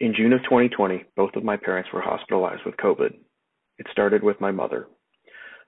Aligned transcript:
In 0.00 0.14
June 0.14 0.32
of 0.32 0.44
2020, 0.44 1.06
both 1.16 1.34
of 1.34 1.42
my 1.42 1.56
parents 1.56 1.90
were 1.92 2.00
hospitalized 2.00 2.62
with 2.64 2.76
COVID. 2.76 3.14
It 3.78 3.86
started 3.90 4.22
with 4.22 4.40
my 4.40 4.52
mother. 4.52 4.86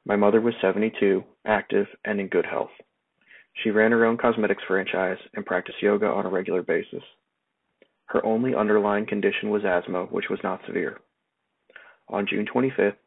My 0.06 0.14
mother 0.14 0.40
was 0.40 0.54
72, 0.60 1.24
active, 1.44 1.88
and 2.04 2.20
in 2.20 2.28
good 2.28 2.46
health. 2.46 2.70
She 3.54 3.70
ran 3.70 3.90
her 3.90 4.04
own 4.04 4.16
cosmetics 4.16 4.62
franchise 4.68 5.18
and 5.34 5.44
practiced 5.44 5.82
yoga 5.82 6.06
on 6.06 6.26
a 6.26 6.30
regular 6.30 6.62
basis. 6.62 7.02
Her 8.06 8.24
only 8.24 8.54
underlying 8.54 9.04
condition 9.04 9.50
was 9.50 9.64
asthma, 9.64 10.04
which 10.04 10.28
was 10.30 10.38
not 10.44 10.60
severe. 10.64 11.00
On 12.08 12.24
June 12.24 12.46
25th, 12.46 12.98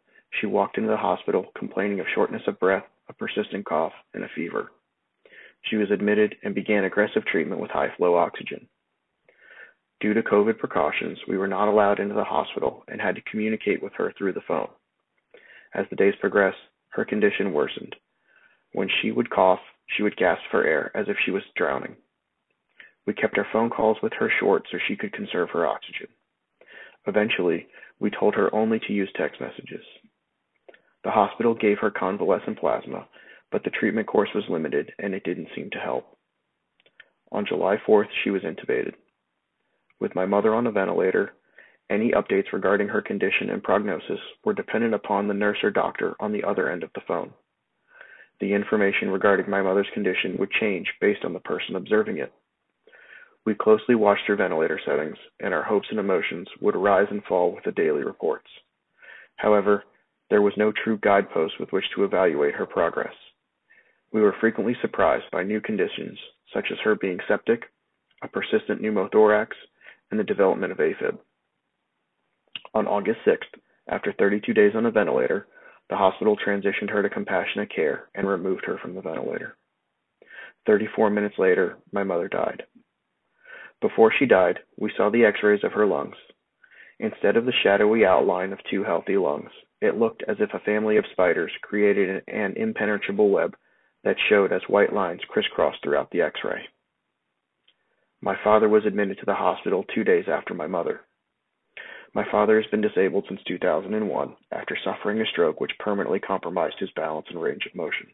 she 0.41 0.45
walked 0.45 0.77
into 0.77 0.89
the 0.89 0.97
hospital 0.97 1.53
complaining 1.57 2.01
of 2.01 2.05
shortness 2.13 2.43
of 2.47 2.59
breath, 2.59 2.83
a 3.07 3.13
persistent 3.13 3.65
cough, 3.65 3.93
and 4.13 4.25
a 4.25 4.29
fever. 4.35 4.73
She 5.69 5.77
was 5.77 5.89
admitted 5.89 6.35
and 6.43 6.53
began 6.53 6.83
aggressive 6.83 7.25
treatment 7.25 7.61
with 7.61 7.71
high 7.71 7.95
flow 7.95 8.15
oxygen. 8.15 8.67
Due 10.03 10.13
to 10.13 10.21
COVID 10.21 10.57
precautions, 10.57 11.17
we 11.29 11.37
were 11.37 11.47
not 11.47 11.69
allowed 11.69 12.01
into 12.01 12.13
the 12.13 12.25
hospital 12.25 12.83
and 12.89 12.99
had 12.99 13.15
to 13.15 13.21
communicate 13.21 13.81
with 13.81 13.93
her 13.93 14.11
through 14.17 14.33
the 14.33 14.43
phone. 14.45 14.67
As 15.73 15.85
the 15.89 15.95
days 15.95 16.13
progressed, 16.19 16.57
her 16.89 17.05
condition 17.05 17.53
worsened. 17.53 17.95
When 18.73 18.89
she 18.89 19.11
would 19.11 19.29
cough, 19.29 19.61
she 19.95 20.03
would 20.03 20.17
gasp 20.17 20.41
for 20.51 20.65
air 20.65 20.91
as 20.93 21.05
if 21.07 21.15
she 21.23 21.31
was 21.31 21.43
drowning. 21.55 21.95
We 23.07 23.13
kept 23.13 23.37
our 23.37 23.47
phone 23.53 23.69
calls 23.69 23.95
with 24.03 24.11
her 24.19 24.29
short 24.41 24.65
so 24.69 24.77
she 24.85 24.97
could 24.97 25.13
conserve 25.13 25.51
her 25.51 25.65
oxygen. 25.65 26.07
Eventually, 27.07 27.67
we 28.01 28.09
told 28.09 28.35
her 28.35 28.53
only 28.53 28.79
to 28.79 28.91
use 28.91 29.09
text 29.15 29.39
messages. 29.39 29.85
The 31.05 31.11
hospital 31.11 31.55
gave 31.55 31.77
her 31.79 31.91
convalescent 31.91 32.59
plasma, 32.59 33.07
but 33.53 33.63
the 33.63 33.69
treatment 33.69 34.07
course 34.07 34.31
was 34.35 34.43
limited 34.49 34.91
and 34.99 35.13
it 35.13 35.23
didn't 35.23 35.55
seem 35.55 35.69
to 35.69 35.79
help. 35.79 36.17
On 37.31 37.45
July 37.47 37.77
4th, 37.87 38.09
she 38.21 38.31
was 38.31 38.41
intubated. 38.41 38.95
With 40.03 40.15
my 40.15 40.25
mother 40.25 40.53
on 40.53 40.67
a 40.67 40.71
ventilator, 40.71 41.31
any 41.89 42.11
updates 42.11 42.51
regarding 42.51 42.89
her 42.89 43.01
condition 43.01 43.49
and 43.49 43.63
prognosis 43.63 44.19
were 44.43 44.53
dependent 44.53 44.93
upon 44.93 45.29
the 45.29 45.33
nurse 45.33 45.59
or 45.63 45.71
doctor 45.71 46.13
on 46.19 46.33
the 46.33 46.43
other 46.43 46.69
end 46.69 46.83
of 46.83 46.89
the 46.93 46.99
phone. 47.07 47.31
The 48.41 48.51
information 48.51 49.11
regarding 49.11 49.49
my 49.49 49.61
mother's 49.61 49.87
condition 49.93 50.35
would 50.39 50.51
change 50.51 50.93
based 50.99 51.23
on 51.23 51.31
the 51.31 51.39
person 51.39 51.77
observing 51.77 52.17
it. 52.17 52.33
We 53.45 53.55
closely 53.55 53.95
watched 53.95 54.27
her 54.27 54.35
ventilator 54.35 54.77
settings, 54.85 55.15
and 55.39 55.53
our 55.53 55.63
hopes 55.63 55.87
and 55.89 55.99
emotions 55.99 56.49
would 56.59 56.75
rise 56.75 57.07
and 57.09 57.23
fall 57.23 57.55
with 57.55 57.63
the 57.63 57.71
daily 57.71 58.03
reports. 58.03 58.49
However, 59.37 59.85
there 60.29 60.41
was 60.41 60.53
no 60.57 60.73
true 60.73 60.99
guidepost 61.01 61.61
with 61.61 61.71
which 61.71 61.85
to 61.95 62.03
evaluate 62.03 62.55
her 62.55 62.65
progress. 62.65 63.15
We 64.11 64.19
were 64.19 64.35
frequently 64.41 64.75
surprised 64.81 65.31
by 65.31 65.43
new 65.43 65.61
conditions, 65.61 66.19
such 66.53 66.65
as 66.73 66.77
her 66.83 66.95
being 66.95 67.19
septic, 67.25 67.71
a 68.21 68.27
persistent 68.27 68.81
pneumothorax, 68.81 69.47
and 70.13 70.19
the 70.19 70.23
development 70.23 70.71
of 70.71 70.77
AFib. 70.77 71.17
On 72.75 72.85
August 72.85 73.17
6th, 73.25 73.59
after 73.87 74.13
32 74.13 74.53
days 74.53 74.73
on 74.75 74.85
a 74.85 74.91
ventilator, 74.91 75.47
the 75.89 75.95
hospital 75.95 76.37
transitioned 76.37 76.91
her 76.91 77.01
to 77.01 77.09
compassionate 77.09 77.73
care 77.75 78.09
and 78.13 78.27
removed 78.27 78.63
her 78.67 78.77
from 78.77 78.93
the 78.93 79.01
ventilator. 79.01 79.57
34 80.67 81.09
minutes 81.09 81.33
later, 81.39 81.79
my 81.91 82.03
mother 82.03 82.27
died. 82.27 82.61
Before 83.81 84.13
she 84.15 84.27
died, 84.27 84.59
we 84.77 84.91
saw 84.95 85.09
the 85.09 85.25
x 85.25 85.39
rays 85.41 85.63
of 85.63 85.71
her 85.71 85.87
lungs. 85.87 86.15
Instead 86.99 87.35
of 87.35 87.45
the 87.45 87.59
shadowy 87.63 88.05
outline 88.05 88.53
of 88.53 88.59
two 88.69 88.83
healthy 88.83 89.17
lungs, 89.17 89.49
it 89.81 89.97
looked 89.97 90.21
as 90.27 90.37
if 90.39 90.53
a 90.53 90.63
family 90.63 90.97
of 90.97 91.05
spiders 91.11 91.51
created 91.63 92.21
an 92.27 92.53
impenetrable 92.55 93.31
web 93.31 93.55
that 94.03 94.17
showed 94.29 94.53
as 94.53 94.61
white 94.67 94.93
lines 94.93 95.21
crisscrossed 95.27 95.79
throughout 95.81 96.11
the 96.11 96.21
x 96.21 96.39
ray. 96.43 96.61
My 98.23 98.37
father 98.41 98.69
was 98.69 98.85
admitted 98.85 99.17
to 99.19 99.25
the 99.25 99.33
hospital 99.33 99.83
two 99.93 100.05
days 100.05 100.29
after 100.29 100.53
my 100.53 100.65
mother. 100.65 101.01
My 102.13 102.23
father 102.31 102.55
has 102.55 102.71
been 102.71 102.79
disabled 102.79 103.25
since 103.27 103.41
2001 103.45 104.35
after 104.49 104.77
suffering 104.81 105.19
a 105.19 105.25
stroke 105.25 105.59
which 105.59 105.77
permanently 105.77 106.21
compromised 106.21 106.79
his 106.79 106.89
balance 106.91 107.27
and 107.29 107.41
range 107.41 107.65
of 107.65 107.75
motion. 107.75 108.07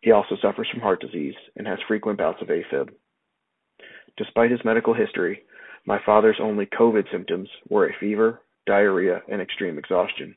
He 0.00 0.12
also 0.12 0.36
suffers 0.40 0.68
from 0.70 0.78
heart 0.78 1.00
disease 1.00 1.34
and 1.56 1.66
has 1.66 1.80
frequent 1.88 2.18
bouts 2.18 2.40
of 2.40 2.46
AFib. 2.46 2.90
Despite 4.16 4.52
his 4.52 4.64
medical 4.64 4.94
history, 4.94 5.42
my 5.84 5.98
father's 6.06 6.38
only 6.40 6.66
COVID 6.66 7.10
symptoms 7.10 7.48
were 7.68 7.88
a 7.88 7.98
fever, 7.98 8.42
diarrhea, 8.64 9.22
and 9.28 9.42
extreme 9.42 9.76
exhaustion. 9.76 10.36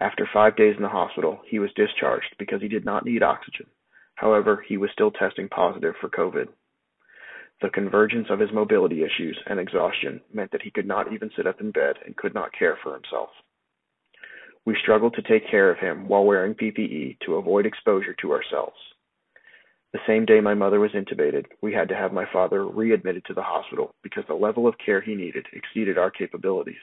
After 0.00 0.28
five 0.32 0.56
days 0.56 0.74
in 0.76 0.82
the 0.82 0.88
hospital, 0.88 1.38
he 1.46 1.60
was 1.60 1.70
discharged 1.76 2.34
because 2.40 2.60
he 2.60 2.66
did 2.66 2.84
not 2.84 3.04
need 3.04 3.22
oxygen. 3.22 3.66
However, 4.16 4.64
he 4.66 4.78
was 4.78 4.90
still 4.92 5.12
testing 5.12 5.48
positive 5.48 5.94
for 6.00 6.08
COVID. 6.08 6.48
The 7.62 7.70
convergence 7.70 8.26
of 8.28 8.40
his 8.40 8.52
mobility 8.52 9.04
issues 9.04 9.38
and 9.46 9.60
exhaustion 9.60 10.20
meant 10.34 10.50
that 10.50 10.62
he 10.62 10.72
could 10.72 10.86
not 10.86 11.12
even 11.12 11.30
sit 11.36 11.46
up 11.46 11.60
in 11.60 11.70
bed 11.70 11.94
and 12.04 12.16
could 12.16 12.34
not 12.34 12.52
care 12.52 12.76
for 12.82 12.92
himself. 12.92 13.30
We 14.64 14.76
struggled 14.82 15.14
to 15.14 15.22
take 15.22 15.48
care 15.48 15.70
of 15.70 15.78
him 15.78 16.08
while 16.08 16.24
wearing 16.24 16.54
PPE 16.54 17.20
to 17.20 17.36
avoid 17.36 17.64
exposure 17.64 18.14
to 18.20 18.32
ourselves. 18.32 18.76
The 19.92 20.00
same 20.08 20.24
day 20.24 20.40
my 20.40 20.54
mother 20.54 20.80
was 20.80 20.90
intubated, 20.90 21.46
we 21.60 21.72
had 21.72 21.88
to 21.90 21.94
have 21.94 22.12
my 22.12 22.24
father 22.32 22.66
readmitted 22.66 23.24
to 23.26 23.34
the 23.34 23.42
hospital 23.42 23.94
because 24.02 24.24
the 24.26 24.34
level 24.34 24.66
of 24.66 24.74
care 24.84 25.00
he 25.00 25.14
needed 25.14 25.46
exceeded 25.52 25.98
our 25.98 26.10
capabilities. 26.10 26.74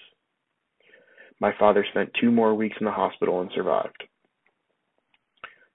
My 1.42 1.54
father 1.60 1.86
spent 1.90 2.12
two 2.22 2.32
more 2.32 2.54
weeks 2.54 2.78
in 2.80 2.86
the 2.86 2.92
hospital 2.92 3.42
and 3.42 3.52
survived. 3.54 4.04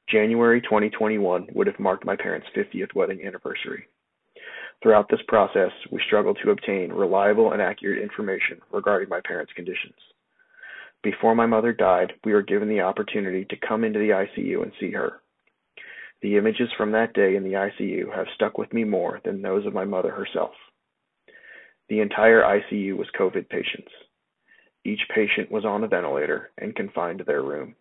January 0.08 0.62
2021 0.62 1.48
would 1.54 1.66
have 1.66 1.78
marked 1.78 2.06
my 2.06 2.16
parents' 2.16 2.46
50th 2.56 2.94
wedding 2.94 3.26
anniversary. 3.26 3.86
Throughout 4.84 5.08
this 5.08 5.22
process, 5.28 5.70
we 5.90 6.02
struggled 6.06 6.38
to 6.44 6.50
obtain 6.50 6.92
reliable 6.92 7.52
and 7.52 7.62
accurate 7.62 8.02
information 8.02 8.60
regarding 8.70 9.08
my 9.08 9.18
parents' 9.26 9.54
conditions. 9.56 9.94
Before 11.02 11.34
my 11.34 11.46
mother 11.46 11.72
died, 11.72 12.12
we 12.22 12.34
were 12.34 12.42
given 12.42 12.68
the 12.68 12.82
opportunity 12.82 13.46
to 13.46 13.66
come 13.66 13.82
into 13.82 13.98
the 13.98 14.10
ICU 14.10 14.62
and 14.62 14.72
see 14.78 14.90
her. 14.90 15.22
The 16.20 16.36
images 16.36 16.68
from 16.76 16.92
that 16.92 17.14
day 17.14 17.34
in 17.34 17.44
the 17.44 17.54
ICU 17.54 18.14
have 18.14 18.26
stuck 18.34 18.58
with 18.58 18.74
me 18.74 18.84
more 18.84 19.22
than 19.24 19.40
those 19.40 19.64
of 19.64 19.72
my 19.72 19.86
mother 19.86 20.10
herself. 20.10 20.52
The 21.88 22.00
entire 22.00 22.42
ICU 22.42 22.94
was 22.94 23.08
COVID 23.18 23.48
patients. 23.48 23.90
Each 24.84 25.00
patient 25.14 25.50
was 25.50 25.64
on 25.64 25.82
a 25.82 25.88
ventilator 25.88 26.50
and 26.58 26.76
confined 26.76 27.20
to 27.20 27.24
their 27.24 27.42
room. 27.42 27.74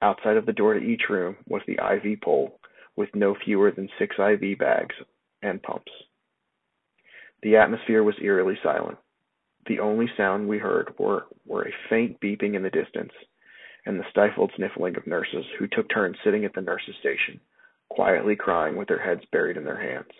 Outside 0.00 0.36
of 0.36 0.46
the 0.46 0.52
door 0.52 0.74
to 0.74 0.80
each 0.80 1.08
room 1.10 1.34
was 1.48 1.62
the 1.66 1.80
IV 1.92 2.20
pole 2.20 2.60
with 2.94 3.08
no 3.16 3.34
fewer 3.44 3.72
than 3.72 3.88
six 3.98 4.14
IV 4.16 4.58
bags 4.60 4.94
and 5.42 5.62
pumps. 5.62 5.90
The 7.44 7.56
atmosphere 7.56 8.02
was 8.02 8.14
eerily 8.22 8.58
silent. 8.62 8.96
The 9.66 9.78
only 9.78 10.06
sound 10.16 10.48
we 10.48 10.56
heard 10.56 10.94
were, 10.98 11.26
a 11.50 11.74
faint 11.90 12.18
beeping 12.18 12.54
in 12.54 12.62
the 12.62 12.70
distance 12.70 13.12
and 13.84 14.00
the 14.00 14.10
stifled 14.10 14.50
sniffling 14.56 14.96
of 14.96 15.06
nurses 15.06 15.44
who 15.58 15.66
took 15.66 15.90
turns 15.90 16.16
sitting 16.24 16.46
at 16.46 16.54
the 16.54 16.62
nurses' 16.62 16.96
station, 17.00 17.38
quietly 17.90 18.34
crying 18.34 18.76
with 18.76 18.88
their 18.88 18.98
heads 18.98 19.20
buried 19.30 19.58
in 19.58 19.64
their 19.64 19.78
hands. 19.78 20.10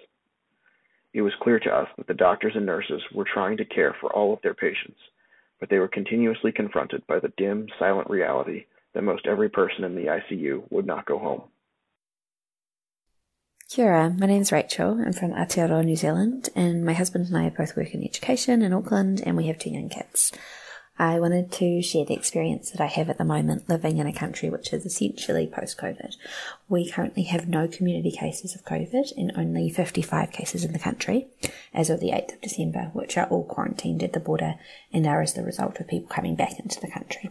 It 1.14 1.22
was 1.22 1.32
clear 1.40 1.58
to 1.60 1.74
us 1.74 1.88
that 1.96 2.06
the 2.08 2.12
doctors 2.12 2.56
and 2.56 2.66
nurses 2.66 3.02
were 3.14 3.24
trying 3.24 3.56
to 3.56 3.64
care 3.64 3.96
for 4.02 4.12
all 4.12 4.34
of 4.34 4.42
their 4.42 4.52
patients, 4.52 5.00
but 5.60 5.70
they 5.70 5.78
were 5.78 5.88
continuously 5.88 6.52
confronted 6.52 7.06
by 7.06 7.20
the 7.20 7.32
dim, 7.38 7.68
silent 7.78 8.10
reality 8.10 8.66
that 8.92 9.02
most 9.02 9.26
every 9.26 9.48
person 9.48 9.84
in 9.84 9.94
the 9.94 10.08
ICU 10.08 10.70
would 10.70 10.86
not 10.86 11.06
go 11.06 11.18
home. 11.18 11.44
Kia 13.74 13.86
ora, 13.88 14.14
my 14.16 14.26
name's 14.26 14.52
Rachel. 14.52 15.02
I'm 15.04 15.12
from 15.12 15.32
Aotearoa, 15.32 15.84
New 15.84 15.96
Zealand, 15.96 16.48
and 16.54 16.84
my 16.84 16.92
husband 16.92 17.26
and 17.26 17.36
I 17.36 17.48
both 17.48 17.76
work 17.76 17.92
in 17.92 18.04
education 18.04 18.62
in 18.62 18.72
Auckland, 18.72 19.20
and 19.26 19.36
we 19.36 19.48
have 19.48 19.58
two 19.58 19.70
young 19.70 19.88
kids. 19.88 20.30
I 20.96 21.18
wanted 21.18 21.50
to 21.50 21.82
share 21.82 22.04
the 22.04 22.14
experience 22.14 22.70
that 22.70 22.80
I 22.80 22.86
have 22.86 23.10
at 23.10 23.18
the 23.18 23.24
moment 23.24 23.68
living 23.68 23.98
in 23.98 24.06
a 24.06 24.12
country 24.12 24.48
which 24.48 24.72
is 24.72 24.86
essentially 24.86 25.48
post 25.48 25.76
COVID. 25.76 26.14
We 26.68 26.88
currently 26.88 27.24
have 27.24 27.48
no 27.48 27.66
community 27.66 28.12
cases 28.12 28.54
of 28.54 28.64
COVID 28.64 29.10
and 29.16 29.32
only 29.34 29.68
55 29.70 30.30
cases 30.30 30.62
in 30.62 30.72
the 30.72 30.78
country 30.78 31.26
as 31.74 31.90
of 31.90 31.98
the 31.98 32.10
8th 32.10 32.34
of 32.34 32.42
December, 32.42 32.90
which 32.92 33.18
are 33.18 33.26
all 33.26 33.42
quarantined 33.42 34.04
at 34.04 34.12
the 34.12 34.20
border 34.20 34.54
and 34.92 35.04
are 35.04 35.20
as 35.20 35.34
the 35.34 35.42
result 35.42 35.80
of 35.80 35.88
people 35.88 36.06
coming 36.06 36.36
back 36.36 36.60
into 36.60 36.80
the 36.80 36.92
country. 36.92 37.28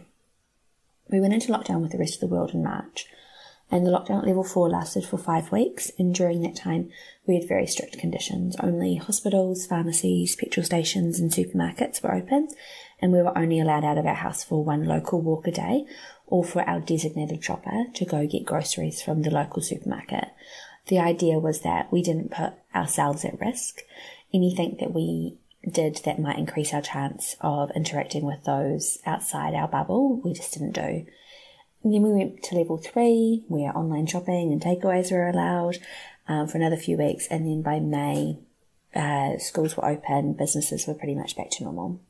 We 1.08 1.20
went 1.20 1.32
into 1.32 1.54
lockdown 1.54 1.80
with 1.80 1.92
the 1.92 1.98
rest 1.98 2.16
of 2.16 2.20
the 2.20 2.34
world 2.34 2.52
in 2.52 2.62
March, 2.62 3.06
and 3.70 3.86
the 3.86 3.90
lockdown 3.90 4.18
at 4.20 4.26
level 4.26 4.44
4 4.44 4.68
lasted 4.68 5.04
for 5.04 5.18
five 5.18 5.50
weeks, 5.50 5.90
and 5.98 6.14
during 6.14 6.42
that 6.42 6.56
time 6.56 6.90
we 7.26 7.34
had 7.34 7.48
very 7.48 7.66
strict 7.66 7.98
conditions. 7.98 8.56
Only 8.60 8.96
hospitals, 8.96 9.66
pharmacies, 9.66 10.36
petrol 10.36 10.64
stations, 10.64 11.18
and 11.18 11.30
supermarkets 11.30 12.02
were 12.02 12.14
open, 12.14 12.48
and 13.00 13.12
we 13.12 13.22
were 13.22 13.36
only 13.36 13.60
allowed 13.60 13.84
out 13.84 13.98
of 13.98 14.06
our 14.06 14.14
house 14.14 14.44
for 14.44 14.62
one 14.64 14.84
local 14.84 15.20
walk 15.20 15.46
a 15.46 15.52
day 15.52 15.86
or 16.26 16.44
for 16.44 16.62
our 16.68 16.80
designated 16.80 17.42
shopper 17.44 17.84
to 17.94 18.04
go 18.04 18.26
get 18.26 18.44
groceries 18.44 19.02
from 19.02 19.22
the 19.22 19.30
local 19.30 19.62
supermarket. 19.62 20.28
The 20.86 20.98
idea 20.98 21.38
was 21.38 21.60
that 21.60 21.90
we 21.92 22.02
didn't 22.02 22.30
put 22.30 22.52
ourselves 22.74 23.24
at 23.24 23.40
risk. 23.40 23.80
Anything 24.32 24.76
that 24.80 24.92
we 24.92 25.38
did 25.70 25.96
that 26.04 26.18
might 26.18 26.38
increase 26.38 26.74
our 26.74 26.82
chance 26.82 27.36
of 27.40 27.70
interacting 27.74 28.24
with 28.24 28.44
those 28.44 28.98
outside 29.06 29.54
our 29.54 29.68
bubble, 29.68 30.20
we 30.20 30.34
just 30.34 30.52
didn't 30.52 30.72
do. 30.72 31.06
And 31.84 31.92
then 31.92 32.02
we 32.02 32.12
went 32.12 32.42
to 32.44 32.56
level 32.56 32.78
three, 32.78 33.44
where 33.46 33.76
online 33.76 34.06
shopping 34.06 34.50
and 34.50 34.60
takeaways 34.60 35.12
were 35.12 35.28
allowed 35.28 35.78
um, 36.26 36.48
for 36.48 36.56
another 36.56 36.78
few 36.78 36.96
weeks. 36.96 37.26
And 37.26 37.46
then 37.46 37.60
by 37.60 37.78
May, 37.78 38.38
uh, 38.94 39.38
schools 39.38 39.76
were 39.76 39.86
open, 39.86 40.32
businesses 40.32 40.86
were 40.86 40.94
pretty 40.94 41.14
much 41.14 41.36
back 41.36 41.50
to 41.50 41.64
normal. 41.64 42.00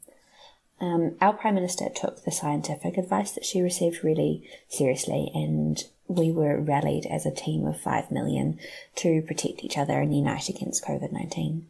Um, 0.81 1.17
our 1.21 1.33
Prime 1.33 1.57
Minister 1.57 1.89
took 1.89 2.25
the 2.25 2.31
scientific 2.31 2.97
advice 2.97 3.33
that 3.33 3.45
she 3.45 3.61
received 3.61 4.05
really 4.05 4.49
seriously, 4.69 5.31
and 5.35 5.83
we 6.07 6.31
were 6.31 6.61
rallied 6.61 7.07
as 7.07 7.27
a 7.27 7.35
team 7.35 7.67
of 7.67 7.81
5 7.81 8.11
million 8.11 8.59
to 8.97 9.23
protect 9.23 9.65
each 9.65 9.79
other 9.79 10.01
and 10.01 10.15
unite 10.15 10.49
against 10.49 10.85
COVID 10.85 11.11
19. 11.11 11.67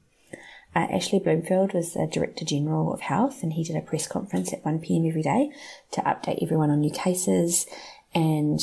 Uh, 0.75 0.87
Ashley 0.91 1.21
Bloomfield 1.21 1.73
was 1.73 1.95
the 1.95 2.09
Director 2.11 2.45
General 2.45 2.93
of 2.93 3.01
Health, 3.01 3.43
and 3.43 3.53
he 3.53 3.63
did 3.63 3.77
a 3.77 3.81
press 3.81 4.09
conference 4.09 4.53
at 4.53 4.65
1pm 4.65 5.09
every 5.09 5.23
day 5.23 5.53
to 5.93 6.01
update 6.01 6.43
everyone 6.43 6.71
on 6.71 6.81
new 6.81 6.91
cases 6.91 7.67
and 8.15 8.61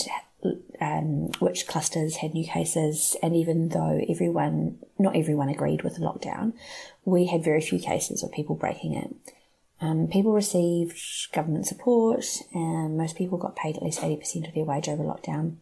um, 0.79 1.31
which 1.39 1.67
clusters 1.67 2.17
had 2.17 2.33
new 2.33 2.45
cases. 2.45 3.15
And 3.21 3.35
even 3.35 3.69
though 3.69 4.01
everyone, 4.09 4.79
not 4.99 5.15
everyone 5.15 5.49
agreed 5.49 5.83
with 5.83 5.95
the 5.95 6.01
lockdown, 6.01 6.53
we 7.05 7.27
had 7.27 7.43
very 7.43 7.61
few 7.61 7.79
cases 7.79 8.23
of 8.23 8.31
people 8.31 8.55
breaking 8.55 8.93
it. 8.95 9.15
Um, 9.79 10.07
people 10.07 10.31
received 10.33 10.99
government 11.33 11.65
support, 11.65 12.25
and 12.53 12.97
most 12.97 13.15
people 13.15 13.37
got 13.37 13.55
paid 13.55 13.77
at 13.77 13.83
least 13.83 14.01
80% 14.01 14.47
of 14.47 14.53
their 14.53 14.63
wage 14.63 14.87
over 14.87 15.03
lockdown. 15.03 15.55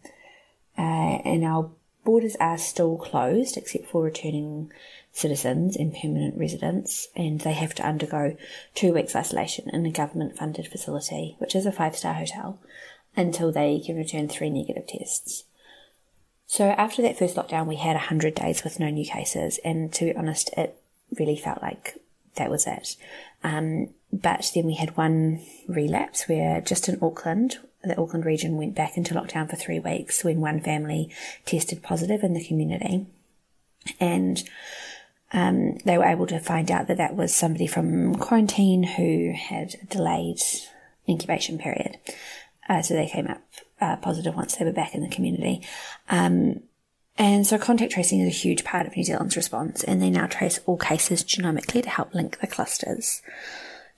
Uh, 0.77 1.21
and 1.25 1.43
our 1.43 1.71
borders 2.09 2.35
are 2.39 2.57
still 2.57 2.97
closed 2.97 3.55
except 3.55 3.85
for 3.85 4.01
returning 4.01 4.71
citizens 5.11 5.75
and 5.75 5.93
permanent 5.93 6.35
residents, 6.35 7.07
and 7.15 7.41
they 7.41 7.53
have 7.53 7.75
to 7.75 7.85
undergo 7.85 8.35
two 8.73 8.91
weeks 8.91 9.15
isolation 9.15 9.69
in 9.69 9.85
a 9.85 9.91
government 9.91 10.35
funded 10.35 10.67
facility, 10.67 11.35
which 11.37 11.55
is 11.55 11.67
a 11.67 11.71
five 11.71 11.95
star 11.95 12.15
hotel, 12.15 12.57
until 13.15 13.51
they 13.51 13.79
can 13.79 13.95
return 13.95 14.27
three 14.27 14.49
negative 14.49 14.87
tests. 14.87 15.43
So 16.47 16.69
after 16.69 17.03
that 17.03 17.19
first 17.19 17.35
lockdown, 17.35 17.67
we 17.67 17.75
had 17.75 17.93
100 17.93 18.33
days 18.33 18.63
with 18.63 18.79
no 18.79 18.89
new 18.89 19.05
cases, 19.05 19.59
and 19.63 19.93
to 19.93 20.05
be 20.05 20.15
honest, 20.15 20.49
it 20.57 20.81
really 21.19 21.37
felt 21.37 21.61
like 21.61 22.01
that 22.37 22.49
was 22.49 22.65
it. 22.65 22.95
Um, 23.43 23.89
but 24.11 24.49
then 24.55 24.65
we 24.65 24.73
had 24.73 24.97
one 24.97 25.45
relapse 25.67 26.27
where 26.27 26.59
just 26.59 26.89
in 26.89 26.97
Auckland, 27.03 27.59
the 27.83 27.97
Auckland 27.97 28.25
region 28.25 28.57
went 28.57 28.75
back 28.75 28.97
into 28.97 29.13
lockdown 29.13 29.49
for 29.49 29.55
three 29.55 29.79
weeks 29.79 30.23
when 30.23 30.41
one 30.41 30.59
family 30.59 31.09
tested 31.45 31.81
positive 31.81 32.23
in 32.23 32.33
the 32.33 32.45
community. 32.45 33.05
And 33.99 34.43
um, 35.31 35.77
they 35.85 35.97
were 35.97 36.05
able 36.05 36.27
to 36.27 36.39
find 36.39 36.69
out 36.71 36.87
that 36.87 36.97
that 36.97 37.15
was 37.15 37.33
somebody 37.33 37.67
from 37.67 38.15
quarantine 38.15 38.83
who 38.83 39.33
had 39.33 39.75
a 39.81 39.85
delayed 39.85 40.41
incubation 41.07 41.57
period. 41.57 41.97
Uh, 42.67 42.81
so 42.81 42.93
they 42.93 43.07
came 43.07 43.27
up 43.27 43.41
uh, 43.81 43.95
positive 43.97 44.35
once 44.35 44.55
they 44.55 44.65
were 44.65 44.71
back 44.71 44.93
in 44.93 45.01
the 45.01 45.09
community. 45.09 45.61
Um, 46.09 46.61
and 47.17 47.45
so 47.45 47.57
contact 47.57 47.91
tracing 47.91 48.21
is 48.21 48.27
a 48.27 48.37
huge 48.37 48.63
part 48.63 48.87
of 48.87 48.95
New 48.95 49.03
Zealand's 49.03 49.35
response, 49.35 49.83
and 49.83 50.01
they 50.01 50.09
now 50.09 50.27
trace 50.27 50.59
all 50.65 50.77
cases 50.77 51.23
genomically 51.23 51.83
to 51.83 51.89
help 51.89 52.13
link 52.13 52.39
the 52.39 52.47
clusters. 52.47 53.21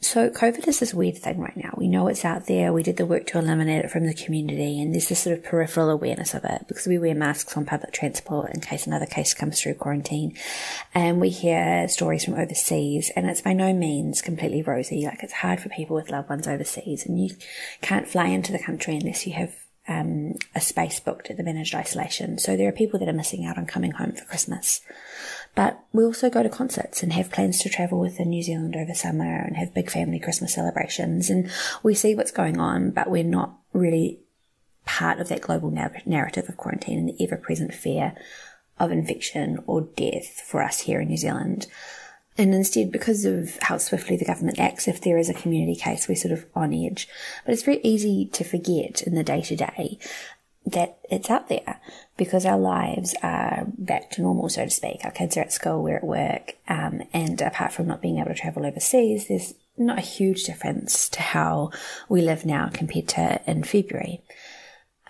So 0.04 0.32
COVID 0.32 0.68
is 0.68 0.80
this 0.80 0.96
weird 0.96 1.20
thing 1.20 1.40
right 1.40 1.56
now. 1.56 1.76
We 1.78 1.88
know 1.88 2.08
it's 2.08 2.26
out 2.26 2.48
there. 2.48 2.74
We 2.74 2.82
did 2.82 2.98
the 2.98 3.06
work 3.06 3.28
to 3.28 3.38
eliminate 3.38 3.86
it 3.86 3.92
from 3.92 4.08
the 4.08 4.16
community 4.16 4.82
and 4.82 4.94
there's 4.94 5.10
this 5.10 5.20
sort 5.20 5.38
of 5.38 5.44
peripheral 5.44 5.92
awareness 5.92 6.34
of 6.34 6.44
it 6.44 6.66
because 6.68 6.88
we 6.88 6.98
wear 6.98 7.14
masks 7.14 7.56
on 7.56 7.66
public 7.66 7.94
transport 7.94 8.50
in 8.52 8.62
case 8.62 8.88
another 8.88 9.06
case 9.06 9.36
comes 9.36 9.62
through 9.62 9.76
quarantine. 9.76 10.36
And 10.96 11.22
we 11.22 11.30
hear 11.30 11.88
stories 11.88 12.26
from 12.26 12.34
overseas 12.34 13.12
and 13.16 13.30
it's 13.30 13.42
by 13.42 13.54
no 13.54 13.74
means 13.74 14.24
completely 14.24 14.64
rosy. 14.64 15.06
Like 15.06 15.22
it's 15.22 15.34
hard 15.34 15.60
for 15.60 15.70
people 15.70 15.96
with 15.96 16.10
loved 16.10 16.30
ones 16.30 16.48
overseas 16.48 17.06
and 17.06 17.24
you 17.24 17.36
can't 17.82 18.08
fly 18.08 18.26
into 18.26 18.52
the 18.52 18.60
country 18.60 18.96
unless 18.96 19.28
you 19.28 19.34
have 19.34 19.56
um, 19.88 20.36
a 20.56 20.62
space 20.62 21.00
booked 21.00 21.30
at 21.30 21.38
the 21.38 21.44
managed 21.44 21.76
isolation. 21.76 22.38
So 22.38 22.56
there 22.56 22.70
are 22.70 22.74
people 22.74 23.00
that 23.00 23.10
are 23.10 23.14
missing 23.14 23.46
out 23.46 23.58
on 23.58 23.66
coming 23.66 23.92
home 23.92 24.12
for 24.14 24.26
Christmas. 24.26 24.82
But 25.56 25.80
we 25.92 26.04
also 26.04 26.30
go 26.30 26.44
to 26.44 26.50
concerts 26.50 27.04
and 27.04 27.12
have 27.14 27.32
plans 27.32 27.60
to 27.60 27.70
travel 27.70 28.00
within 28.00 28.30
New 28.30 28.44
Zealand 28.44 28.76
over 28.76 28.94
summer 28.94 29.44
and 29.44 29.58
have 29.58 29.74
big 29.74 29.90
family 29.90 30.20
Christmas 30.20 30.54
celebrations. 30.54 31.30
And 31.30 31.50
we 31.84 31.94
see 31.94 32.16
what's 32.16 32.32
going 32.32 32.60
on, 32.60 32.92
but 32.92 33.10
we're 33.10 33.24
not 33.24 33.58
really 33.74 34.20
part 34.86 35.20
of 35.20 35.30
that 35.30 35.42
global 35.42 35.72
narrative 35.72 36.48
of 36.48 36.58
quarantine 36.58 36.98
and 36.98 37.10
the 37.10 37.24
ever 37.24 37.38
present 37.38 37.74
fear 37.74 38.16
of 38.80 38.92
infection 38.92 39.64
or 39.68 39.82
death 39.82 40.42
for 40.46 40.64
us 40.64 40.82
here 40.82 41.02
in 41.02 41.10
New 41.10 41.18
Zealand. 41.18 41.68
And 42.38 42.56
instead, 42.56 42.92
because 42.92 43.26
of 43.26 43.58
how 43.62 43.78
swiftly 43.78 44.16
the 44.16 44.26
government 44.26 44.60
acts, 44.60 44.88
if 44.88 45.02
there 45.02 45.18
is 45.18 45.30
a 45.30 45.34
community 45.34 45.76
case, 45.76 46.08
we're 46.08 46.16
sort 46.16 46.32
of 46.32 46.46
on 46.56 46.74
edge. 46.74 47.08
But 47.46 47.54
it's 47.54 47.64
very 47.64 47.82
easy 47.84 48.30
to 48.34 48.44
forget 48.44 49.02
in 49.02 49.16
the 49.16 49.24
day 49.24 49.42
to 49.42 49.56
day 49.56 50.00
that 50.66 51.00
it's 51.10 51.30
out 51.30 51.50
there 51.50 51.82
because 52.18 52.46
our 52.46 52.58
lives 52.58 53.16
are 53.24 53.66
back 53.78 54.12
to 54.12 54.22
normal, 54.22 54.48
so 54.48 54.66
to 54.66 54.70
speak. 54.70 55.02
Our 55.04 55.12
kids 55.12 55.36
are 55.36 55.42
at 55.42 55.52
school, 55.52 55.82
we're 55.82 55.98
at 55.98 56.04
work, 56.04 56.56
um, 56.68 57.02
and 57.14 57.42
apart 57.42 57.74
from 57.74 57.88
not 57.88 58.02
being 58.02 58.20
able 58.20 58.30
to 58.30 58.36
travel 58.36 58.66
overseas, 58.66 59.28
there's 59.28 59.56
not 59.78 59.98
a 59.98 60.02
huge 60.02 60.44
difference 60.44 61.10
to 61.10 61.22
how 61.22 61.72
we 62.10 62.22
live 62.22 62.46
now 62.46 62.70
compared 62.72 63.08
to 63.10 63.42
in 63.48 63.64
February. 63.64 64.22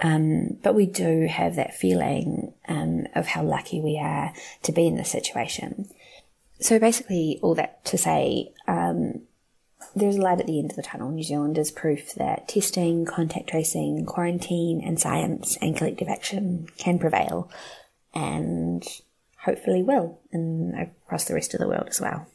Um, 0.01 0.57
but 0.63 0.73
we 0.73 0.85
do 0.85 1.27
have 1.27 1.55
that 1.55 1.75
feeling 1.75 2.53
um, 2.67 3.05
of 3.13 3.27
how 3.27 3.43
lucky 3.43 3.81
we 3.81 3.99
are 4.01 4.33
to 4.63 4.71
be 4.71 4.87
in 4.87 4.95
this 4.95 5.11
situation. 5.11 5.89
So 6.61 6.79
basically, 6.79 7.39
all 7.41 7.55
that 7.55 7.83
to 7.85 7.97
say, 7.97 8.53
um, 8.67 9.21
there's 9.95 10.15
a 10.15 10.21
light 10.21 10.39
at 10.39 10.47
the 10.47 10.59
end 10.59 10.69
of 10.69 10.77
the 10.77 10.83
tunnel. 10.83 11.09
New 11.09 11.23
Zealand 11.23 11.57
is 11.57 11.71
proof 11.71 12.13
that 12.13 12.47
testing, 12.47 13.05
contact 13.05 13.49
tracing, 13.49 14.05
quarantine, 14.05 14.81
and 14.83 14.99
science 14.99 15.57
and 15.61 15.75
collective 15.75 16.07
action 16.07 16.67
can 16.77 16.99
prevail 16.99 17.49
and 18.13 18.85
hopefully 19.43 19.81
will 19.81 20.19
in, 20.31 20.75
across 20.77 21.25
the 21.25 21.33
rest 21.33 21.53
of 21.53 21.59
the 21.59 21.67
world 21.67 21.87
as 21.87 21.99
well. 21.99 22.27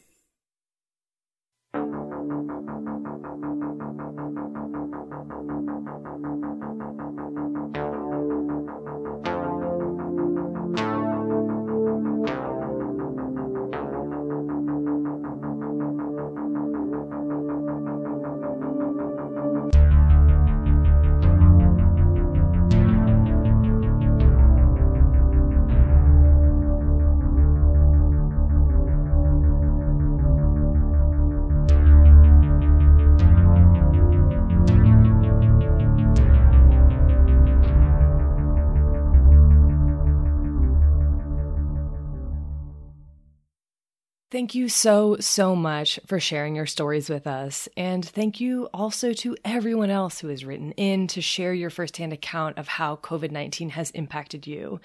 Thank 44.37 44.53
you 44.53 44.69
so, 44.69 45.17
so 45.19 45.55
much 45.55 45.99
for 46.05 46.19
sharing 46.19 46.55
your 46.55 46.67
stories 46.67 47.09
with 47.09 47.25
us. 47.25 47.67
And 47.75 48.05
thank 48.05 48.39
you 48.39 48.69
also 48.71 49.11
to 49.13 49.35
everyone 49.43 49.89
else 49.89 50.19
who 50.19 50.27
has 50.27 50.45
written 50.45 50.73
in 50.73 51.07
to 51.07 51.21
share 51.21 51.55
your 51.55 51.71
firsthand 51.71 52.13
account 52.13 52.59
of 52.59 52.67
how 52.67 52.97
COVID 52.97 53.31
19 53.31 53.69
has 53.69 53.89
impacted 53.89 54.45
you. 54.45 54.79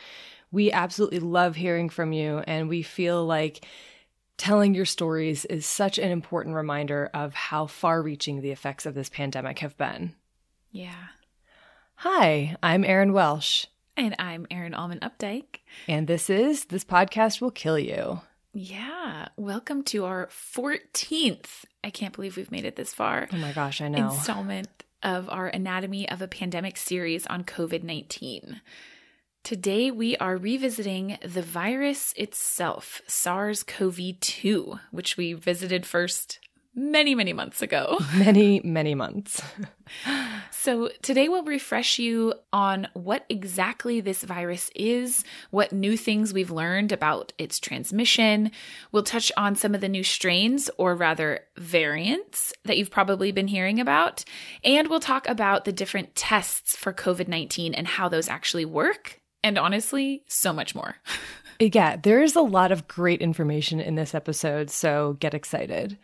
We 0.53 0.73
absolutely 0.73 1.19
love 1.19 1.55
hearing 1.55 1.91
from 1.91 2.15
you, 2.15 2.39
and 2.47 2.71
we 2.71 2.81
feel 2.81 3.27
like 3.27 3.67
telling 4.39 4.75
your 4.75 4.87
stories 4.87 5.45
is 5.45 5.67
such 5.67 5.99
an 5.99 6.11
important 6.11 6.55
reminder 6.55 7.11
of 7.13 7.35
how 7.35 7.67
far 7.67 8.01
reaching 8.01 8.41
the 8.41 8.53
effects 8.53 8.87
of 8.87 8.95
this 8.95 9.11
pandemic 9.11 9.59
have 9.59 9.77
been. 9.77 10.15
Yeah. 10.71 11.09
Hi, 11.97 12.57
I'm 12.63 12.87
Erin 12.87 13.13
Welsh. 13.13 13.67
And 13.99 14.17
I'm 14.19 14.47
Erin 14.51 14.73
Allman 14.73 15.01
Updike. 15.01 15.59
And 15.87 16.07
this 16.07 16.31
is 16.31 16.65
This 16.65 16.87
Podcast 16.87 17.43
Will 17.43 17.51
Kill 17.51 17.79
You. 17.79 18.23
Yeah. 18.55 19.29
Welcome 19.39 19.83
to 19.85 20.05
our 20.05 20.27
14th. 20.27 21.65
I 21.83 21.89
can't 21.89 22.15
believe 22.15 22.37
we've 22.37 22.51
made 22.51 22.67
it 22.67 22.77
this 22.77 22.93
far. 22.93 23.27
Oh 23.33 23.37
my 23.37 23.53
gosh, 23.53 23.81
I 23.81 23.89
know. 23.89 24.11
Installment 24.11 24.69
of 25.03 25.31
our 25.31 25.49
Anatomy 25.49 26.07
of 26.09 26.21
a 26.21 26.29
Pandemic 26.29 26.77
series 26.77 27.27
on 27.29 27.45
COVID 27.45 27.83
19. 27.83 28.61
Today, 29.43 29.91
we 29.91 30.19
are 30.19 30.37
revisiting 30.37 31.19
the 31.25 31.43
virus 31.43 32.13
itself, 32.17 33.01
SARS 33.07 33.63
CoV 33.63 34.21
2, 34.21 34.79
which 34.91 35.17
we 35.17 35.33
visited 35.33 35.87
first 35.87 36.39
many, 36.75 37.15
many 37.15 37.33
months 37.33 37.63
ago. 37.63 37.99
Many, 38.17 38.61
many 38.65 38.95
months. 38.95 39.43
so, 40.63 40.91
today 41.03 41.29
we'll 41.29 41.43
refresh 41.43 41.99
you 41.99 42.35
on 42.53 42.87
what 42.95 43.25
exactly 43.29 44.01
this 44.01 44.23
virus 44.23 44.71
is, 44.77 45.25
what 45.51 45.73
new 45.73 45.97
things 45.97 46.33
we've 46.33 46.53
learned 46.53 46.93
about 46.93 47.33
its 47.37 47.59
transmission. 47.59 48.53
We'll 48.93 49.03
touch 49.03 49.33
on 49.37 49.57
some 49.57 49.75
of 49.75 49.81
the 49.81 49.89
new 49.89 50.05
strains, 50.05 50.71
or 50.79 50.95
rather 50.95 51.41
variants, 51.57 52.53
that 52.65 52.79
you've 52.79 52.93
probably 52.93 53.33
been 53.33 53.49
hearing 53.49 53.81
about. 53.81 54.25
And 54.63 54.87
we'll 54.87 55.01
talk 55.01 55.29
about 55.29 55.65
the 55.65 55.73
different 55.73 56.15
tests 56.15 56.77
for 56.77 56.93
COVID 56.93 57.27
19 57.27 57.75
and 57.75 57.89
how 57.89 58.09
those 58.09 58.29
actually 58.29 58.65
work. 58.65 59.19
And 59.43 59.59
honestly, 59.59 60.23
so 60.29 60.53
much 60.53 60.77
more. 60.77 60.95
yeah, 61.59 61.97
there's 61.97 62.37
a 62.37 62.41
lot 62.41 62.71
of 62.71 62.87
great 62.87 63.21
information 63.21 63.81
in 63.81 63.97
this 63.97 64.15
episode, 64.15 64.71
so 64.71 65.17
get 65.19 65.35
excited. 65.35 65.99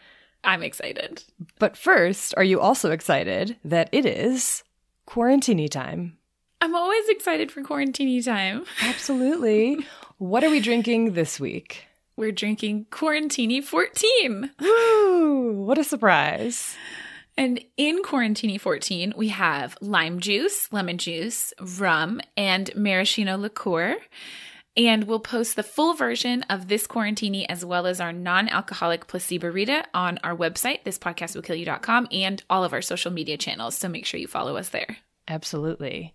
I'm 0.45 0.63
excited. 0.63 1.23
But 1.59 1.77
first, 1.77 2.35
are 2.37 2.45
you 2.45 2.61
also 2.61 2.91
excited 2.91 3.57
that 3.65 3.89
it 3.93 4.07
is 4.07 4.63
quarantine 5.07 5.69
time? 5.69 6.17
I'm 6.61 6.75
always 6.75 7.09
excited 7.09 7.53
for 7.53 7.63
quarantine 7.63 8.23
time. 8.23 8.65
Absolutely. 8.83 9.79
what 10.19 10.43
are 10.43 10.51
we 10.51 10.61
drinking 10.61 11.13
this 11.13 11.39
week? 11.39 11.85
We're 12.17 12.33
drinking 12.33 12.87
Quarantini 12.91 13.63
14. 13.63 14.51
Woo! 14.59 15.53
What 15.65 15.79
a 15.79 15.85
surprise. 15.85 16.77
And 17.37 17.65
in 17.77 18.03
Quarantini 18.03 18.61
14, 18.61 19.15
we 19.17 19.29
have 19.29 19.79
lime 19.81 20.19
juice, 20.19 20.73
lemon 20.73 20.99
juice, 20.99 21.55
rum, 21.79 22.21
and 22.37 22.75
maraschino 22.75 23.37
liqueur. 23.37 23.95
And 24.79 25.05
we'll 25.05 25.19
post 25.19 25.57
the 25.57 25.65
full 25.65 25.95
version 25.95 26.43
of 26.45 26.69
this 26.69 26.87
quarantini 26.87 27.45
as 27.49 27.65
well 27.65 27.85
as 27.85 28.01
our 28.01 28.13
non 28.13 28.49
alcoholic 28.49 29.09
placebo 29.09 29.49
rita 29.49 29.85
on 29.93 30.19
our 30.23 30.37
website, 30.37 30.85
thispodcastwillkillyou.com, 30.85 32.07
and 32.13 32.43
all 32.49 32.63
of 32.63 32.73
our 32.73 32.81
social 32.81 33.11
media 33.11 33.37
channels. 33.37 33.77
So 33.77 33.89
make 33.89 34.07
sure 34.07 34.21
you 34.21 34.29
follow 34.29 34.57
us 34.57 34.69
there. 34.69 34.99
Absolutely. 35.27 36.15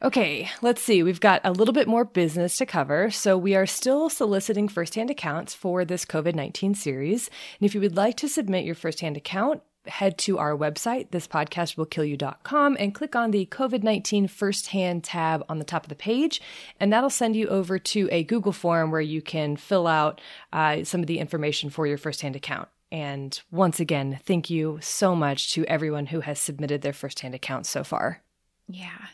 Okay, 0.00 0.48
let's 0.62 0.80
see. 0.80 1.02
We've 1.02 1.20
got 1.20 1.40
a 1.44 1.50
little 1.50 1.74
bit 1.74 1.88
more 1.88 2.04
business 2.04 2.56
to 2.56 2.66
cover. 2.66 3.10
So, 3.10 3.36
we 3.36 3.56
are 3.56 3.66
still 3.66 4.08
soliciting 4.08 4.68
firsthand 4.68 5.10
accounts 5.10 5.54
for 5.54 5.84
this 5.84 6.04
COVID 6.04 6.36
19 6.36 6.74
series. 6.74 7.28
And 7.58 7.66
if 7.66 7.74
you 7.74 7.80
would 7.80 7.96
like 7.96 8.16
to 8.18 8.28
submit 8.28 8.64
your 8.64 8.76
firsthand 8.76 9.16
account, 9.16 9.60
head 9.86 10.18
to 10.18 10.38
our 10.38 10.56
website, 10.56 11.10
thispodcastwillkillyou.com, 11.10 12.76
and 12.78 12.94
click 12.94 13.16
on 13.16 13.30
the 13.30 13.46
COVID 13.46 13.82
19 13.82 14.28
firsthand 14.28 15.04
tab 15.04 15.44
on 15.48 15.58
the 15.58 15.64
top 15.64 15.84
of 15.84 15.88
the 15.88 15.94
page. 15.94 16.40
And 16.80 16.92
that'll 16.92 17.10
send 17.10 17.36
you 17.36 17.48
over 17.48 17.78
to 17.78 18.08
a 18.10 18.24
Google 18.24 18.52
form 18.52 18.90
where 18.90 19.00
you 19.00 19.22
can 19.22 19.56
fill 19.56 19.86
out 19.86 20.20
uh, 20.52 20.84
some 20.84 21.00
of 21.00 21.06
the 21.06 21.18
information 21.18 21.70
for 21.70 21.86
your 21.86 21.98
firsthand 21.98 22.36
account. 22.36 22.68
And 22.90 23.40
once 23.50 23.80
again, 23.80 24.18
thank 24.24 24.48
you 24.48 24.78
so 24.80 25.14
much 25.14 25.52
to 25.52 25.64
everyone 25.66 26.06
who 26.06 26.20
has 26.20 26.38
submitted 26.38 26.82
their 26.82 26.92
firsthand 26.92 27.34
accounts 27.34 27.68
so 27.68 27.84
far. 27.84 28.22
Yeah. 28.68 29.06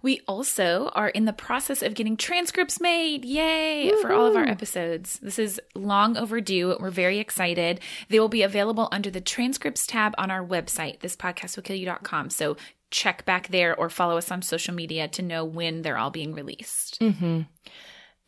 We 0.00 0.20
also 0.26 0.90
are 0.94 1.08
in 1.08 1.24
the 1.24 1.32
process 1.32 1.82
of 1.82 1.94
getting 1.94 2.16
transcripts 2.16 2.80
made. 2.80 3.24
Yay! 3.24 3.90
Woo-hoo. 3.90 4.02
For 4.02 4.12
all 4.12 4.26
of 4.26 4.36
our 4.36 4.44
episodes. 4.44 5.18
This 5.20 5.38
is 5.38 5.60
long 5.74 6.16
overdue. 6.16 6.76
We're 6.78 6.90
very 6.90 7.18
excited. 7.18 7.80
They 8.08 8.20
will 8.20 8.28
be 8.28 8.42
available 8.42 8.88
under 8.92 9.10
the 9.10 9.20
transcripts 9.20 9.86
tab 9.86 10.14
on 10.18 10.30
our 10.30 10.44
website, 10.44 11.00
thispodcastwillkillyou.com. 11.00 12.30
So 12.30 12.56
check 12.90 13.24
back 13.24 13.48
there 13.48 13.74
or 13.74 13.88
follow 13.88 14.16
us 14.16 14.30
on 14.30 14.42
social 14.42 14.74
media 14.74 15.08
to 15.08 15.22
know 15.22 15.44
when 15.44 15.82
they're 15.82 15.98
all 15.98 16.10
being 16.10 16.34
released. 16.34 17.00
Mm-hmm. 17.00 17.42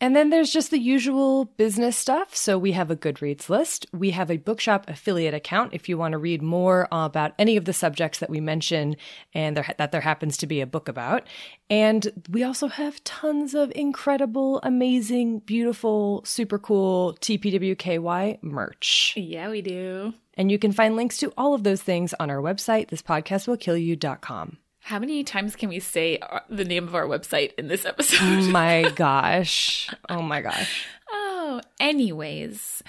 And 0.01 0.13
then 0.13 0.29
there's 0.29 0.51
just 0.51 0.71
the 0.71 0.79
usual 0.79 1.45
business 1.45 1.95
stuff. 1.95 2.35
So 2.35 2.57
we 2.57 2.73
have 2.73 2.91
a 2.91 2.97
Goodreads 2.97 3.47
list. 3.47 3.85
We 3.93 4.11
have 4.11 4.29
a 4.29 4.37
bookshop 4.37 4.89
affiliate 4.89 5.33
account 5.33 5.73
if 5.73 5.87
you 5.87 5.97
want 5.97 6.11
to 6.11 6.17
read 6.17 6.41
more 6.41 6.89
about 6.91 7.33
any 7.39 7.55
of 7.55 7.63
the 7.63 7.71
subjects 7.71 8.19
that 8.19 8.29
we 8.29 8.41
mention 8.41 8.97
and 9.33 9.55
there, 9.55 9.73
that 9.77 9.93
there 9.93 10.01
happens 10.01 10.35
to 10.37 10.47
be 10.47 10.59
a 10.59 10.67
book 10.67 10.89
about. 10.89 11.27
And 11.69 12.23
we 12.29 12.43
also 12.43 12.67
have 12.67 13.03
tons 13.05 13.55
of 13.55 13.71
incredible, 13.73 14.59
amazing, 14.63 15.39
beautiful, 15.39 16.23
super 16.25 16.59
cool 16.59 17.17
TPWKY 17.21 18.43
merch. 18.43 19.13
Yeah, 19.15 19.49
we 19.49 19.61
do. 19.61 20.13
And 20.37 20.51
you 20.51 20.59
can 20.59 20.73
find 20.73 20.97
links 20.97 21.17
to 21.19 21.31
all 21.37 21.53
of 21.53 21.63
those 21.63 21.81
things 21.81 22.13
on 22.19 22.29
our 22.29 22.41
website, 22.41 22.89
thispodcastwillkillyou.com. 22.89 24.57
How 24.85 24.99
many 24.99 25.23
times 25.23 25.55
can 25.55 25.69
we 25.69 25.79
say 25.79 26.19
uh, 26.19 26.41
the 26.47 26.63
name 26.63 26.87
of 26.87 26.93
our 26.93 27.07
website 27.07 27.53
in 27.57 27.69
this 27.69 27.85
episode? 27.85 28.19
Oh 28.21 28.41
my 28.51 28.91
gosh. 28.95 29.89
Oh 30.09 30.21
my 30.21 30.41
gosh. 30.41 30.85
Oh, 31.09 31.59
anyways, 31.79 32.83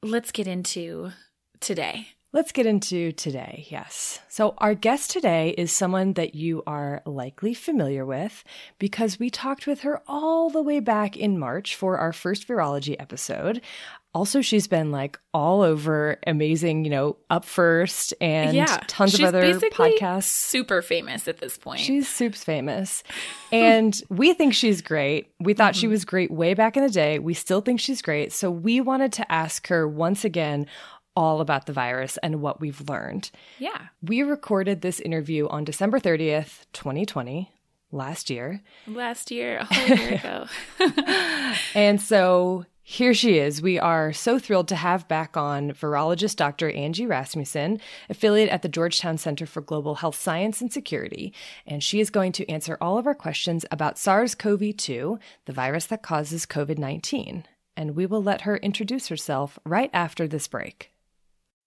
let's 0.00 0.30
get 0.30 0.46
into 0.46 1.10
today. 1.58 2.10
Let's 2.32 2.52
get 2.52 2.64
into 2.64 3.10
today, 3.10 3.66
yes. 3.70 4.20
So, 4.28 4.54
our 4.58 4.74
guest 4.74 5.10
today 5.10 5.52
is 5.58 5.72
someone 5.72 6.12
that 6.12 6.36
you 6.36 6.62
are 6.64 7.02
likely 7.04 7.54
familiar 7.54 8.06
with 8.06 8.44
because 8.78 9.18
we 9.18 9.30
talked 9.30 9.66
with 9.66 9.80
her 9.80 10.00
all 10.06 10.48
the 10.48 10.62
way 10.62 10.78
back 10.78 11.16
in 11.16 11.40
March 11.40 11.74
for 11.74 11.98
our 11.98 12.12
first 12.12 12.46
virology 12.46 12.94
episode. 13.00 13.60
Also, 14.14 14.42
she's 14.42 14.68
been 14.68 14.92
like 14.92 15.18
all 15.34 15.62
over 15.62 16.18
amazing, 16.24 16.84
you 16.84 16.90
know, 16.90 17.16
up 17.30 17.44
first 17.44 18.14
and 18.20 18.56
yeah, 18.56 18.78
tons 18.86 19.14
of 19.14 19.24
other 19.24 19.42
podcasts. 19.42 20.24
Super 20.24 20.82
famous 20.82 21.26
at 21.26 21.38
this 21.38 21.58
point. 21.58 21.80
She's 21.80 22.08
soups 22.08 22.44
famous. 22.44 23.02
and 23.52 24.00
we 24.08 24.34
think 24.34 24.54
she's 24.54 24.82
great. 24.82 25.32
We 25.40 25.54
thought 25.54 25.74
mm-hmm. 25.74 25.80
she 25.80 25.88
was 25.88 26.04
great 26.04 26.30
way 26.30 26.54
back 26.54 26.76
in 26.76 26.84
the 26.84 26.90
day. 26.90 27.18
We 27.18 27.34
still 27.34 27.60
think 27.60 27.80
she's 27.80 28.02
great. 28.02 28.32
So 28.32 28.52
we 28.52 28.80
wanted 28.80 29.12
to 29.14 29.32
ask 29.32 29.66
her 29.66 29.88
once 29.88 30.24
again 30.24 30.66
all 31.16 31.40
about 31.40 31.66
the 31.66 31.72
virus 31.72 32.16
and 32.18 32.40
what 32.40 32.60
we've 32.60 32.88
learned. 32.88 33.30
Yeah. 33.58 33.86
We 34.02 34.22
recorded 34.22 34.80
this 34.80 35.00
interview 35.00 35.48
on 35.48 35.64
December 35.64 35.98
30th, 36.00 36.66
2020, 36.72 37.50
last 37.92 38.30
year. 38.30 38.62
Last 38.86 39.30
year, 39.30 39.58
a 39.58 39.64
whole 39.64 39.96
year 39.96 40.14
ago. 40.14 41.54
and 41.74 42.00
so 42.00 42.64
here 42.90 43.14
she 43.14 43.38
is. 43.38 43.62
We 43.62 43.78
are 43.78 44.12
so 44.12 44.40
thrilled 44.40 44.66
to 44.66 44.74
have 44.74 45.06
back 45.06 45.36
on 45.36 45.70
virologist 45.70 46.34
Dr. 46.34 46.70
Angie 46.72 47.06
Rasmussen, 47.06 47.80
affiliate 48.08 48.48
at 48.48 48.62
the 48.62 48.68
Georgetown 48.68 49.16
Center 49.16 49.46
for 49.46 49.60
Global 49.60 49.96
Health 49.96 50.16
Science 50.16 50.60
and 50.60 50.72
Security. 50.72 51.32
And 51.66 51.84
she 51.84 52.00
is 52.00 52.10
going 52.10 52.32
to 52.32 52.50
answer 52.50 52.76
all 52.80 52.98
of 52.98 53.06
our 53.06 53.14
questions 53.14 53.64
about 53.70 53.96
SARS 53.96 54.34
CoV 54.34 54.76
2, 54.76 55.20
the 55.44 55.52
virus 55.52 55.86
that 55.86 56.02
causes 56.02 56.46
COVID 56.46 56.78
19. 56.78 57.44
And 57.76 57.94
we 57.94 58.06
will 58.06 58.22
let 58.24 58.40
her 58.40 58.56
introduce 58.56 59.06
herself 59.06 59.58
right 59.64 59.90
after 59.92 60.26
this 60.26 60.48
break. 60.48 60.90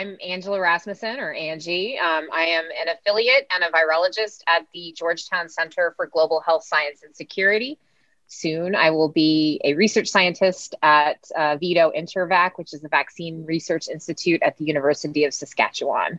I'm 0.00 0.16
Angela 0.26 0.58
Rasmussen, 0.58 1.20
or 1.20 1.34
Angie. 1.34 1.98
Um, 1.98 2.28
I 2.32 2.44
am 2.44 2.64
an 2.64 2.88
affiliate 2.88 3.46
and 3.54 3.62
a 3.62 3.68
virologist 3.68 4.40
at 4.46 4.66
the 4.72 4.94
Georgetown 4.96 5.50
Center 5.50 5.92
for 5.94 6.06
Global 6.06 6.40
Health 6.40 6.64
Science 6.64 7.02
and 7.02 7.14
Security. 7.14 7.78
Soon, 8.26 8.74
I 8.74 8.92
will 8.92 9.10
be 9.10 9.60
a 9.62 9.74
research 9.74 10.08
scientist 10.08 10.74
at 10.82 11.30
uh, 11.36 11.58
VIDO 11.58 11.92
Intervac, 11.94 12.52
which 12.56 12.72
is 12.72 12.80
the 12.80 12.88
Vaccine 12.88 13.44
Research 13.44 13.90
Institute 13.90 14.42
at 14.42 14.56
the 14.56 14.64
University 14.64 15.26
of 15.26 15.34
Saskatchewan. 15.34 16.18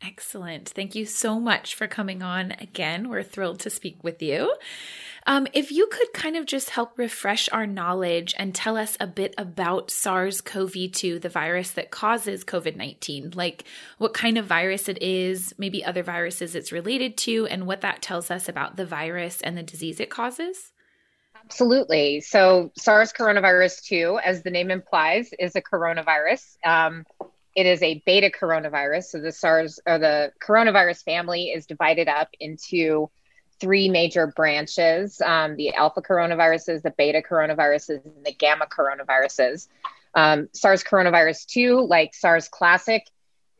Excellent. 0.00 0.68
Thank 0.68 0.94
you 0.94 1.06
so 1.06 1.40
much 1.40 1.74
for 1.74 1.88
coming 1.88 2.22
on 2.22 2.52
again. 2.52 3.08
We're 3.08 3.24
thrilled 3.24 3.58
to 3.60 3.70
speak 3.70 4.04
with 4.04 4.22
you. 4.22 4.54
Um, 5.26 5.46
if 5.52 5.70
you 5.70 5.86
could 5.90 6.12
kind 6.12 6.36
of 6.36 6.46
just 6.46 6.70
help 6.70 6.98
refresh 6.98 7.48
our 7.50 7.66
knowledge 7.66 8.34
and 8.38 8.54
tell 8.54 8.76
us 8.76 8.96
a 8.98 9.06
bit 9.06 9.34
about 9.36 9.90
SARS 9.90 10.40
CoV 10.40 10.92
2, 10.92 11.18
the 11.18 11.28
virus 11.28 11.72
that 11.72 11.90
causes 11.90 12.44
COVID 12.44 12.76
19, 12.76 13.32
like 13.34 13.64
what 13.98 14.14
kind 14.14 14.38
of 14.38 14.46
virus 14.46 14.88
it 14.88 15.00
is, 15.02 15.54
maybe 15.58 15.84
other 15.84 16.02
viruses 16.02 16.54
it's 16.54 16.72
related 16.72 17.16
to, 17.18 17.46
and 17.46 17.66
what 17.66 17.82
that 17.82 18.02
tells 18.02 18.30
us 18.30 18.48
about 18.48 18.76
the 18.76 18.86
virus 18.86 19.40
and 19.42 19.56
the 19.56 19.62
disease 19.62 20.00
it 20.00 20.10
causes? 20.10 20.72
Absolutely. 21.44 22.20
So, 22.20 22.70
SARS 22.76 23.12
coronavirus 23.12 23.82
2, 23.84 24.20
as 24.24 24.42
the 24.42 24.50
name 24.50 24.70
implies, 24.70 25.30
is 25.38 25.56
a 25.56 25.62
coronavirus. 25.62 26.56
Um, 26.64 27.04
it 27.56 27.66
is 27.66 27.82
a 27.82 28.02
beta 28.06 28.30
coronavirus. 28.30 29.04
So, 29.04 29.20
the 29.20 29.32
SARS 29.32 29.80
or 29.86 29.98
the 29.98 30.32
coronavirus 30.40 31.02
family 31.02 31.46
is 31.46 31.66
divided 31.66 32.08
up 32.08 32.28
into 32.38 33.10
three 33.60 33.88
major 33.88 34.26
branches 34.26 35.20
um, 35.20 35.56
the 35.56 35.74
alpha 35.74 36.00
coronaviruses, 36.00 36.82
the 36.82 36.90
beta 36.96 37.22
coronaviruses, 37.22 38.04
and 38.04 38.24
the 38.24 38.32
gamma 38.32 38.66
coronaviruses. 38.66 39.68
Um, 40.14 40.48
SARS 40.52 40.82
coronavirus 40.82 41.46
2, 41.46 41.80
like 41.86 42.14
SARS 42.14 42.48
classic, 42.48 43.06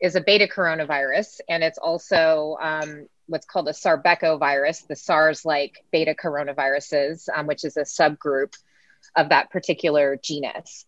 is 0.01 0.15
a 0.15 0.21
beta 0.21 0.47
coronavirus, 0.47 1.39
and 1.47 1.63
it's 1.63 1.77
also 1.77 2.57
um, 2.61 3.07
what's 3.27 3.45
called 3.45 3.67
a 3.67 3.71
Sarbeco 3.71 4.39
virus, 4.39 4.81
the 4.81 4.95
SARS 4.95 5.45
like 5.45 5.83
beta 5.91 6.15
coronaviruses, 6.21 7.29
um, 7.33 7.47
which 7.47 7.63
is 7.63 7.77
a 7.77 7.81
subgroup 7.81 8.53
of 9.15 9.29
that 9.29 9.51
particular 9.51 10.19
genus. 10.21 10.85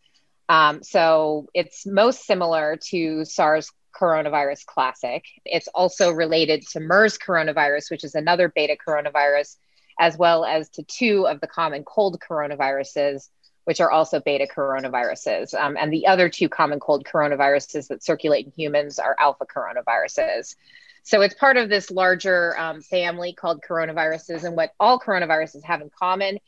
Um, 0.50 0.84
so 0.84 1.48
it's 1.54 1.86
most 1.86 2.26
similar 2.26 2.78
to 2.90 3.24
SARS 3.24 3.72
coronavirus 3.94 4.66
classic. 4.66 5.26
It's 5.46 5.68
also 5.70 6.12
related 6.12 6.66
to 6.70 6.80
MERS 6.80 7.18
coronavirus, 7.18 7.92
which 7.92 8.04
is 8.04 8.16
another 8.16 8.50
beta 8.50 8.76
coronavirus, 8.76 9.58
as 10.00 10.18
well 10.18 10.46
as 10.46 10.70
to 10.70 10.84
two 10.84 11.28
of 11.28 11.40
the 11.42 11.48
common 11.48 11.84
cold 11.84 12.20
coronaviruses, 12.20 13.30
which 13.66 13.80
are 13.80 13.92
also 13.92 14.20
beta 14.20 14.48
coronaviruses. 14.54 15.54
Um, 15.54 15.78
and 15.80 15.92
the 15.92 16.08
other 16.08 16.30
two 16.30 16.50
common 16.50 16.80
cold 16.80 17.06
coronaviruses 17.06 17.88
that 17.88 18.04
circulate 18.04 18.46
in 18.46 18.52
humans 18.56 19.00
are 19.00 19.16
alpha 19.20 19.46
coronaviruses. 19.46 20.56
So 21.04 21.22
it's 21.22 21.36
part 21.36 21.58
of 21.58 21.70
this 21.70 21.92
larger 21.92 22.58
um, 22.58 22.82
family 22.82 23.34
called 23.34 23.62
coronaviruses. 23.68 24.44
And 24.44 24.56
what 24.56 24.74
all 24.80 25.00
coronaviruses 25.00 25.64
have 25.64 25.82
in 25.82 25.90
common 25.98 26.40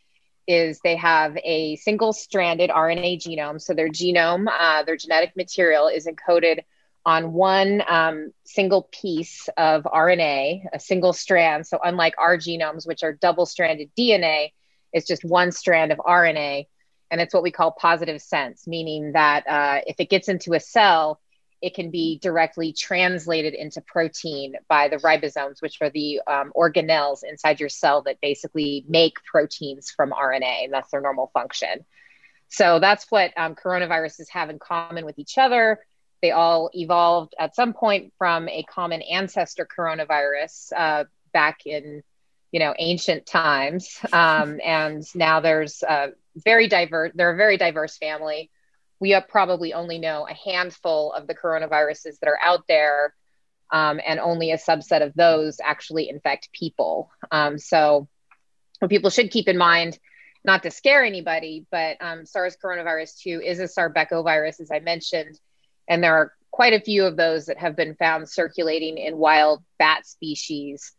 is 0.47 0.79
they 0.79 0.95
have 0.95 1.37
a 1.43 1.75
single 1.77 2.13
stranded 2.13 2.69
RNA 2.69 3.21
genome. 3.21 3.61
So 3.61 3.73
their 3.73 3.89
genome, 3.89 4.47
uh, 4.47 4.83
their 4.83 4.95
genetic 4.95 5.35
material 5.35 5.87
is 5.87 6.07
encoded 6.07 6.59
on 7.05 7.33
one 7.33 7.83
um, 7.87 8.31
single 8.45 8.89
piece 8.91 9.47
of 9.57 9.83
RNA, 9.83 10.65
a 10.73 10.79
single 10.79 11.13
strand. 11.13 11.67
So, 11.67 11.79
unlike 11.83 12.15
our 12.17 12.37
genomes, 12.37 12.87
which 12.87 13.03
are 13.03 13.13
double 13.13 13.45
stranded 13.45 13.91
DNA, 13.97 14.51
it's 14.91 15.07
just 15.07 15.23
one 15.23 15.51
strand 15.51 15.91
of 15.91 15.99
RNA. 15.99 16.67
And 17.11 17.21
it's 17.21 17.33
what 17.33 17.43
we 17.43 17.51
call 17.51 17.71
positive 17.71 18.21
sense, 18.21 18.65
meaning 18.65 19.11
that 19.11 19.47
uh, 19.47 19.81
if 19.85 19.97
it 19.99 20.09
gets 20.09 20.27
into 20.27 20.53
a 20.53 20.59
cell, 20.59 21.21
it 21.61 21.73
can 21.75 21.91
be 21.91 22.19
directly 22.19 22.73
translated 22.73 23.53
into 23.53 23.81
protein 23.81 24.55
by 24.67 24.87
the 24.87 24.97
ribosomes, 24.97 25.61
which 25.61 25.77
are 25.81 25.89
the 25.89 26.21
um, 26.27 26.51
organelles 26.55 27.23
inside 27.23 27.59
your 27.59 27.69
cell 27.69 28.01
that 28.03 28.21
basically 28.21 28.85
make 28.87 29.13
proteins 29.23 29.91
from 29.91 30.11
RNA. 30.11 30.65
And 30.65 30.73
that's 30.73 30.91
their 30.91 31.01
normal 31.01 31.31
function. 31.33 31.85
So 32.49 32.79
that's 32.79 33.05
what 33.09 33.31
um, 33.37 33.55
coronaviruses 33.55 34.29
have 34.29 34.49
in 34.49 34.59
common 34.59 35.05
with 35.05 35.19
each 35.19 35.37
other. 35.37 35.79
They 36.25 36.31
all 36.31 36.71
evolved 36.73 37.35
at 37.37 37.55
some 37.55 37.73
point 37.73 38.11
from 38.17 38.49
a 38.49 38.63
common 38.63 39.03
ancestor 39.03 39.67
coronavirus 39.67 40.71
uh, 40.75 41.03
back 41.33 41.67
in, 41.67 42.01
you 42.51 42.59
know, 42.59 42.73
ancient 42.79 43.27
times, 43.27 43.99
um, 44.11 44.59
and 44.65 45.03
now 45.13 45.39
there's 45.39 45.83
a 45.83 46.13
very 46.35 46.67
diverse. 46.67 47.11
They're 47.13 47.35
a 47.35 47.37
very 47.37 47.57
diverse 47.57 47.95
family. 47.99 48.49
We 48.99 49.15
probably 49.29 49.75
only 49.75 49.99
know 49.99 50.27
a 50.27 50.33
handful 50.33 51.13
of 51.13 51.27
the 51.27 51.35
coronaviruses 51.35 52.17
that 52.19 52.27
are 52.27 52.39
out 52.41 52.63
there, 52.67 53.13
um, 53.71 54.01
and 54.03 54.19
only 54.19 54.49
a 54.49 54.57
subset 54.57 55.05
of 55.05 55.13
those 55.13 55.59
actually 55.63 56.09
infect 56.09 56.51
people. 56.53 57.11
Um, 57.29 57.59
so, 57.59 58.07
what 58.79 58.89
people 58.89 59.11
should 59.11 59.29
keep 59.29 59.47
in 59.47 59.59
mind 59.59 59.99
not 60.43 60.63
to 60.63 60.71
scare 60.71 61.05
anybody, 61.05 61.67
but 61.69 61.97
um, 62.01 62.25
SARS 62.25 62.57
coronavirus 62.57 63.19
2 63.19 63.41
is 63.45 63.59
a 63.59 63.65
sarbecovirus, 63.65 64.59
as 64.59 64.71
I 64.71 64.79
mentioned. 64.79 65.39
And 65.87 66.03
there 66.03 66.15
are 66.15 66.33
quite 66.51 66.73
a 66.73 66.79
few 66.79 67.05
of 67.05 67.17
those 67.17 67.47
that 67.47 67.57
have 67.57 67.75
been 67.75 67.95
found 67.95 68.29
circulating 68.29 68.97
in 68.97 69.17
wild 69.17 69.63
bat 69.77 70.05
species. 70.05 70.93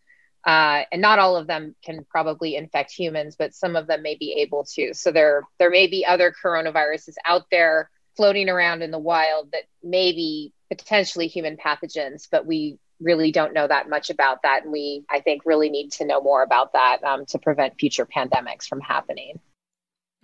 Uh, 0.46 0.82
and 0.92 1.02
not 1.02 1.18
all 1.18 1.36
of 1.36 1.46
them 1.46 1.74
can 1.84 2.04
probably 2.08 2.54
infect 2.54 2.92
humans, 2.92 3.36
but 3.36 3.54
some 3.54 3.74
of 3.74 3.86
them 3.86 4.02
may 4.02 4.14
be 4.14 4.34
able 4.34 4.64
to. 4.64 4.94
So 4.94 5.10
there, 5.10 5.42
there 5.58 5.70
may 5.70 5.86
be 5.86 6.06
other 6.06 6.32
coronaviruses 6.44 7.14
out 7.24 7.46
there 7.50 7.90
floating 8.16 8.48
around 8.48 8.82
in 8.82 8.90
the 8.90 8.98
wild 8.98 9.50
that 9.52 9.64
may 9.82 10.12
be 10.12 10.52
potentially 10.68 11.26
human 11.26 11.56
pathogens, 11.56 12.28
but 12.30 12.46
we 12.46 12.78
really 13.00 13.32
don't 13.32 13.52
know 13.52 13.66
that 13.66 13.88
much 13.88 14.10
about 14.10 14.42
that. 14.42 14.64
And 14.64 14.72
we, 14.72 15.04
I 15.10 15.20
think, 15.20 15.42
really 15.44 15.68
need 15.68 15.92
to 15.92 16.06
know 16.06 16.20
more 16.20 16.42
about 16.42 16.72
that 16.74 17.02
um, 17.02 17.26
to 17.26 17.38
prevent 17.38 17.78
future 17.78 18.06
pandemics 18.06 18.66
from 18.66 18.80
happening. 18.80 19.40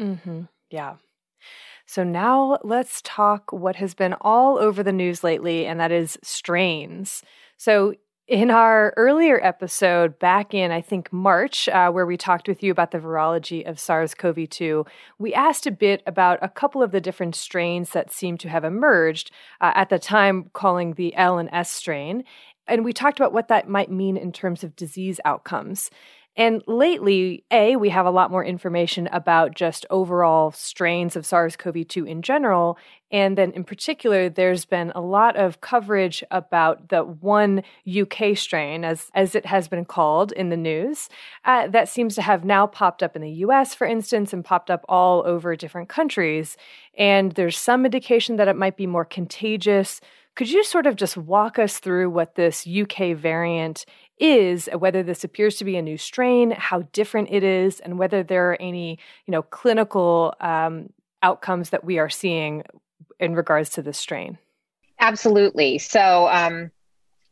Mm-hmm. 0.01 0.43
Yeah. 0.71 0.97
So 1.93 2.05
now 2.05 2.57
let's 2.65 3.03
talk 3.05 3.53
what 3.53 3.77
has 3.77 3.93
been 3.93 4.15
all 4.23 4.57
over 4.57 4.83
the 4.83 4.95
news 4.95 5.23
lately, 5.23 5.67
and 5.67 5.79
that 5.79 5.93
is 5.93 6.17
strains. 6.23 7.23
So 7.59 7.93
in 8.27 8.51
our 8.51 8.95
earlier 8.97 9.39
episode 9.45 10.19
back 10.19 10.55
in, 10.55 10.71
I 10.71 10.81
think, 10.81 11.13
March, 11.13 11.69
uh, 11.69 11.91
where 11.91 12.07
we 12.07 12.17
talked 12.17 12.49
with 12.49 12.63
you 12.63 12.73
about 12.73 12.93
the 12.93 12.99
virology 12.99 13.69
of 13.69 13.79
SARS 13.79 14.15
CoV 14.15 14.49
2, 14.49 14.87
we 15.19 15.35
asked 15.35 15.67
a 15.67 15.71
bit 15.71 16.03
about 16.07 16.39
a 16.41 16.49
couple 16.49 16.83
of 16.83 16.93
the 16.93 17.01
different 17.03 17.35
strains 17.35 17.91
that 17.91 18.11
seem 18.11 18.39
to 18.39 18.49
have 18.49 18.65
emerged, 18.65 19.31
uh, 19.61 19.73
at 19.75 19.91
the 19.91 19.99
time 19.99 20.49
calling 20.55 20.95
the 20.95 21.15
L 21.15 21.37
and 21.37 21.51
S 21.53 21.71
strain. 21.71 22.25
And 22.67 22.87
we 22.87 22.95
talked 22.95 23.21
about 23.21 23.35
what 23.35 23.49
that 23.49 23.69
might 23.69 23.91
mean 23.91 24.17
in 24.17 24.33
terms 24.33 24.65
of 24.65 24.77
disease 24.77 25.21
outcomes. 25.27 25.91
And 26.35 26.63
lately, 26.67 27.45
A, 27.51 27.77
we 27.77 27.91
have 27.91 28.07
a 28.07 28.11
lot 28.11 28.31
more 28.31 28.45
information 28.45 29.07
about 29.13 29.55
just 29.55 29.85
overall 29.91 30.51
strains 30.53 31.15
of 31.15 31.27
SARS 31.27 31.57
CoV 31.57 31.87
2 31.87 32.07
in 32.07 32.23
general. 32.23 32.79
And 33.11 33.37
then 33.37 33.53
in 33.53 33.65
particular, 33.65 34.31
there's 34.31 34.65
been 34.65 34.93
a 34.95 35.03
lot 35.03 35.37
of 35.37 35.61
coverage 35.61 36.25
about 36.31 36.89
the 36.89 37.03
one 37.03 37.63
UK 37.87 38.35
strain, 38.35 38.83
as, 38.83 39.11
as 39.15 39.35
it 39.35 39.45
has 39.45 39.69
been 39.69 39.85
called 39.85 40.33
in 40.33 40.49
the 40.49 40.57
news, 40.57 41.11
uh, 41.45 41.69
that 41.69 41.91
seems 41.91 42.15
to 42.15 42.23
have 42.23 42.47
now 42.47 42.67
popped 42.67 43.03
up 43.03 43.15
in 43.15 43.21
the 43.21 43.31
US, 43.31 43.75
for 43.75 43.87
instance, 43.87 44.33
and 44.33 44.43
popped 44.43 44.71
up 44.71 44.87
all 44.89 45.23
over 45.27 45.55
different 45.55 45.91
countries. 45.91 46.57
And 46.97 47.33
there's 47.33 47.59
some 47.59 47.85
indication 47.85 48.37
that 48.37 48.49
it 48.49 48.57
might 48.57 48.79
be 48.79 48.87
more 48.87 49.05
contagious. 49.05 50.01
Could 50.35 50.51
you 50.51 50.65
sort 50.65 50.87
of 50.87 50.97
just 50.97 51.19
walk 51.19 51.59
us 51.59 51.79
through 51.79 52.09
what 52.09 52.37
this 52.37 52.67
UK 52.67 53.15
variant 53.15 53.85
is, 54.23 54.69
whether 54.79 55.03
this 55.03 55.25
appears 55.25 55.57
to 55.57 55.65
be 55.65 55.77
a 55.77 55.83
new 55.83 55.99
strain, 55.99 56.53
how 56.53 56.83
different 56.93 57.29
it 57.31 57.43
is, 57.43 57.81
and 57.81 57.99
whether 57.99 58.23
there 58.23 58.51
are 58.51 58.57
any, 58.61 58.99
you 59.27 59.33
know, 59.33 59.43
clinical 59.43 60.35
um, 60.41 60.91
outcomes 61.23 61.71
that 61.71 61.85
we 61.85 61.99
are 61.99 62.09
seeing 62.09 62.63
in 63.19 63.35
regards 63.35 63.71
to 63.71 63.83
this 63.83 63.99
strain. 63.99 64.39
Absolutely. 64.99 65.79
So, 65.79 66.29
um, 66.29 66.71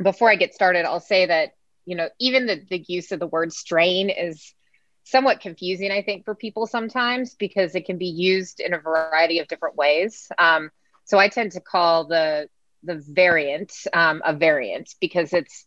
before 0.03 0.31
I 0.31 0.37
get 0.37 0.55
started, 0.55 0.85
I'll 0.85 1.01
say 1.01 1.27
that 1.27 1.55
you 1.85 1.95
know 1.95 2.09
even 2.19 2.47
the, 2.47 2.63
the 2.69 2.85
use 2.89 3.13
of 3.13 3.21
the 3.21 3.27
word 3.27 3.53
strain 3.53 4.11
is 4.11 4.55
somewhat 5.05 5.41
confusing, 5.41 5.91
I 5.91 6.03
think, 6.03 6.25
for 6.25 6.35
people 6.35 6.67
sometimes 6.67 7.35
because 7.35 7.75
it 7.75 7.85
can 7.85 7.99
be 7.99 8.07
used 8.07 8.61
in 8.61 8.75
a 8.75 8.79
variety 8.79 9.39
of 9.39 9.49
different 9.49 9.77
ways. 9.77 10.31
Um, 10.39 10.71
so 11.05 11.19
I 11.19 11.29
tend 11.29 11.53
to 11.53 11.61
call 11.61 12.07
the 12.07 12.49
the 12.83 12.97
variant 12.97 13.73
um, 13.93 14.23
a 14.25 14.35
variant 14.35 14.95
because 15.01 15.33
it's 15.33 15.67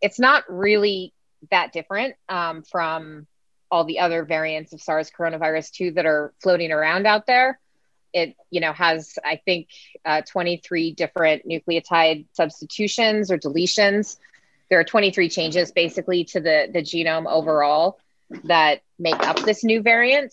it's 0.00 0.18
not 0.18 0.44
really 0.48 1.12
that 1.50 1.72
different 1.72 2.16
um, 2.28 2.62
from 2.62 3.26
all 3.70 3.84
the 3.84 4.00
other 4.00 4.24
variants 4.24 4.72
of 4.72 4.80
SARS 4.80 5.10
coronavirus 5.10 5.72
2 5.72 5.90
that 5.92 6.06
are 6.06 6.32
floating 6.42 6.72
around 6.72 7.06
out 7.06 7.26
there. 7.26 7.58
It 8.12 8.36
you 8.50 8.60
know 8.60 8.72
has 8.72 9.18
I 9.24 9.40
think 9.44 9.68
uh, 10.04 10.22
23 10.22 10.92
different 10.92 11.46
nucleotide 11.46 12.26
substitutions 12.32 13.30
or 13.30 13.38
deletions. 13.38 14.16
There 14.70 14.80
are 14.80 14.84
23 14.84 15.28
changes 15.28 15.72
basically 15.72 16.24
to 16.24 16.40
the 16.40 16.68
the 16.72 16.80
genome 16.80 17.26
overall 17.30 17.98
that 18.44 18.80
make 18.98 19.18
up 19.26 19.40
this 19.40 19.64
new 19.64 19.82
variant. 19.82 20.32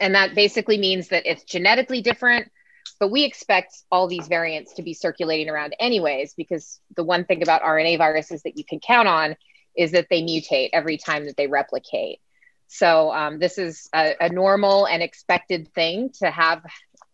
And 0.00 0.14
that 0.14 0.34
basically 0.34 0.78
means 0.78 1.08
that 1.08 1.26
it's 1.26 1.44
genetically 1.44 2.02
different, 2.02 2.50
but 2.98 3.10
we 3.10 3.24
expect 3.24 3.76
all 3.90 4.08
these 4.08 4.28
variants 4.28 4.74
to 4.74 4.82
be 4.82 4.94
circulating 4.94 5.48
around 5.48 5.74
anyways, 5.78 6.34
because 6.34 6.80
the 6.96 7.04
one 7.04 7.24
thing 7.24 7.42
about 7.42 7.62
RNA 7.62 7.98
viruses 7.98 8.42
that 8.42 8.56
you 8.56 8.64
can 8.64 8.80
count 8.80 9.08
on 9.08 9.36
is 9.76 9.92
that 9.92 10.08
they 10.10 10.22
mutate 10.22 10.70
every 10.72 10.96
time 10.96 11.26
that 11.26 11.36
they 11.36 11.46
replicate. 11.46 12.20
So 12.66 13.12
um, 13.12 13.38
this 13.38 13.56
is 13.56 13.88
a, 13.94 14.14
a, 14.20 14.28
normal 14.28 14.86
and 14.86 15.02
expected 15.02 15.72
thing 15.74 16.10
to 16.18 16.30
have 16.30 16.62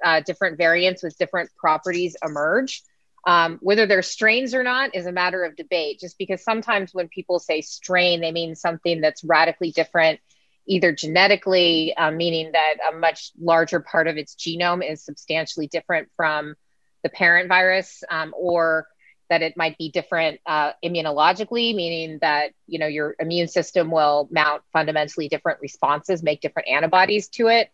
uh, 0.04 0.20
different 0.20 0.58
variants 0.58 1.02
with 1.02 1.16
different 1.16 1.50
properties 1.56 2.16
emerge. 2.24 2.82
Um, 3.26 3.58
whether 3.62 3.86
they're 3.86 4.02
strains 4.02 4.52
or 4.54 4.62
not 4.62 4.94
is 4.94 5.06
a 5.06 5.12
matter 5.12 5.44
of 5.44 5.56
debate, 5.56 6.00
just 6.00 6.18
because 6.18 6.42
sometimes 6.42 6.92
when 6.92 7.08
people 7.08 7.38
say 7.38 7.60
strain, 7.60 8.20
they 8.20 8.32
mean 8.32 8.54
something 8.54 9.00
that's 9.00 9.24
radically 9.24 9.70
different, 9.70 10.20
either 10.66 10.92
genetically, 10.92 11.94
uh, 11.96 12.10
meaning 12.10 12.52
that 12.52 12.74
a 12.92 12.96
much 12.96 13.32
larger 13.40 13.80
part 13.80 14.06
of 14.08 14.16
its 14.16 14.34
genome 14.34 14.88
is 14.88 15.04
substantially 15.04 15.66
different 15.66 16.08
from 16.16 16.54
the 17.02 17.08
parent 17.08 17.48
virus, 17.48 18.02
um, 18.10 18.34
or 18.36 18.86
that 19.30 19.42
it 19.42 19.56
might 19.56 19.76
be 19.78 19.90
different 19.90 20.40
uh, 20.46 20.72
immunologically, 20.84 21.74
meaning 21.74 22.18
that 22.20 22.52
you 22.66 22.78
know 22.78 22.86
your 22.86 23.14
immune 23.18 23.48
system 23.48 23.90
will 23.90 24.28
mount 24.30 24.62
fundamentally 24.72 25.28
different 25.28 25.60
responses, 25.60 26.22
make 26.22 26.40
different 26.40 26.68
antibodies 26.68 27.28
to 27.28 27.48
it, 27.48 27.70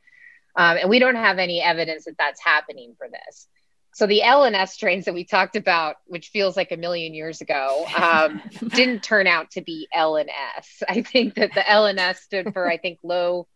um, 0.56 0.76
and 0.76 0.90
we 0.90 0.98
don't 0.98 1.16
have 1.16 1.38
any 1.38 1.60
evidence 1.60 2.04
that 2.04 2.18
that's 2.18 2.42
happening 2.42 2.94
for 2.98 3.08
this. 3.08 3.48
So 3.92 4.06
the 4.06 4.22
L 4.22 4.44
and 4.44 4.54
S 4.54 4.72
strains 4.72 5.06
that 5.06 5.14
we 5.14 5.24
talked 5.24 5.56
about, 5.56 5.96
which 6.06 6.28
feels 6.28 6.56
like 6.56 6.72
a 6.72 6.76
million 6.76 7.12
years 7.14 7.40
ago, 7.40 7.86
um, 7.96 8.40
didn't 8.68 9.02
turn 9.02 9.26
out 9.26 9.50
to 9.52 9.62
be 9.62 9.88
L 9.92 10.16
and 10.16 10.30
S. 10.56 10.82
I 10.88 11.02
think 11.02 11.34
that 11.34 11.54
the 11.54 11.68
L 11.68 11.86
and 11.86 11.98
S 11.98 12.20
stood 12.20 12.52
for 12.52 12.70
I 12.70 12.76
think 12.76 12.98
low, 13.02 13.48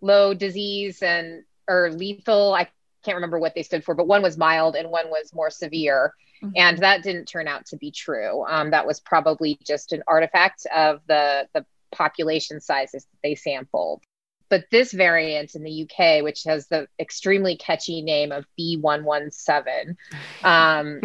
low 0.00 0.34
disease 0.34 1.02
and 1.02 1.44
or 1.68 1.90
lethal. 1.90 2.54
I 2.54 2.68
can't 3.04 3.16
remember 3.16 3.38
what 3.38 3.54
they 3.54 3.62
stood 3.62 3.84
for, 3.84 3.94
but 3.94 4.06
one 4.06 4.22
was 4.22 4.38
mild 4.38 4.76
and 4.76 4.90
one 4.90 5.08
was 5.10 5.32
more 5.34 5.50
severe. 5.50 6.14
Mm-hmm. 6.42 6.52
And 6.56 6.78
that 6.78 7.02
didn't 7.02 7.26
turn 7.26 7.48
out 7.48 7.66
to 7.66 7.76
be 7.76 7.90
true. 7.90 8.44
Um, 8.46 8.70
that 8.70 8.86
was 8.86 9.00
probably 9.00 9.58
just 9.64 9.92
an 9.92 10.02
artifact 10.06 10.66
of 10.74 11.00
the 11.06 11.48
the 11.54 11.64
population 11.92 12.60
sizes 12.60 13.04
that 13.04 13.18
they 13.22 13.34
sampled. 13.34 14.02
But 14.48 14.66
this 14.70 14.92
variant 14.92 15.54
in 15.54 15.62
the 15.62 15.82
UK, 15.82 16.22
which 16.22 16.44
has 16.44 16.68
the 16.68 16.88
extremely 16.98 17.56
catchy 17.56 18.02
name 18.02 18.32
of 18.32 18.46
B117, 18.58 19.96
um, 20.44 21.00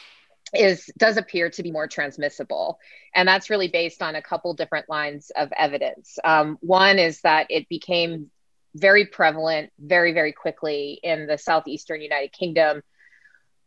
is 0.54 0.90
does 0.98 1.16
appear 1.16 1.50
to 1.50 1.62
be 1.62 1.70
more 1.70 1.86
transmissible, 1.86 2.78
and 3.14 3.26
that's 3.26 3.50
really 3.50 3.68
based 3.68 4.02
on 4.02 4.14
a 4.14 4.22
couple 4.22 4.54
different 4.54 4.88
lines 4.88 5.30
of 5.34 5.52
evidence. 5.56 6.18
Um, 6.24 6.58
one 6.60 6.98
is 6.98 7.20
that 7.22 7.46
it 7.50 7.68
became 7.68 8.30
very 8.74 9.06
prevalent 9.06 9.70
very 9.78 10.12
very 10.12 10.32
quickly 10.32 10.98
in 11.02 11.26
the 11.26 11.38
southeastern 11.38 12.00
United 12.00 12.32
Kingdom, 12.32 12.82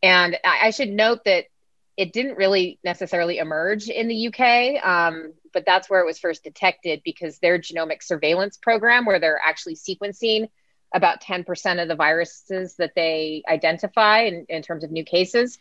and 0.04 0.38
I, 0.44 0.68
I 0.68 0.70
should 0.72 0.90
note 0.90 1.24
that 1.26 1.46
it 1.98 2.12
didn't 2.12 2.36
really 2.36 2.80
necessarily 2.84 3.38
emerge 3.38 3.88
in 3.88 4.08
the 4.08 4.28
UK, 4.28 4.86
um, 4.86 5.34
but 5.56 5.66
that's 5.66 5.90
where 5.90 6.02
it 6.02 6.06
was 6.06 6.20
first 6.20 6.44
detected 6.44 7.02
because 7.06 7.40
their 7.40 7.58
genomic 7.58 8.04
surveillance 8.04 8.58
program, 8.58 9.06
where 9.06 9.20
they're 9.20 9.40
actually 9.42 9.76
sequencing 9.76 10.50
about 10.94 11.22
10% 11.22 11.82
of 11.82 11.88
the 11.88 11.96
viruses 11.96 12.76
that 12.76 12.92
they 12.94 13.42
identify 13.48 14.24
in, 14.24 14.46
in 14.50 14.62
terms 14.62 14.84
of 14.84 14.92
new 14.92 15.06
cases, 15.06 15.58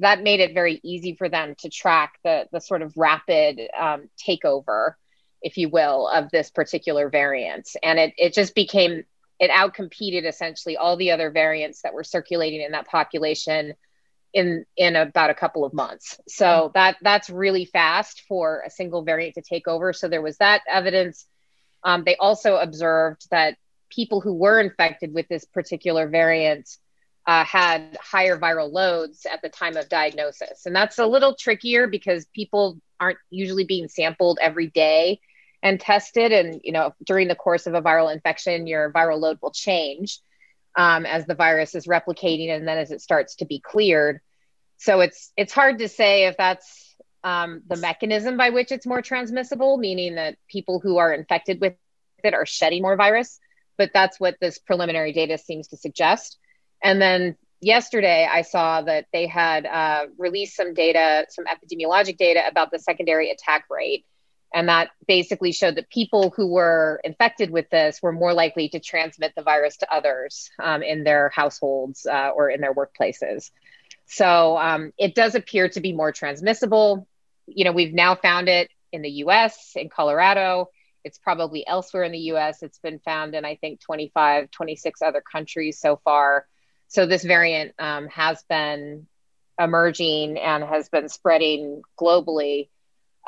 that 0.00 0.24
made 0.24 0.40
it 0.40 0.54
very 0.54 0.80
easy 0.82 1.14
for 1.14 1.28
them 1.28 1.54
to 1.60 1.70
track 1.70 2.18
the, 2.24 2.48
the 2.50 2.60
sort 2.60 2.82
of 2.82 2.96
rapid 2.96 3.60
um, 3.78 4.10
takeover, 4.20 4.94
if 5.40 5.56
you 5.56 5.68
will, 5.68 6.08
of 6.08 6.30
this 6.32 6.50
particular 6.50 7.08
variant. 7.08 7.68
And 7.80 8.00
it, 8.00 8.14
it 8.18 8.34
just 8.34 8.56
became, 8.56 9.04
it 9.38 9.52
outcompeted 9.52 10.24
essentially 10.24 10.76
all 10.76 10.96
the 10.96 11.12
other 11.12 11.30
variants 11.30 11.82
that 11.82 11.94
were 11.94 12.04
circulating 12.04 12.60
in 12.60 12.72
that 12.72 12.88
population 12.88 13.74
in 14.32 14.64
in 14.76 14.96
about 14.96 15.30
a 15.30 15.34
couple 15.34 15.64
of 15.64 15.72
months. 15.72 16.20
So 16.28 16.70
that 16.74 16.96
that's 17.02 17.30
really 17.30 17.64
fast 17.64 18.24
for 18.28 18.62
a 18.66 18.70
single 18.70 19.02
variant 19.02 19.34
to 19.34 19.42
take 19.42 19.68
over. 19.68 19.92
So 19.92 20.08
there 20.08 20.22
was 20.22 20.36
that 20.38 20.62
evidence. 20.68 21.26
Um, 21.82 22.02
they 22.04 22.16
also 22.16 22.56
observed 22.56 23.28
that 23.30 23.56
people 23.90 24.20
who 24.20 24.34
were 24.34 24.60
infected 24.60 25.14
with 25.14 25.28
this 25.28 25.44
particular 25.44 26.08
variant 26.08 26.68
uh, 27.26 27.44
had 27.44 27.96
higher 28.00 28.38
viral 28.38 28.72
loads 28.72 29.26
at 29.30 29.42
the 29.42 29.48
time 29.48 29.76
of 29.76 29.88
diagnosis, 29.88 30.66
and 30.66 30.74
that's 30.74 30.98
a 30.98 31.06
little 31.06 31.34
trickier 31.34 31.86
because 31.86 32.26
people 32.34 32.78
aren't 33.00 33.18
usually 33.30 33.64
being 33.64 33.88
sampled 33.88 34.38
every 34.40 34.66
day 34.68 35.20
and 35.62 35.80
tested. 35.80 36.32
And 36.32 36.60
you 36.64 36.72
know, 36.72 36.94
during 37.04 37.28
the 37.28 37.34
course 37.34 37.66
of 37.66 37.74
a 37.74 37.82
viral 37.82 38.12
infection, 38.12 38.66
your 38.66 38.92
viral 38.92 39.20
load 39.20 39.38
will 39.40 39.52
change 39.52 40.20
um, 40.78 41.04
as 41.04 41.26
the 41.26 41.34
virus 41.34 41.74
is 41.74 41.86
replicating 41.86 42.50
and 42.54 42.66
then 42.66 42.78
as 42.78 42.92
it 42.92 43.02
starts 43.02 43.34
to 43.36 43.44
be 43.44 43.58
cleared. 43.58 44.20
So 44.78 45.00
it's 45.00 45.32
it's 45.36 45.52
hard 45.52 45.80
to 45.80 45.88
say 45.88 46.26
if 46.26 46.36
that's 46.36 46.94
um, 47.24 47.62
the 47.66 47.76
mechanism 47.76 48.36
by 48.36 48.50
which 48.50 48.70
it's 48.70 48.86
more 48.86 49.02
transmissible, 49.02 49.76
meaning 49.76 50.14
that 50.14 50.38
people 50.48 50.78
who 50.78 50.98
are 50.98 51.12
infected 51.12 51.60
with 51.60 51.74
it 52.22 52.32
are 52.32 52.46
shedding 52.46 52.80
more 52.80 52.96
virus. 52.96 53.40
But 53.76 53.90
that's 53.92 54.20
what 54.20 54.36
this 54.40 54.58
preliminary 54.58 55.12
data 55.12 55.36
seems 55.36 55.68
to 55.68 55.76
suggest. 55.76 56.38
And 56.82 57.02
then 57.02 57.36
yesterday, 57.60 58.28
I 58.30 58.42
saw 58.42 58.82
that 58.82 59.06
they 59.12 59.26
had 59.26 59.66
uh, 59.66 60.06
released 60.16 60.56
some 60.56 60.74
data, 60.74 61.26
some 61.28 61.44
epidemiologic 61.46 62.18
data 62.18 62.42
about 62.46 62.70
the 62.70 62.78
secondary 62.78 63.30
attack 63.30 63.64
rate. 63.68 64.04
And 64.52 64.68
that 64.68 64.90
basically 65.06 65.52
showed 65.52 65.74
that 65.74 65.90
people 65.90 66.32
who 66.34 66.46
were 66.46 67.00
infected 67.04 67.50
with 67.50 67.68
this 67.70 68.00
were 68.02 68.12
more 68.12 68.32
likely 68.32 68.68
to 68.70 68.80
transmit 68.80 69.34
the 69.36 69.42
virus 69.42 69.76
to 69.78 69.92
others 69.92 70.50
um, 70.58 70.82
in 70.82 71.04
their 71.04 71.28
households 71.28 72.06
uh, 72.06 72.30
or 72.34 72.48
in 72.48 72.60
their 72.60 72.74
workplaces. 72.74 73.50
So 74.06 74.56
um, 74.56 74.92
it 74.96 75.14
does 75.14 75.34
appear 75.34 75.68
to 75.70 75.80
be 75.80 75.92
more 75.92 76.12
transmissible. 76.12 77.06
You 77.46 77.64
know, 77.64 77.72
we've 77.72 77.92
now 77.92 78.14
found 78.14 78.48
it 78.48 78.70
in 78.90 79.02
the 79.02 79.10
US, 79.10 79.72
in 79.76 79.90
Colorado. 79.90 80.70
It's 81.04 81.18
probably 81.18 81.66
elsewhere 81.66 82.04
in 82.04 82.12
the 82.12 82.32
US. 82.32 82.62
It's 82.62 82.78
been 82.78 83.00
found 83.00 83.34
in, 83.34 83.44
I 83.44 83.56
think, 83.56 83.80
25, 83.80 84.50
26 84.50 85.02
other 85.02 85.20
countries 85.20 85.78
so 85.78 85.96
far. 85.96 86.46
So 86.88 87.04
this 87.04 87.22
variant 87.22 87.74
um, 87.78 88.08
has 88.08 88.42
been 88.48 89.06
emerging 89.58 90.38
and 90.38 90.64
has 90.64 90.88
been 90.88 91.08
spreading 91.08 91.82
globally 92.00 92.68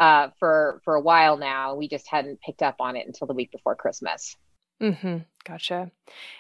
uh, 0.01 0.29
for 0.39 0.81
for 0.85 0.97
a 0.97 1.01
while 1.01 1.37
now. 1.37 1.77
We 1.77 1.87
just 1.87 2.09
hadn't 2.09 2.41
picked 2.41 2.63
up 2.63 2.77
on 2.81 2.97
it 2.97 3.07
until 3.07 3.27
the 3.27 3.35
week 3.35 3.53
before 3.53 3.77
Christmas. 3.77 4.37
Mm-hmm. 4.83 5.19
Gotcha. 5.45 5.91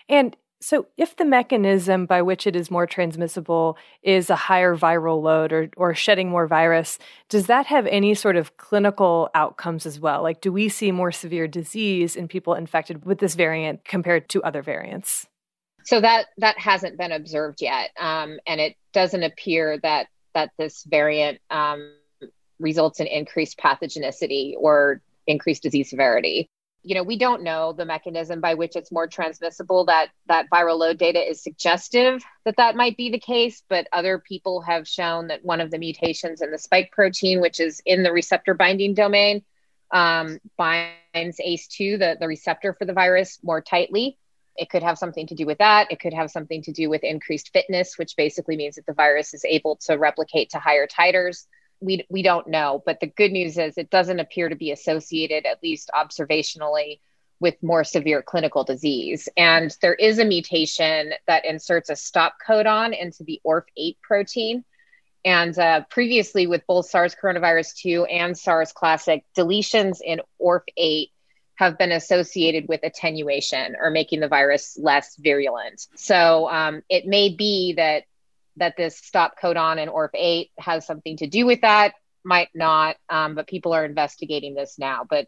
And 0.09 0.37
so, 0.63 0.87
if 0.99 1.17
the 1.17 1.25
mechanism 1.25 2.05
by 2.05 2.21
which 2.21 2.47
it 2.47 2.55
is 2.55 2.71
more 2.71 2.87
transmissible 2.87 3.79
is 4.03 4.29
a 4.29 4.37
higher 4.37 4.77
viral 4.77 5.23
load 5.23 5.53
or, 5.53 5.71
or 5.77 5.95
shedding 5.95 6.29
more 6.29 6.47
virus, 6.47 6.99
does 7.31 7.47
that 7.47 7.67
have 7.67 7.87
any 7.87 8.15
sort 8.15 8.37
of 8.37 8.57
clinical 8.59 9.31
outcomes 9.35 9.87
as 9.87 9.99
well? 9.99 10.23
Like, 10.23 10.43
do 10.43 10.53
we 10.53 10.69
see 10.69 10.93
more 10.93 11.13
severe 11.13 11.49
disease 11.49 12.15
in 12.15 12.29
people 12.29 12.55
infected 12.55 13.07
with 13.07 13.19
this 13.19 13.35
variant 13.35 13.85
compared 13.87 14.29
to 14.31 14.43
other 14.43 14.61
variants? 14.63 15.27
So 15.85 15.99
that 16.03 16.27
that 16.39 16.59
hasn't 16.59 16.99
been 16.99 17.13
observed 17.13 17.63
yet, 17.63 17.91
um, 17.99 18.39
and 18.47 18.61
it 18.61 18.77
doesn't 18.93 19.23
appear 19.23 19.79
that 19.83 20.09
that 20.35 20.51
this 20.59 20.85
variant 20.85 21.41
um, 21.51 21.91
results 22.61 23.01
in 23.01 23.07
increased 23.07 23.59
pathogenicity 23.59 24.55
or 24.57 25.01
increased 25.27 25.63
disease 25.63 25.91
severity. 25.91 26.49
you 26.83 26.95
know 26.95 27.03
we 27.03 27.19
don't 27.19 27.43
know 27.43 27.73
the 27.73 27.85
mechanism 27.85 28.41
by 28.41 28.55
which 28.55 28.77
it's 28.77 28.93
more 28.93 29.07
transmissible 29.07 29.85
that 29.85 30.09
that 30.27 30.47
viral 30.51 30.79
load 30.79 30.99
data 30.99 31.21
is 31.21 31.43
suggestive 31.43 32.23
that 32.45 32.57
that 32.57 32.77
might 32.77 32.97
be 32.97 33.11
the 33.11 33.19
case 33.19 33.63
but 33.69 33.87
other 33.93 34.19
people 34.19 34.63
have 34.63 34.89
shown 34.89 35.29
that 35.29 35.45
one 35.45 35.61
of 35.61 35.71
the 35.71 35.79
mutations 35.79 36.41
in 36.41 36.51
the 36.51 36.59
spike 36.59 36.91
protein 36.91 37.41
which 37.41 37.61
is 37.61 37.83
in 37.85 38.03
the 38.03 38.13
receptor 38.13 38.55
binding 38.55 38.95
domain 38.95 39.43
um, 39.93 40.39
binds 40.57 41.41
ACE2 41.45 41.99
the, 41.99 42.17
the 42.21 42.29
receptor 42.29 42.73
for 42.73 42.85
the 42.85 42.93
virus 42.93 43.39
more 43.43 43.61
tightly. 43.61 44.17
It 44.57 44.71
could 44.71 44.83
have 44.83 44.99
something 44.99 45.27
to 45.29 45.35
do 45.35 45.47
with 45.47 45.59
that. 45.59 45.91
It 45.91 46.01
could 46.01 46.13
have 46.13 46.31
something 46.31 46.63
to 46.63 46.73
do 46.73 46.91
with 46.91 47.03
increased 47.03 47.51
fitness 47.53 47.99
which 47.99 48.17
basically 48.17 48.57
means 48.57 48.77
that 48.77 48.87
the 48.87 48.93
virus 48.93 49.35
is 49.35 49.45
able 49.45 49.77
to 49.87 49.95
replicate 49.97 50.51
to 50.51 50.59
higher 50.59 50.87
titers 50.87 51.47
we 51.81 52.07
we 52.09 52.23
don't 52.23 52.49
know. 52.49 52.83
But 52.85 53.01
the 53.01 53.07
good 53.07 53.33
news 53.33 53.59
is 53.59 53.77
it 53.77 53.91
doesn't 53.91 54.21
appear 54.21 54.49
to 54.49 54.57
be 54.57 54.71
associated, 54.71 55.47
at 55.47 55.63
least 55.63 55.91
observationally, 55.95 57.01
with 57.41 57.63
more 57.63 57.85
severe 57.85 58.23
clinical 58.23 58.65
disease. 58.65 59.29
And 59.37 59.75
there 59.81 59.95
is 59.95 60.19
a 60.19 60.25
mutation 60.25 61.13
that 61.27 61.45
inserts 61.45 61.91
a 61.91 61.97
stop 61.97 62.35
codon 62.47 62.97
into 62.99 63.25
the 63.25 63.41
ORF8 63.47 63.97
protein. 64.03 64.65
And 65.25 65.59
uh, 65.59 65.83
previously, 65.91 66.47
with 66.47 66.67
both 66.67 66.89
SARS 66.89 67.15
coronavirus 67.21 67.77
2 67.77 68.05
and 68.05 68.37
SARS 68.37 68.73
classic, 68.73 69.25
deletions 69.37 69.99
in 70.05 70.21
ORF8 70.41 71.11
have 71.57 71.77
been 71.77 71.93
associated 71.93 72.69
with 72.69 72.81
attenuation 72.83 73.77
or 73.79 73.91
making 73.91 74.21
the 74.21 74.29
virus 74.29 74.79
less 74.81 75.15
virulent. 75.17 75.87
So 75.95 76.49
um, 76.49 76.83
it 76.89 77.07
may 77.07 77.29
be 77.29 77.75
that 77.75 78.05
that 78.61 78.77
this 78.77 78.97
stop 78.97 79.35
codon 79.41 79.83
in 79.83 79.89
ORF8 79.89 80.51
has 80.59 80.87
something 80.87 81.17
to 81.17 81.27
do 81.27 81.45
with 81.47 81.63
that, 81.63 81.95
might 82.25 82.51
not, 82.55 82.97
um, 83.09 83.35
but 83.35 83.49
people 83.49 83.73
are 83.73 83.85
investigating 83.85 84.55
this 84.55 84.79
now. 84.79 85.05
But 85.09 85.27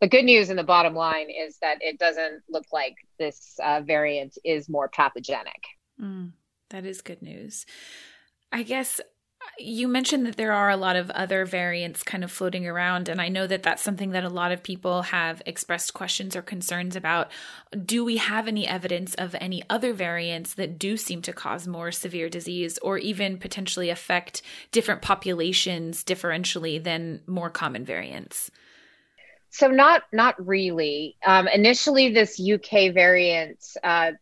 the 0.00 0.08
good 0.08 0.24
news 0.24 0.48
and 0.48 0.58
the 0.58 0.64
bottom 0.64 0.94
line 0.94 1.28
is 1.28 1.58
that 1.60 1.78
it 1.80 1.98
doesn't 1.98 2.42
look 2.48 2.66
like 2.72 2.94
this 3.18 3.58
uh, 3.62 3.80
variant 3.80 4.38
is 4.44 4.68
more 4.68 4.88
pathogenic. 4.88 5.64
Mm, 6.00 6.32
that 6.70 6.84
is 6.84 7.00
good 7.00 7.22
news. 7.22 7.66
I 8.52 8.62
guess 8.62 9.00
you 9.58 9.88
mentioned 9.88 10.24
that 10.26 10.36
there 10.36 10.52
are 10.52 10.70
a 10.70 10.76
lot 10.76 10.96
of 10.96 11.10
other 11.10 11.44
variants 11.44 12.02
kind 12.02 12.22
of 12.22 12.30
floating 12.30 12.66
around, 12.66 13.08
and 13.08 13.20
I 13.20 13.28
know 13.28 13.46
that 13.46 13.62
that's 13.62 13.82
something 13.82 14.10
that 14.10 14.24
a 14.24 14.28
lot 14.28 14.52
of 14.52 14.62
people 14.62 15.02
have 15.02 15.42
expressed 15.46 15.94
questions 15.94 16.36
or 16.36 16.42
concerns 16.42 16.94
about. 16.94 17.30
Do 17.84 18.04
we 18.04 18.18
have 18.18 18.46
any 18.46 18.66
evidence 18.66 19.14
of 19.14 19.34
any 19.40 19.62
other 19.68 19.92
variants 19.92 20.54
that 20.54 20.78
do 20.78 20.96
seem 20.96 21.22
to 21.22 21.32
cause 21.32 21.66
more 21.66 21.90
severe 21.90 22.28
disease 22.28 22.78
or 22.78 22.98
even 22.98 23.38
potentially 23.38 23.90
affect 23.90 24.42
different 24.70 25.02
populations 25.02 26.04
differentially 26.04 26.82
than 26.82 27.20
more 27.26 27.50
common 27.50 27.84
variants? 27.84 28.50
So 29.50 29.68
not 29.68 30.04
not 30.12 30.34
really. 30.46 31.16
Um, 31.24 31.48
initially, 31.48 32.12
this 32.12 32.40
UK 32.40 32.92
variant, 32.92 33.64
uh, 33.82 34.12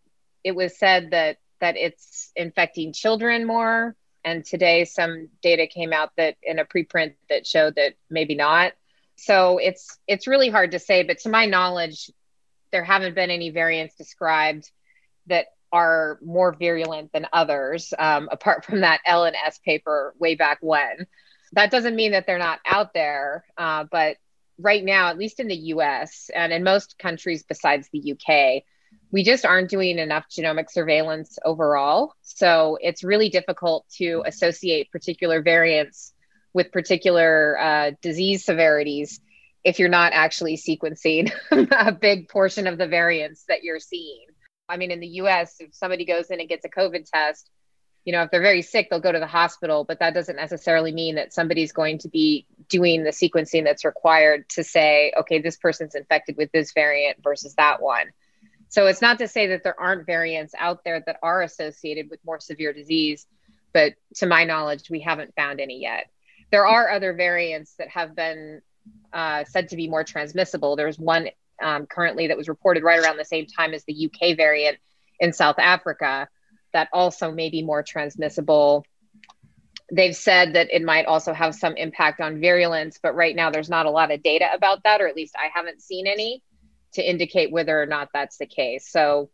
it 0.44 0.52
was 0.52 0.78
said 0.78 1.10
that 1.10 1.38
that 1.60 1.76
it's 1.76 2.32
infecting 2.36 2.92
children 2.92 3.46
more 3.46 3.96
and 4.26 4.44
today 4.44 4.84
some 4.84 5.28
data 5.40 5.68
came 5.68 5.92
out 5.92 6.10
that 6.16 6.36
in 6.42 6.58
a 6.58 6.64
preprint 6.64 7.14
that 7.30 7.46
showed 7.46 7.76
that 7.76 7.94
maybe 8.10 8.34
not. 8.34 8.72
So 9.14 9.58
it's 9.58 9.98
it's 10.06 10.26
really 10.26 10.50
hard 10.50 10.72
to 10.72 10.78
say 10.80 11.04
but 11.04 11.20
to 11.20 11.30
my 11.30 11.46
knowledge 11.46 12.10
there 12.72 12.84
haven't 12.84 13.14
been 13.14 13.30
any 13.30 13.50
variants 13.50 13.94
described 13.94 14.70
that 15.28 15.46
are 15.72 16.18
more 16.22 16.52
virulent 16.52 17.12
than 17.12 17.26
others 17.32 17.94
um, 17.98 18.28
apart 18.32 18.64
from 18.64 18.80
that 18.80 19.00
l 19.06 19.24
and 19.24 19.36
s 19.36 19.58
paper 19.64 20.12
way 20.18 20.34
back 20.34 20.58
when. 20.60 21.06
That 21.52 21.70
doesn't 21.70 21.94
mean 21.94 22.10
that 22.10 22.26
they're 22.26 22.38
not 22.38 22.58
out 22.66 22.92
there 22.92 23.44
uh, 23.56 23.84
but 23.90 24.16
right 24.58 24.84
now 24.84 25.08
at 25.08 25.18
least 25.18 25.38
in 25.38 25.46
the 25.46 25.54
us 25.56 26.30
and 26.34 26.52
in 26.52 26.64
most 26.64 26.98
countries 26.98 27.44
besides 27.48 27.88
the 27.92 28.12
uk 28.12 28.64
we 29.16 29.24
just 29.24 29.46
aren't 29.46 29.70
doing 29.70 29.98
enough 29.98 30.26
genomic 30.28 30.70
surveillance 30.70 31.38
overall. 31.42 32.12
So 32.20 32.76
it's 32.82 33.02
really 33.02 33.30
difficult 33.30 33.86
to 33.96 34.22
associate 34.26 34.92
particular 34.92 35.40
variants 35.40 36.12
with 36.52 36.70
particular 36.70 37.58
uh, 37.58 37.90
disease 38.02 38.44
severities 38.44 39.18
if 39.64 39.78
you're 39.78 39.88
not 39.88 40.12
actually 40.12 40.58
sequencing 40.58 41.32
a 41.50 41.92
big 41.92 42.28
portion 42.28 42.66
of 42.66 42.76
the 42.76 42.86
variants 42.86 43.44
that 43.48 43.64
you're 43.64 43.80
seeing. 43.80 44.26
I 44.68 44.76
mean, 44.76 44.90
in 44.90 45.00
the 45.00 45.08
US, 45.22 45.56
if 45.60 45.74
somebody 45.74 46.04
goes 46.04 46.26
in 46.26 46.38
and 46.38 46.46
gets 46.46 46.66
a 46.66 46.68
COVID 46.68 47.10
test, 47.10 47.48
you 48.04 48.12
know, 48.12 48.20
if 48.24 48.30
they're 48.30 48.42
very 48.42 48.60
sick, 48.60 48.88
they'll 48.90 49.00
go 49.00 49.12
to 49.12 49.18
the 49.18 49.26
hospital, 49.26 49.84
but 49.84 50.00
that 50.00 50.12
doesn't 50.12 50.36
necessarily 50.36 50.92
mean 50.92 51.14
that 51.14 51.32
somebody's 51.32 51.72
going 51.72 52.00
to 52.00 52.10
be 52.10 52.44
doing 52.68 53.02
the 53.02 53.12
sequencing 53.12 53.64
that's 53.64 53.86
required 53.86 54.46
to 54.50 54.62
say, 54.62 55.14
okay, 55.18 55.40
this 55.40 55.56
person's 55.56 55.94
infected 55.94 56.36
with 56.36 56.52
this 56.52 56.74
variant 56.74 57.22
versus 57.22 57.54
that 57.54 57.80
one. 57.80 58.08
So 58.68 58.86
it's 58.86 59.02
not 59.02 59.18
to 59.18 59.28
say 59.28 59.48
that 59.48 59.62
there 59.62 59.78
aren't 59.78 60.06
variants 60.06 60.54
out 60.58 60.84
there 60.84 61.02
that 61.06 61.18
are 61.22 61.42
associated 61.42 62.10
with 62.10 62.20
more 62.24 62.40
severe 62.40 62.72
disease, 62.72 63.26
but 63.72 63.94
to 64.16 64.26
my 64.26 64.44
knowledge, 64.44 64.90
we 64.90 65.00
haven't 65.00 65.34
found 65.34 65.60
any 65.60 65.80
yet. 65.80 66.10
There 66.50 66.66
are 66.66 66.90
other 66.90 67.12
variants 67.12 67.74
that 67.78 67.88
have 67.88 68.14
been 68.14 68.60
uh, 69.12 69.44
said 69.44 69.68
to 69.70 69.76
be 69.76 69.88
more 69.88 70.04
transmissible. 70.04 70.76
There's 70.76 70.98
one 70.98 71.28
um, 71.62 71.86
currently 71.86 72.28
that 72.28 72.36
was 72.36 72.48
reported 72.48 72.82
right 72.82 73.00
around 73.00 73.16
the 73.16 73.24
same 73.24 73.46
time 73.46 73.74
as 73.74 73.84
the 73.84 74.10
UK 74.10 74.36
variant 74.36 74.78
in 75.20 75.32
South 75.32 75.58
Africa 75.58 76.28
that 76.72 76.88
also 76.92 77.32
may 77.32 77.48
be 77.48 77.62
more 77.62 77.82
transmissible. 77.82 78.84
They've 79.90 80.16
said 80.16 80.54
that 80.54 80.68
it 80.70 80.82
might 80.82 81.06
also 81.06 81.32
have 81.32 81.54
some 81.54 81.76
impact 81.76 82.20
on 82.20 82.40
virulence, 82.40 82.98
but 83.02 83.14
right 83.14 83.34
now 83.34 83.50
there's 83.50 83.70
not 83.70 83.86
a 83.86 83.90
lot 83.90 84.10
of 84.10 84.22
data 84.22 84.46
about 84.52 84.82
that, 84.82 85.00
or 85.00 85.08
at 85.08 85.16
least 85.16 85.34
I 85.38 85.48
haven't 85.54 85.80
seen 85.80 86.06
any 86.06 86.42
to 86.92 87.02
indicate 87.02 87.52
whether 87.52 87.80
or 87.80 87.86
not 87.86 88.08
that's 88.12 88.38
the 88.38 88.46
case. 88.46 88.88
So 88.90 89.30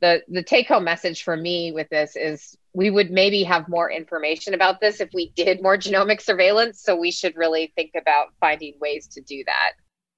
the 0.00 0.22
the 0.28 0.42
take 0.42 0.68
home 0.68 0.84
message 0.84 1.22
for 1.22 1.36
me 1.36 1.72
with 1.72 1.88
this 1.90 2.16
is 2.16 2.56
we 2.72 2.90
would 2.90 3.10
maybe 3.10 3.42
have 3.44 3.68
more 3.68 3.90
information 3.90 4.54
about 4.54 4.80
this 4.80 5.00
if 5.00 5.10
we 5.12 5.32
did 5.36 5.62
more 5.62 5.76
genomic 5.76 6.20
surveillance. 6.20 6.82
So 6.82 6.96
we 6.96 7.10
should 7.10 7.36
really 7.36 7.72
think 7.76 7.92
about 7.96 8.28
finding 8.40 8.74
ways 8.80 9.08
to 9.08 9.20
do 9.20 9.44
that. 9.46 9.72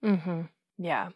Mm-hmm. 0.05 0.43
Yeah. 0.79 1.11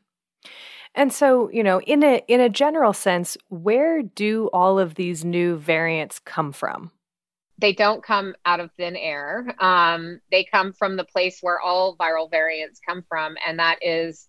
And 0.95 1.13
so, 1.13 1.51
you 1.51 1.63
know, 1.63 1.81
in 1.83 2.03
a 2.03 2.23
in 2.27 2.41
a 2.41 2.49
general 2.49 2.93
sense, 2.93 3.37
where 3.49 4.03
do 4.03 4.49
all 4.53 4.79
of 4.79 4.95
these 4.95 5.25
new 5.25 5.57
variants 5.57 6.19
come 6.19 6.53
from? 6.53 6.91
They 7.59 7.73
don't 7.73 8.03
come 8.03 8.35
out 8.45 8.61
of 8.61 8.71
thin 8.73 8.97
air. 8.97 9.55
Um, 9.61 10.21
they 10.31 10.45
come 10.45 10.73
from 10.73 10.97
the 10.97 11.05
place 11.05 11.39
where 11.41 11.61
all 11.61 11.97
viral 11.97 12.31
variants 12.31 12.81
come 12.87 13.03
from, 13.09 13.37
and 13.47 13.59
that 13.59 13.79
is 13.83 14.27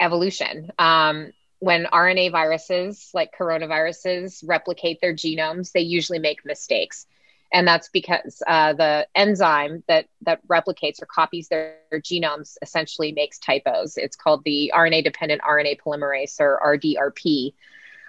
evolution. 0.00 0.70
Um, 0.78 1.32
when 1.60 1.86
RNA 1.86 2.32
viruses, 2.32 3.10
like 3.14 3.32
coronaviruses, 3.36 4.44
replicate 4.46 5.00
their 5.00 5.14
genomes, 5.14 5.72
they 5.72 5.80
usually 5.80 6.18
make 6.18 6.44
mistakes. 6.44 7.06
And 7.52 7.66
that's 7.66 7.88
because 7.88 8.42
uh, 8.46 8.74
the 8.74 9.08
enzyme 9.14 9.82
that, 9.88 10.06
that 10.22 10.46
replicates 10.46 11.02
or 11.02 11.06
copies 11.06 11.48
their, 11.48 11.78
their 11.90 12.00
genomes 12.00 12.56
essentially 12.60 13.12
makes 13.12 13.38
typos. 13.38 13.96
It's 13.96 14.16
called 14.16 14.44
the 14.44 14.72
RNA 14.74 15.04
dependent 15.04 15.42
RNA 15.42 15.80
polymerase 15.80 16.40
or 16.40 16.60
RDRP. 16.64 17.54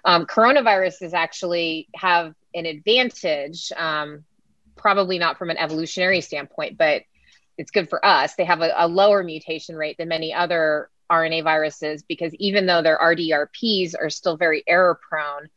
Um, 0.04 0.26
coronaviruses 0.26 1.14
actually 1.14 1.88
have 1.96 2.36
an 2.54 2.66
advantage, 2.66 3.72
um, 3.78 4.26
probably 4.76 5.20
not 5.20 5.38
from 5.38 5.50
an 5.50 5.58
evolutionary 5.58 6.22
standpoint, 6.22 6.78
but 6.78 7.04
it's 7.58 7.72
good 7.72 7.90
for 7.90 8.06
us. 8.06 8.36
They 8.36 8.46
have 8.46 8.62
a, 8.62 8.74
a 8.76 8.88
lower 8.88 9.24
mutation 9.24 9.76
rate 9.76 9.98
than 9.98 10.10
many 10.10 10.34
other 10.34 10.90
RNA 11.10 11.44
viruses 11.44 12.04
because 12.04 12.34
even 12.36 12.66
though 12.66 12.82
their 12.82 12.98
RDRPs 12.98 13.94
are 14.00 14.10
still 14.10 14.38
very 14.38 14.64
error 14.68 15.00
prone, 15.10 15.50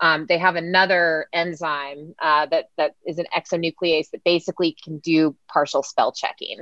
um, 0.00 0.26
they 0.28 0.38
have 0.38 0.56
another 0.56 1.26
enzyme 1.32 2.14
uh, 2.20 2.46
that 2.46 2.66
that 2.76 2.96
is 3.06 3.18
an 3.18 3.26
exonuclease 3.34 4.10
that 4.10 4.24
basically 4.24 4.76
can 4.82 4.98
do 4.98 5.34
partial 5.48 5.82
spell 5.82 6.12
checking, 6.12 6.60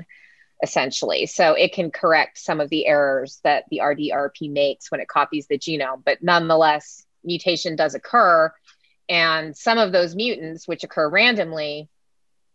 essentially. 0.63 1.27
So 1.27 1.55
it 1.55 1.73
can 1.73 1.91
correct 1.91 2.39
some 2.39 2.61
of 2.61 2.71
the 2.71 2.87
errors 2.87 3.41
that 3.43 3.65
the 3.71 3.81
RDRP 3.83 4.53
makes 4.53 4.91
when 4.91 5.01
it 5.01 5.09
copies 5.09 5.47
the 5.49 5.59
genome. 5.59 6.03
But 6.05 6.23
nonetheless, 6.23 7.05
mutation 7.25 7.75
does 7.75 7.95
occur, 7.95 8.53
and 9.09 9.57
some 9.57 9.79
of 9.79 9.91
those 9.91 10.15
mutants, 10.15 10.69
which 10.69 10.85
occur 10.85 11.09
randomly, 11.09 11.89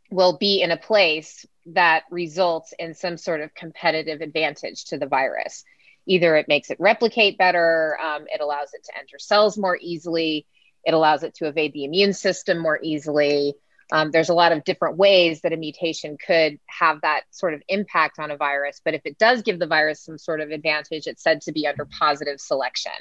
will 0.09 0.37
be 0.37 0.61
in 0.61 0.71
a 0.71 0.77
place 0.77 1.45
that 1.67 2.03
results 2.09 2.73
in 2.79 2.93
some 2.93 3.17
sort 3.17 3.41
of 3.41 3.53
competitive 3.53 4.21
advantage 4.21 4.85
to 4.85 4.97
the 4.97 5.05
virus 5.05 5.63
either 6.05 6.35
it 6.35 6.47
makes 6.47 6.69
it 6.69 6.79
replicate 6.79 7.37
better, 7.37 7.97
um, 8.01 8.25
it 8.27 8.41
allows 8.41 8.73
it 8.73 8.83
to 8.85 8.97
enter 8.97 9.19
cells 9.19 9.57
more 9.57 9.77
easily, 9.81 10.45
it 10.83 10.93
allows 10.93 11.23
it 11.23 11.35
to 11.35 11.47
evade 11.47 11.73
the 11.73 11.85
immune 11.85 12.13
system 12.13 12.57
more 12.57 12.79
easily. 12.81 13.53
Um, 13.91 14.11
there's 14.11 14.29
a 14.29 14.35
lot 14.35 14.51
of 14.51 14.63
different 14.63 14.97
ways 14.97 15.41
that 15.41 15.53
a 15.53 15.57
mutation 15.57 16.17
could 16.23 16.59
have 16.67 17.01
that 17.01 17.21
sort 17.31 17.55
of 17.55 17.63
impact 17.67 18.19
on 18.19 18.29
a 18.29 18.37
virus. 18.37 18.81
But 18.83 18.93
if 18.93 19.01
it 19.05 19.17
does 19.17 19.41
give 19.41 19.57
the 19.57 19.67
virus 19.67 20.01
some 20.01 20.17
sort 20.17 20.41
of 20.41 20.51
advantage, 20.51 21.07
it's 21.07 21.23
said 21.23 21.41
to 21.41 21.51
be 21.51 21.65
under 21.65 21.85
positive 21.85 22.39
selection. 22.39 22.91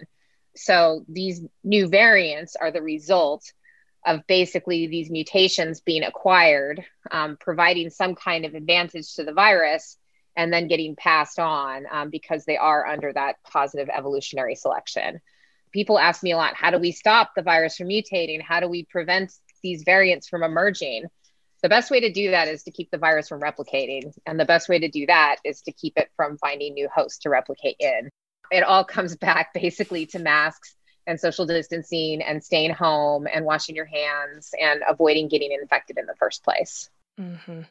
So 0.56 1.04
these 1.08 1.42
new 1.62 1.88
variants 1.88 2.56
are 2.56 2.70
the 2.70 2.82
result 2.82 3.52
of 4.06 4.26
basically 4.26 4.87
these 4.87 5.11
mutations 5.11 5.80
being 5.80 6.04
acquired, 6.04 6.84
um, 7.11 7.37
providing 7.38 7.90
some 7.90 8.14
kind 8.14 8.46
of 8.46 8.54
advantage 8.54 9.14
to 9.16 9.24
the 9.24 9.32
virus 9.32 9.98
and 10.38 10.53
then 10.53 10.68
getting 10.68 10.94
passed 10.94 11.40
on 11.40 11.85
um, 11.90 12.11
because 12.11 12.44
they 12.44 12.57
are 12.57 12.87
under 12.87 13.12
that 13.12 13.42
positive 13.42 13.88
evolutionary 13.92 14.55
selection. 14.55 15.20
People 15.72 15.98
ask 15.98 16.22
me 16.22 16.31
a 16.31 16.37
lot 16.37 16.55
how 16.55 16.70
do 16.70 16.79
we 16.79 16.92
stop 16.92 17.33
the 17.35 17.42
virus 17.42 17.77
from 17.77 17.88
mutating? 17.88 18.40
How 18.40 18.61
do 18.61 18.68
we 18.68 18.85
prevent 18.85 19.33
these 19.64 19.83
variants 19.83 20.29
from 20.29 20.44
emerging? 20.44 21.07
The 21.61 21.68
best 21.68 21.90
way 21.90 22.01
to 22.01 22.12
do 22.12 22.31
that 22.31 22.46
is 22.46 22.62
to 22.62 22.70
keep 22.70 22.88
the 22.92 22.98
virus 22.98 23.29
from 23.29 23.40
replicating. 23.40 24.12
And 24.27 24.38
the 24.38 24.44
best 24.44 24.68
way 24.68 24.79
to 24.79 24.88
do 24.88 25.07
that 25.07 25.38
is 25.44 25.61
to 25.62 25.72
keep 25.72 25.94
it 25.96 26.09
from 26.16 26.38
finding 26.38 26.74
new 26.74 26.88
hosts 26.88 27.18
to 27.20 27.31
replicate 27.31 27.77
in. 27.81 28.09
It 28.53 28.62
all 28.62 28.85
comes 28.85 29.16
back 29.29 29.53
basically 29.53 30.07
to 30.07 30.20
masks 30.20 30.77
and 31.09 31.18
social 31.18 31.46
distancing 31.46 32.22
and 32.22 32.44
staying 32.44 32.74
home 32.74 33.27
and 33.27 33.44
washing 33.44 33.74
your 33.74 33.87
hands 33.87 34.55
and 34.59 34.83
avoiding 34.88 35.27
getting 35.27 35.51
infected 35.51 35.98
in 35.98 36.07
the 36.07 36.14
first 36.14 36.44
place. 36.44 36.88
Mm-hmm. 37.18 37.62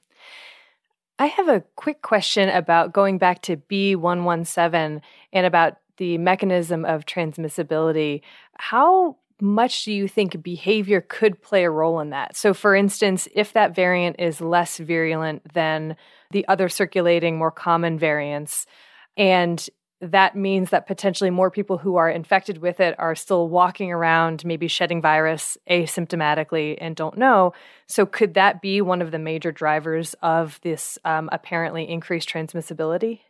I 1.19 1.27
have 1.27 1.47
a 1.47 1.63
quick 1.75 2.01
question 2.01 2.49
about 2.49 2.93
going 2.93 3.17
back 3.17 3.41
to 3.43 3.57
B117 3.57 5.01
and 5.33 5.45
about 5.45 5.77
the 5.97 6.17
mechanism 6.19 6.85
of 6.85 7.05
transmissibility. 7.05 8.21
How 8.57 9.17
much 9.41 9.83
do 9.83 9.91
you 9.91 10.07
think 10.07 10.41
behavior 10.43 11.01
could 11.01 11.41
play 11.41 11.63
a 11.63 11.71
role 11.71 11.99
in 11.99 12.11
that? 12.11 12.35
So, 12.35 12.53
for 12.53 12.75
instance, 12.75 13.27
if 13.33 13.53
that 13.53 13.75
variant 13.75 14.17
is 14.19 14.41
less 14.41 14.77
virulent 14.77 15.53
than 15.53 15.95
the 16.31 16.47
other 16.47 16.69
circulating, 16.69 17.37
more 17.37 17.51
common 17.51 17.97
variants, 17.97 18.67
and 19.15 19.67
that 19.99 20.35
means 20.35 20.69
that 20.69 20.85
potentially 20.85 21.29
more 21.29 21.49
people 21.49 21.77
who 21.77 21.95
are 21.95 22.09
infected 22.09 22.59
with 22.59 22.79
it 22.79 22.95
are 22.99 23.15
still 23.15 23.49
walking 23.49 23.91
around, 23.91 24.45
maybe 24.45 24.67
shedding 24.67 25.01
virus 25.01 25.57
asymptomatically 25.69 26.77
and 26.79 26.95
don't 26.95 27.17
know. 27.17 27.53
So, 27.87 28.05
could 28.05 28.35
that 28.35 28.61
be 28.61 28.81
one 28.81 29.01
of 29.01 29.11
the 29.11 29.19
major 29.19 29.51
drivers 29.51 30.15
of 30.21 30.59
this 30.61 30.99
um, 31.03 31.29
apparently 31.31 31.89
increased 31.89 32.29
transmissibility? 32.29 33.21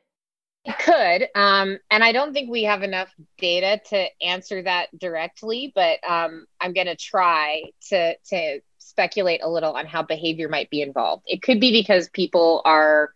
It 0.65 0.77
could. 0.79 1.29
Um, 1.33 1.77
and 1.89 2.03
I 2.03 2.11
don't 2.11 2.33
think 2.33 2.51
we 2.51 2.63
have 2.63 2.83
enough 2.83 3.09
data 3.37 3.81
to 3.89 4.07
answer 4.21 4.61
that 4.63 4.87
directly, 4.99 5.71
but 5.73 5.99
um, 6.07 6.45
I'm 6.59 6.73
going 6.73 6.87
to 6.87 6.97
try 6.97 7.63
to, 7.89 8.15
to 8.29 8.59
speculate 8.77 9.41
a 9.41 9.49
little 9.49 9.73
on 9.73 9.85
how 9.85 10.03
behavior 10.03 10.49
might 10.49 10.69
be 10.69 10.81
involved. 10.81 11.23
It 11.25 11.41
could 11.41 11.61
be 11.61 11.71
because 11.71 12.09
people 12.09 12.61
are 12.65 13.11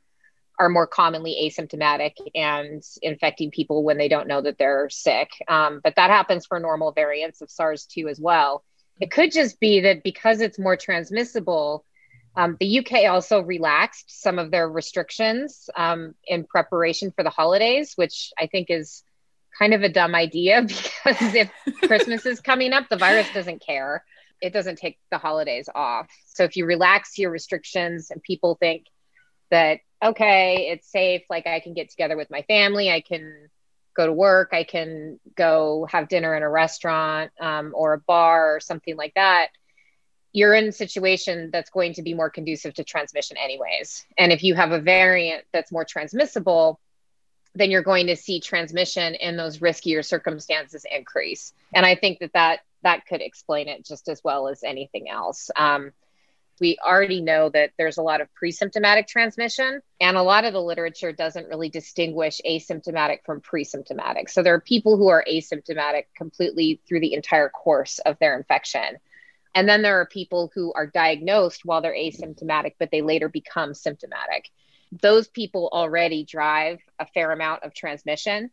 are 0.62 0.69
more 0.69 0.86
commonly 0.86 1.36
asymptomatic 1.43 2.13
and 2.36 2.84
infecting 3.02 3.50
people 3.50 3.84
when 3.84 3.97
they 3.97 4.08
don't 4.08 4.28
know 4.28 4.41
that 4.41 4.60
they're 4.60 4.91
sick. 4.91 5.32
Um, 5.47 5.82
but 5.84 5.95
that 5.95 6.12
happens 6.12 6.45
for 6.45 6.60
normal 6.60 6.91
variants 6.91 7.41
of 7.41 7.50
SARS 7.50 7.88
2 7.88 8.08
as 8.08 8.19
well. 8.19 8.63
It 9.00 9.10
could 9.10 9.32
just 9.32 9.60
be 9.60 9.80
that 9.80 10.04
because 10.04 10.39
it's 10.39 10.60
more 10.60 10.78
transmissible, 10.78 11.84
um, 12.36 12.58
the 12.60 12.78
UK 12.78 13.10
also 13.10 13.41
relaxed 13.41 14.21
some 14.21 14.38
of 14.38 14.52
their 14.52 14.69
restrictions 14.69 15.67
um, 15.76 16.13
in 16.28 16.43
preparation 16.43 17.12
for 17.12 17.24
the 17.24 17.32
holidays, 17.32 17.93
which 17.95 18.32
I 18.39 18.45
think 18.45 18.69
is 18.69 19.02
kind 19.58 19.74
of 19.74 19.82
a 19.82 19.89
dumb 19.89 20.13
idea 20.13 20.62
because 20.67 21.34
if 21.34 21.52
Christmas 21.88 22.24
is 22.28 22.39
coming 22.39 22.71
up, 22.71 22.88
the 22.88 22.97
virus 22.97 23.28
doesn't 23.34 23.65
care. 23.65 24.06
It 24.39 24.54
doesn't 24.54 24.78
take 24.78 25.00
the 25.10 25.17
holidays 25.17 25.69
off. 25.74 26.08
So 26.28 26.43
if 26.43 26.56
you 26.56 26.67
relax 26.67 27.17
your 27.17 27.32
restrictions 27.32 28.12
and 28.12 28.21
people 28.21 28.58
think 28.60 28.86
that 29.50 29.80
okay, 30.01 30.69
it's 30.71 30.91
safe. 30.91 31.23
Like 31.29 31.47
I 31.47 31.59
can 31.59 31.73
get 31.73 31.89
together 31.89 32.17
with 32.17 32.29
my 32.31 32.41
family. 32.43 32.89
I 32.89 33.01
can 33.01 33.49
go 33.95 34.05
to 34.05 34.13
work. 34.13 34.49
I 34.53 34.63
can 34.63 35.19
go 35.35 35.87
have 35.89 36.07
dinner 36.07 36.35
in 36.35 36.43
a 36.43 36.49
restaurant 36.49 37.31
um, 37.39 37.73
or 37.75 37.93
a 37.93 37.99
bar 37.99 38.55
or 38.55 38.59
something 38.59 38.95
like 38.95 39.13
that. 39.15 39.49
You're 40.33 40.53
in 40.53 40.67
a 40.67 40.71
situation 40.71 41.49
that's 41.51 41.69
going 41.69 41.93
to 41.95 42.01
be 42.01 42.13
more 42.13 42.29
conducive 42.29 42.73
to 42.75 42.85
transmission, 42.85 43.35
anyways. 43.37 44.05
And 44.17 44.31
if 44.31 44.43
you 44.43 44.55
have 44.55 44.71
a 44.71 44.79
variant 44.79 45.43
that's 45.51 45.73
more 45.73 45.83
transmissible, 45.83 46.79
then 47.53 47.69
you're 47.69 47.83
going 47.83 48.07
to 48.07 48.15
see 48.15 48.39
transmission 48.39 49.13
in 49.15 49.35
those 49.35 49.57
riskier 49.57 50.05
circumstances 50.05 50.85
increase. 50.89 51.53
And 51.73 51.85
I 51.85 51.95
think 51.95 52.19
that 52.19 52.31
that, 52.33 52.61
that 52.83 53.05
could 53.05 53.21
explain 53.21 53.67
it 53.67 53.85
just 53.85 54.07
as 54.07 54.23
well 54.23 54.47
as 54.47 54.63
anything 54.63 55.09
else. 55.09 55.51
Um, 55.57 55.91
we 56.62 56.78
already 56.86 57.21
know 57.21 57.50
that 57.50 57.71
there's 57.80 57.97
a 57.97 58.04
lot 58.04 58.21
of 58.21 58.32
pre-symptomatic 58.36 59.08
transmission 59.08 59.82
and 60.00 60.15
a 60.15 60.21
lot 60.21 60.45
of 60.45 60.54
the 60.54 60.62
literature 60.62 61.12
doesn't 61.12 61.47
really 61.47 61.69
distinguish 61.69 62.39
asymptomatic 62.47 63.26
from 63.26 63.41
pre-symptomatic. 63.41 64.30
So 64.30 64.43
there 64.43 64.54
are 64.54 64.62
people 64.62 64.95
who 64.95 65.10
are 65.10 65.26
asymptomatic 65.28 66.04
completely 66.15 66.80
through 66.88 67.00
the 67.00 67.15
entire 67.15 67.50
course 67.50 67.97
of 67.97 68.19
their 68.19 68.38
infection. 68.38 69.00
And 69.56 69.67
then 69.67 69.82
there 69.82 70.00
are 70.02 70.06
people 70.06 70.52
who 70.54 70.71
are 70.74 70.86
diagnosed 70.86 71.65
while 71.65 71.82
they're 71.82 71.95
asymptomatic 71.95 72.76
but 72.78 72.91
they 72.91 73.02
later 73.02 73.28
become 73.28 73.74
symptomatic. 73.74 74.52
Those 74.91 75.28
people 75.28 75.67
already 75.74 76.24
drive 76.26 76.80
a 77.00 77.08
fair 77.08 77.32
amount 77.32 77.63
of 77.63 77.74
transmission. 77.74 78.52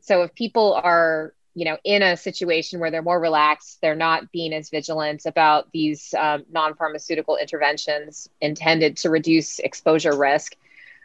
So 0.00 0.22
if 0.22 0.34
people 0.34 0.72
are 0.82 1.34
you 1.54 1.64
know, 1.64 1.76
in 1.84 2.02
a 2.02 2.16
situation 2.16 2.78
where 2.78 2.90
they're 2.90 3.02
more 3.02 3.20
relaxed, 3.20 3.78
they're 3.82 3.96
not 3.96 4.30
being 4.30 4.52
as 4.52 4.70
vigilant 4.70 5.26
about 5.26 5.70
these 5.72 6.14
um, 6.18 6.44
non-pharmaceutical 6.50 7.36
interventions 7.36 8.28
intended 8.40 8.96
to 8.98 9.10
reduce 9.10 9.58
exposure 9.58 10.16
risk, 10.16 10.56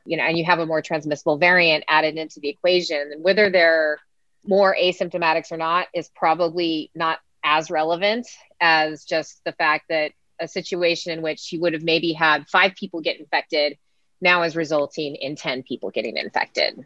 you 0.05 0.17
know, 0.17 0.23
and 0.23 0.38
you 0.38 0.45
have 0.45 0.60
a 0.60 0.65
more 0.65 0.81
transmissible 0.81 1.38
variant 1.38 1.84
added 1.88 2.17
into 2.17 2.39
the 2.39 2.49
equation, 2.49 3.12
and 3.12 3.23
whether 3.23 3.49
they're 3.49 3.97
more 4.45 4.75
asymptomatics 4.79 5.51
or 5.51 5.58
not 5.58 5.88
is 5.93 6.10
probably 6.15 6.91
not 6.93 7.19
as 7.43 7.71
relevant 7.71 8.27
as 8.62 9.03
just 9.03 9.43
the 9.43 9.51
fact 9.51 9.86
that 9.89 10.12
a 10.39 10.47
situation 10.47 11.12
in 11.12 11.21
which 11.21 11.51
you 11.51 11.62
would 11.62 11.73
have 11.73 11.84
maybe 11.84 12.13
had 12.13 12.47
five 12.47 12.75
people 12.75 13.01
get 13.01 13.19
infected 13.19 13.77
now 14.21 14.43
is 14.43 14.55
resulting 14.55 15.15
in 15.15 15.36
10 15.36 15.63
people 15.63 15.89
getting 15.89 16.17
infected. 16.17 16.86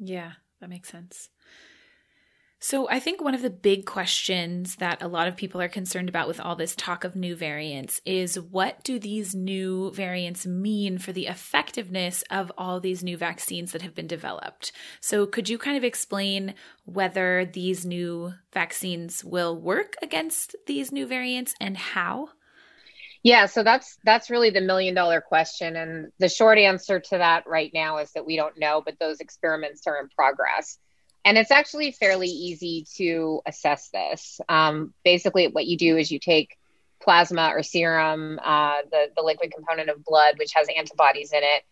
Yeah, 0.00 0.32
that 0.60 0.70
makes 0.70 0.88
sense. 0.88 1.28
So, 2.64 2.88
I 2.88 3.00
think 3.00 3.20
one 3.20 3.34
of 3.34 3.42
the 3.42 3.50
big 3.50 3.86
questions 3.86 4.76
that 4.76 5.02
a 5.02 5.08
lot 5.08 5.26
of 5.26 5.36
people 5.36 5.60
are 5.60 5.68
concerned 5.68 6.08
about 6.08 6.28
with 6.28 6.38
all 6.38 6.54
this 6.54 6.76
talk 6.76 7.02
of 7.02 7.16
new 7.16 7.34
variants 7.34 8.00
is 8.04 8.38
what 8.38 8.84
do 8.84 9.00
these 9.00 9.34
new 9.34 9.90
variants 9.90 10.46
mean 10.46 10.98
for 10.98 11.10
the 11.12 11.26
effectiveness 11.26 12.22
of 12.30 12.52
all 12.56 12.78
these 12.78 13.02
new 13.02 13.16
vaccines 13.16 13.72
that 13.72 13.82
have 13.82 13.96
been 13.96 14.06
developed? 14.06 14.70
So, 15.00 15.26
could 15.26 15.48
you 15.48 15.58
kind 15.58 15.76
of 15.76 15.82
explain 15.82 16.54
whether 16.84 17.44
these 17.44 17.84
new 17.84 18.34
vaccines 18.52 19.24
will 19.24 19.60
work 19.60 19.96
against 20.00 20.54
these 20.68 20.92
new 20.92 21.04
variants 21.04 21.56
and 21.60 21.76
how? 21.76 22.28
Yeah, 23.24 23.46
so 23.46 23.64
that's 23.64 23.98
that's 24.04 24.30
really 24.30 24.50
the 24.50 24.60
million 24.60 24.94
dollar 24.94 25.20
question 25.20 25.74
and 25.74 26.12
the 26.20 26.28
short 26.28 26.58
answer 26.58 27.00
to 27.00 27.18
that 27.18 27.42
right 27.48 27.72
now 27.74 27.98
is 27.98 28.12
that 28.12 28.24
we 28.24 28.36
don't 28.36 28.56
know, 28.56 28.80
but 28.84 29.00
those 29.00 29.18
experiments 29.18 29.88
are 29.88 29.98
in 29.98 30.08
progress. 30.10 30.78
And 31.24 31.38
it's 31.38 31.50
actually 31.50 31.92
fairly 31.92 32.28
easy 32.28 32.86
to 32.96 33.42
assess 33.46 33.88
this. 33.90 34.40
Um, 34.48 34.92
basically, 35.04 35.48
what 35.48 35.66
you 35.66 35.76
do 35.76 35.96
is 35.96 36.10
you 36.10 36.18
take 36.18 36.58
plasma 37.00 37.52
or 37.54 37.62
serum, 37.62 38.40
uh, 38.42 38.78
the, 38.90 39.06
the 39.16 39.22
liquid 39.22 39.52
component 39.54 39.88
of 39.88 40.04
blood, 40.04 40.34
which 40.38 40.52
has 40.54 40.66
antibodies 40.76 41.32
in 41.32 41.42
it, 41.42 41.62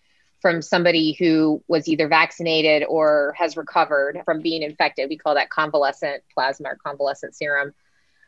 from 0.40 0.62
somebody 0.62 1.16
who 1.18 1.62
was 1.68 1.88
either 1.88 2.08
vaccinated 2.08 2.84
or 2.88 3.34
has 3.36 3.56
recovered 3.56 4.22
from 4.24 4.40
being 4.40 4.62
infected. 4.62 5.08
We 5.08 5.18
call 5.18 5.34
that 5.34 5.50
convalescent 5.50 6.22
plasma 6.32 6.70
or 6.70 6.78
convalescent 6.84 7.34
serum. 7.34 7.72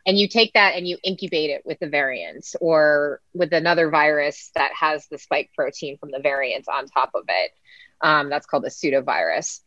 And 0.04 0.18
you 0.18 0.28
take 0.28 0.54
that 0.54 0.74
and 0.74 0.86
you 0.86 0.98
incubate 1.04 1.50
it 1.50 1.62
with 1.64 1.78
the 1.78 1.88
variant 1.88 2.54
or 2.60 3.20
with 3.32 3.52
another 3.52 3.88
virus 3.88 4.50
that 4.56 4.72
has 4.72 5.06
the 5.06 5.18
spike 5.18 5.50
protein 5.54 5.96
from 5.98 6.10
the 6.10 6.18
variant 6.18 6.66
on 6.68 6.86
top 6.86 7.12
of 7.14 7.24
it. 7.28 7.52
Um, 8.00 8.28
that's 8.28 8.46
called 8.46 8.64
a 8.64 8.68
pseudovirus. 8.68 9.60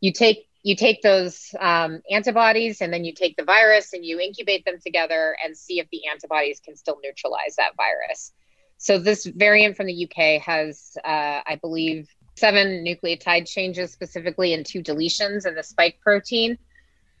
You 0.00 0.12
take 0.12 0.49
you 0.62 0.76
take 0.76 1.00
those 1.02 1.54
um, 1.58 2.02
antibodies 2.10 2.80
and 2.80 2.92
then 2.92 3.04
you 3.04 3.14
take 3.14 3.36
the 3.36 3.44
virus 3.44 3.92
and 3.92 4.04
you 4.04 4.20
incubate 4.20 4.64
them 4.64 4.78
together 4.84 5.36
and 5.42 5.56
see 5.56 5.78
if 5.78 5.88
the 5.90 6.06
antibodies 6.06 6.60
can 6.60 6.76
still 6.76 6.98
neutralize 7.02 7.56
that 7.56 7.72
virus. 7.76 8.32
So 8.76 8.98
this 8.98 9.24
variant 9.24 9.76
from 9.76 9.86
the 9.86 10.04
UK 10.04 10.42
has, 10.42 10.96
uh, 11.04 11.40
I 11.46 11.58
believe, 11.60 12.08
seven 12.36 12.84
nucleotide 12.84 13.48
changes 13.48 13.92
specifically 13.92 14.54
and 14.54 14.64
two 14.64 14.82
deletions 14.82 15.46
in 15.46 15.54
the 15.54 15.62
spike 15.62 15.98
protein, 16.02 16.56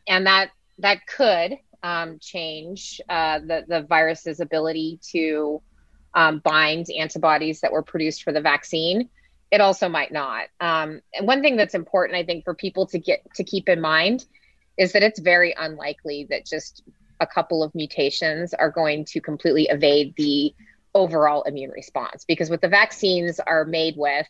and 0.08 0.26
that 0.26 0.50
that 0.78 1.06
could 1.06 1.58
um, 1.82 2.18
change 2.18 3.00
uh, 3.08 3.40
the 3.40 3.64
the 3.68 3.82
virus's 3.82 4.40
ability 4.40 4.98
to 5.12 5.60
um, 6.14 6.38
bind 6.38 6.86
antibodies 6.98 7.60
that 7.60 7.72
were 7.72 7.82
produced 7.82 8.22
for 8.22 8.32
the 8.32 8.40
vaccine 8.40 9.08
it 9.50 9.60
also 9.60 9.88
might 9.88 10.12
not. 10.12 10.46
Um, 10.60 11.00
and 11.14 11.26
one 11.26 11.42
thing 11.42 11.56
that's 11.56 11.74
important, 11.74 12.16
I 12.16 12.24
think, 12.24 12.44
for 12.44 12.54
people 12.54 12.86
to 12.88 12.98
get 12.98 13.22
to 13.34 13.44
keep 13.44 13.68
in 13.68 13.80
mind 13.80 14.24
is 14.78 14.92
that 14.92 15.02
it's 15.02 15.20
very 15.20 15.54
unlikely 15.58 16.26
that 16.30 16.46
just 16.46 16.82
a 17.20 17.26
couple 17.26 17.62
of 17.62 17.74
mutations 17.74 18.54
are 18.54 18.70
going 18.70 19.04
to 19.04 19.20
completely 19.20 19.68
evade 19.70 20.14
the 20.16 20.54
overall 20.94 21.42
immune 21.42 21.70
response 21.70 22.24
because 22.26 22.50
what 22.50 22.60
the 22.60 22.68
vaccines 22.68 23.38
are 23.38 23.64
made 23.64 23.94
with 23.96 24.26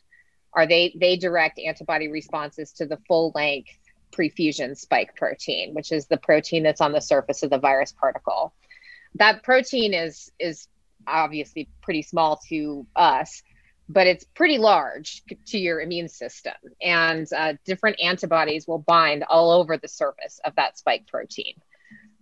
are 0.52 0.66
they 0.66 0.94
they 1.00 1.16
direct 1.16 1.58
antibody 1.58 2.08
responses 2.08 2.72
to 2.72 2.84
the 2.84 2.98
full 3.08 3.32
length 3.34 3.70
prefusion 4.12 4.76
spike 4.76 5.16
protein 5.16 5.72
which 5.72 5.90
is 5.90 6.06
the 6.08 6.18
protein 6.18 6.62
that's 6.62 6.82
on 6.82 6.92
the 6.92 7.00
surface 7.00 7.42
of 7.42 7.48
the 7.48 7.58
virus 7.58 7.92
particle 7.92 8.52
that 9.14 9.42
protein 9.42 9.94
is 9.94 10.30
is 10.38 10.68
obviously 11.06 11.66
pretty 11.80 12.02
small 12.02 12.38
to 12.46 12.86
us 12.94 13.42
but 13.92 14.06
it's 14.06 14.24
pretty 14.24 14.58
large 14.58 15.24
to 15.46 15.58
your 15.58 15.80
immune 15.80 16.08
system. 16.08 16.54
And 16.80 17.26
uh, 17.36 17.54
different 17.64 18.00
antibodies 18.00 18.68
will 18.68 18.78
bind 18.78 19.24
all 19.24 19.50
over 19.50 19.76
the 19.76 19.88
surface 19.88 20.40
of 20.44 20.54
that 20.54 20.78
spike 20.78 21.08
protein. 21.08 21.54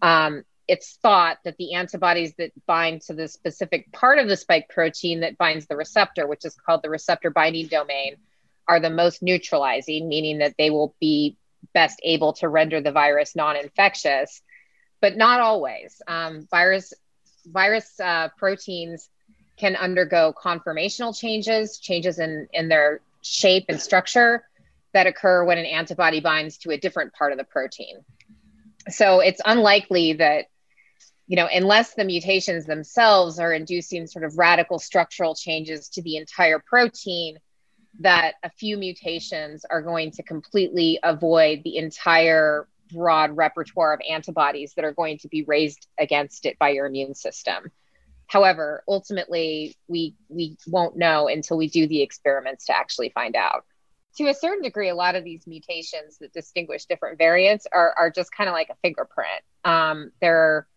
Um, 0.00 0.44
it's 0.66 0.98
thought 1.02 1.38
that 1.44 1.58
the 1.58 1.74
antibodies 1.74 2.32
that 2.38 2.52
bind 2.66 3.02
to 3.02 3.12
the 3.12 3.28
specific 3.28 3.92
part 3.92 4.18
of 4.18 4.28
the 4.28 4.36
spike 4.36 4.70
protein 4.70 5.20
that 5.20 5.36
binds 5.36 5.66
the 5.66 5.76
receptor, 5.76 6.26
which 6.26 6.46
is 6.46 6.54
called 6.54 6.82
the 6.82 6.90
receptor 6.90 7.28
binding 7.28 7.66
domain, 7.66 8.16
are 8.66 8.80
the 8.80 8.90
most 8.90 9.22
neutralizing, 9.22 10.08
meaning 10.08 10.38
that 10.38 10.54
they 10.56 10.70
will 10.70 10.94
be 11.00 11.36
best 11.74 12.00
able 12.02 12.32
to 12.34 12.48
render 12.48 12.80
the 12.80 12.92
virus 12.92 13.36
non 13.36 13.56
infectious, 13.56 14.40
but 15.02 15.18
not 15.18 15.40
always. 15.40 16.00
Um, 16.06 16.48
virus 16.50 16.94
virus 17.44 18.00
uh, 18.00 18.28
proteins 18.38 19.10
can 19.58 19.76
undergo 19.76 20.32
conformational 20.32 21.18
changes, 21.18 21.78
changes 21.78 22.18
in, 22.18 22.48
in 22.52 22.68
their 22.68 23.00
shape 23.22 23.64
and 23.68 23.80
structure 23.80 24.44
that 24.94 25.06
occur 25.06 25.44
when 25.44 25.58
an 25.58 25.66
antibody 25.66 26.20
binds 26.20 26.58
to 26.58 26.70
a 26.70 26.78
different 26.78 27.12
part 27.12 27.32
of 27.32 27.38
the 27.38 27.44
protein. 27.44 28.04
So 28.88 29.20
it's 29.20 29.40
unlikely 29.44 30.14
that, 30.14 30.46
you 31.26 31.36
know, 31.36 31.48
unless 31.52 31.94
the 31.94 32.04
mutations 32.04 32.64
themselves 32.64 33.38
are 33.38 33.52
inducing 33.52 34.06
sort 34.06 34.24
of 34.24 34.38
radical 34.38 34.78
structural 34.78 35.34
changes 35.34 35.88
to 35.90 36.02
the 36.02 36.16
entire 36.16 36.58
protein, 36.58 37.38
that 38.00 38.34
a 38.42 38.50
few 38.50 38.76
mutations 38.76 39.64
are 39.68 39.82
going 39.82 40.12
to 40.12 40.22
completely 40.22 40.98
avoid 41.02 41.62
the 41.64 41.76
entire 41.76 42.68
broad 42.92 43.36
repertoire 43.36 43.92
of 43.92 44.00
antibodies 44.08 44.72
that 44.74 44.84
are 44.84 44.92
going 44.92 45.18
to 45.18 45.28
be 45.28 45.42
raised 45.42 45.86
against 45.98 46.46
it 46.46 46.58
by 46.58 46.70
your 46.70 46.86
immune 46.86 47.14
system. 47.14 47.70
However, 48.28 48.84
ultimately, 48.86 49.76
we 49.88 50.14
we 50.28 50.56
won't 50.66 50.96
know 50.96 51.28
until 51.28 51.56
we 51.56 51.68
do 51.68 51.88
the 51.88 52.02
experiments 52.02 52.66
to 52.66 52.76
actually 52.76 53.08
find 53.08 53.34
out. 53.34 53.64
To 54.18 54.28
a 54.28 54.34
certain 54.34 54.62
degree, 54.62 54.90
a 54.90 54.94
lot 54.94 55.14
of 55.14 55.24
these 55.24 55.46
mutations 55.46 56.18
that 56.18 56.32
distinguish 56.32 56.84
different 56.84 57.18
variants 57.18 57.66
are 57.72 57.94
are 57.96 58.10
just 58.10 58.30
kind 58.30 58.48
of 58.48 58.52
like 58.52 58.68
a 58.68 58.76
fingerprint. 58.82 59.42
Um, 59.64 60.12
they're 60.20 60.68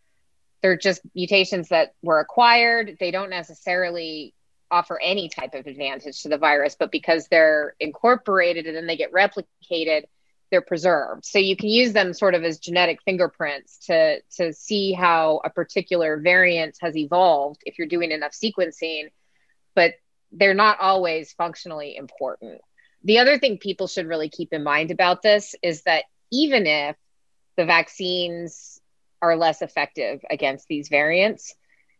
they're 0.61 0.77
just 0.77 1.01
mutations 1.13 1.69
that 1.69 1.93
were 2.01 2.19
acquired. 2.19 2.97
They 2.99 3.11
don't 3.11 3.29
necessarily 3.29 4.33
offer 4.69 4.99
any 5.01 5.27
type 5.27 5.53
of 5.53 5.67
advantage 5.67 6.21
to 6.21 6.29
the 6.29 6.37
virus, 6.37 6.77
but 6.79 6.91
because 6.91 7.27
they're 7.27 7.75
incorporated 7.81 8.65
and 8.65 8.77
then 8.77 8.87
they 8.87 8.95
get 8.95 9.11
replicated, 9.11 10.03
they're 10.51 10.61
preserved. 10.61 11.25
So 11.25 11.39
you 11.39 11.55
can 11.55 11.69
use 11.69 11.93
them 11.93 12.13
sort 12.13 12.35
of 12.35 12.43
as 12.43 12.59
genetic 12.59 12.99
fingerprints 13.03 13.77
to 13.87 14.19
to 14.37 14.53
see 14.53 14.91
how 14.91 15.41
a 15.43 15.49
particular 15.49 16.17
variant 16.17 16.77
has 16.81 16.95
evolved 16.95 17.61
if 17.65 17.77
you're 17.79 17.87
doing 17.87 18.11
enough 18.11 18.33
sequencing, 18.33 19.05
but 19.73 19.93
they're 20.33 20.53
not 20.53 20.79
always 20.79 21.33
functionally 21.33 21.95
important. 21.95 22.61
The 23.03 23.19
other 23.19 23.39
thing 23.39 23.57
people 23.57 23.87
should 23.87 24.07
really 24.07 24.29
keep 24.29 24.53
in 24.53 24.63
mind 24.63 24.91
about 24.91 25.21
this 25.21 25.55
is 25.63 25.83
that 25.83 26.03
even 26.31 26.67
if 26.67 26.95
the 27.57 27.65
vaccines 27.65 28.79
are 29.21 29.35
less 29.35 29.61
effective 29.61 30.21
against 30.29 30.67
these 30.67 30.89
variants, 30.89 31.55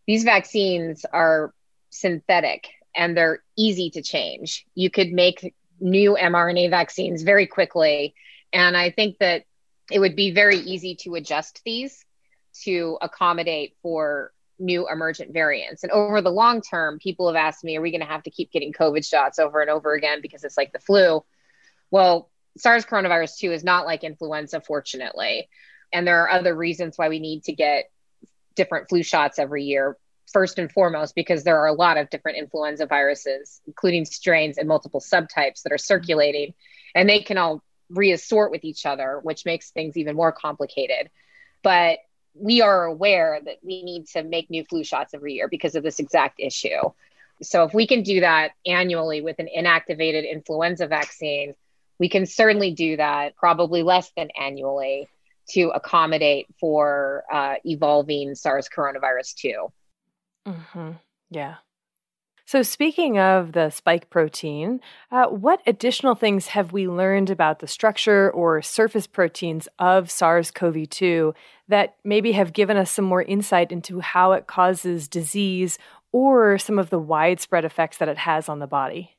these 0.07 0.23
vaccines 0.23 1.05
are 1.11 1.53
synthetic 1.89 2.67
and 2.95 3.15
they're 3.15 3.41
easy 3.57 3.89
to 3.91 4.01
change. 4.01 4.65
You 4.75 4.89
could 4.89 5.11
make 5.11 5.53
new 5.79 6.17
mRNA 6.19 6.69
vaccines 6.69 7.23
very 7.23 7.47
quickly 7.47 8.13
and 8.53 8.75
I 8.75 8.91
think 8.91 9.17
that 9.19 9.45
it 9.91 9.99
would 9.99 10.15
be 10.15 10.31
very 10.31 10.57
easy 10.57 10.95
to 11.01 11.15
adjust 11.15 11.61
these 11.65 12.05
to 12.63 12.97
accommodate 13.01 13.75
for 13.81 14.31
new 14.59 14.87
emergent 14.87 15.33
variants. 15.33 15.83
And 15.83 15.91
over 15.91 16.21
the 16.21 16.31
long 16.31 16.61
term, 16.61 16.99
people 16.99 17.27
have 17.27 17.35
asked 17.35 17.63
me, 17.63 17.77
are 17.77 17.81
we 17.81 17.91
going 17.91 18.01
to 18.01 18.07
have 18.07 18.23
to 18.23 18.29
keep 18.29 18.51
getting 18.51 18.73
COVID 18.73 19.07
shots 19.07 19.39
over 19.39 19.61
and 19.61 19.69
over 19.69 19.93
again 19.93 20.19
because 20.21 20.43
it's 20.43 20.57
like 20.57 20.71
the 20.71 20.79
flu? 20.79 21.23
Well, 21.89 22.29
SARS 22.57 22.85
coronavirus 22.85 23.37
2 23.37 23.51
is 23.51 23.63
not 23.63 23.85
like 23.85 24.03
influenza, 24.03 24.61
fortunately. 24.61 25.49
And 25.91 26.05
there 26.05 26.23
are 26.23 26.29
other 26.29 26.55
reasons 26.55 26.97
why 26.97 27.09
we 27.09 27.19
need 27.19 27.45
to 27.45 27.53
get 27.53 27.89
different 28.55 28.89
flu 28.89 29.03
shots 29.03 29.39
every 29.39 29.63
year. 29.63 29.97
First 30.31 30.59
and 30.59 30.71
foremost, 30.71 31.13
because 31.13 31.43
there 31.43 31.59
are 31.59 31.67
a 31.67 31.73
lot 31.73 31.97
of 31.97 32.09
different 32.09 32.37
influenza 32.37 32.85
viruses, 32.85 33.59
including 33.67 34.05
strains 34.05 34.57
and 34.57 34.67
multiple 34.67 35.01
subtypes 35.01 35.63
that 35.63 35.73
are 35.73 35.77
circulating, 35.77 36.53
and 36.95 37.09
they 37.09 37.21
can 37.21 37.37
all 37.37 37.61
reassort 37.91 38.51
with 38.51 38.63
each 38.63 38.85
other, 38.85 39.19
which 39.23 39.45
makes 39.45 39.71
things 39.71 39.97
even 39.97 40.15
more 40.15 40.31
complicated. 40.31 41.09
But 41.63 41.99
we 42.33 42.61
are 42.61 42.85
aware 42.85 43.39
that 43.43 43.57
we 43.61 43.83
need 43.83 44.07
to 44.07 44.23
make 44.23 44.49
new 44.49 44.63
flu 44.63 44.83
shots 44.83 45.13
every 45.13 45.33
year 45.33 45.47
because 45.47 45.75
of 45.75 45.83
this 45.83 45.99
exact 45.99 46.39
issue. 46.39 46.79
So 47.41 47.63
if 47.63 47.73
we 47.73 47.87
can 47.87 48.03
do 48.03 48.21
that 48.21 48.51
annually 48.65 49.21
with 49.21 49.39
an 49.39 49.49
inactivated 49.55 50.29
influenza 50.29 50.87
vaccine, 50.87 51.55
we 51.99 52.09
can 52.09 52.25
certainly 52.25 52.71
do 52.71 52.97
that 52.97 53.35
probably 53.35 53.83
less 53.83 54.11
than 54.15 54.29
annually 54.39 55.07
to 55.49 55.69
accommodate 55.69 56.47
for 56.59 57.23
uh, 57.31 57.55
evolving 57.65 58.35
SARS 58.35 58.69
coronavirus 58.69 59.35
2. 59.35 59.71
Mm-hmm. 60.47 60.91
Yeah. 61.29 61.55
So, 62.45 62.63
speaking 62.63 63.17
of 63.17 63.53
the 63.53 63.69
spike 63.69 64.09
protein, 64.09 64.81
uh, 65.11 65.27
what 65.27 65.61
additional 65.65 66.15
things 66.15 66.47
have 66.47 66.73
we 66.73 66.87
learned 66.87 67.29
about 67.29 67.59
the 67.59 67.67
structure 67.67 68.29
or 68.31 68.61
surface 68.61 69.07
proteins 69.07 69.67
of 69.79 70.11
SARS 70.11 70.51
CoV 70.51 70.89
2 70.89 71.33
that 71.67 71.95
maybe 72.03 72.33
have 72.33 72.53
given 72.53 72.77
us 72.77 72.91
some 72.91 73.05
more 73.05 73.21
insight 73.21 73.71
into 73.71 73.99
how 73.99 74.33
it 74.33 74.47
causes 74.47 75.07
disease 75.07 75.77
or 76.11 76.57
some 76.57 76.77
of 76.77 76.89
the 76.89 76.99
widespread 76.99 77.63
effects 77.63 77.97
that 77.97 78.09
it 78.09 78.17
has 78.17 78.49
on 78.49 78.59
the 78.59 78.67
body? 78.67 79.15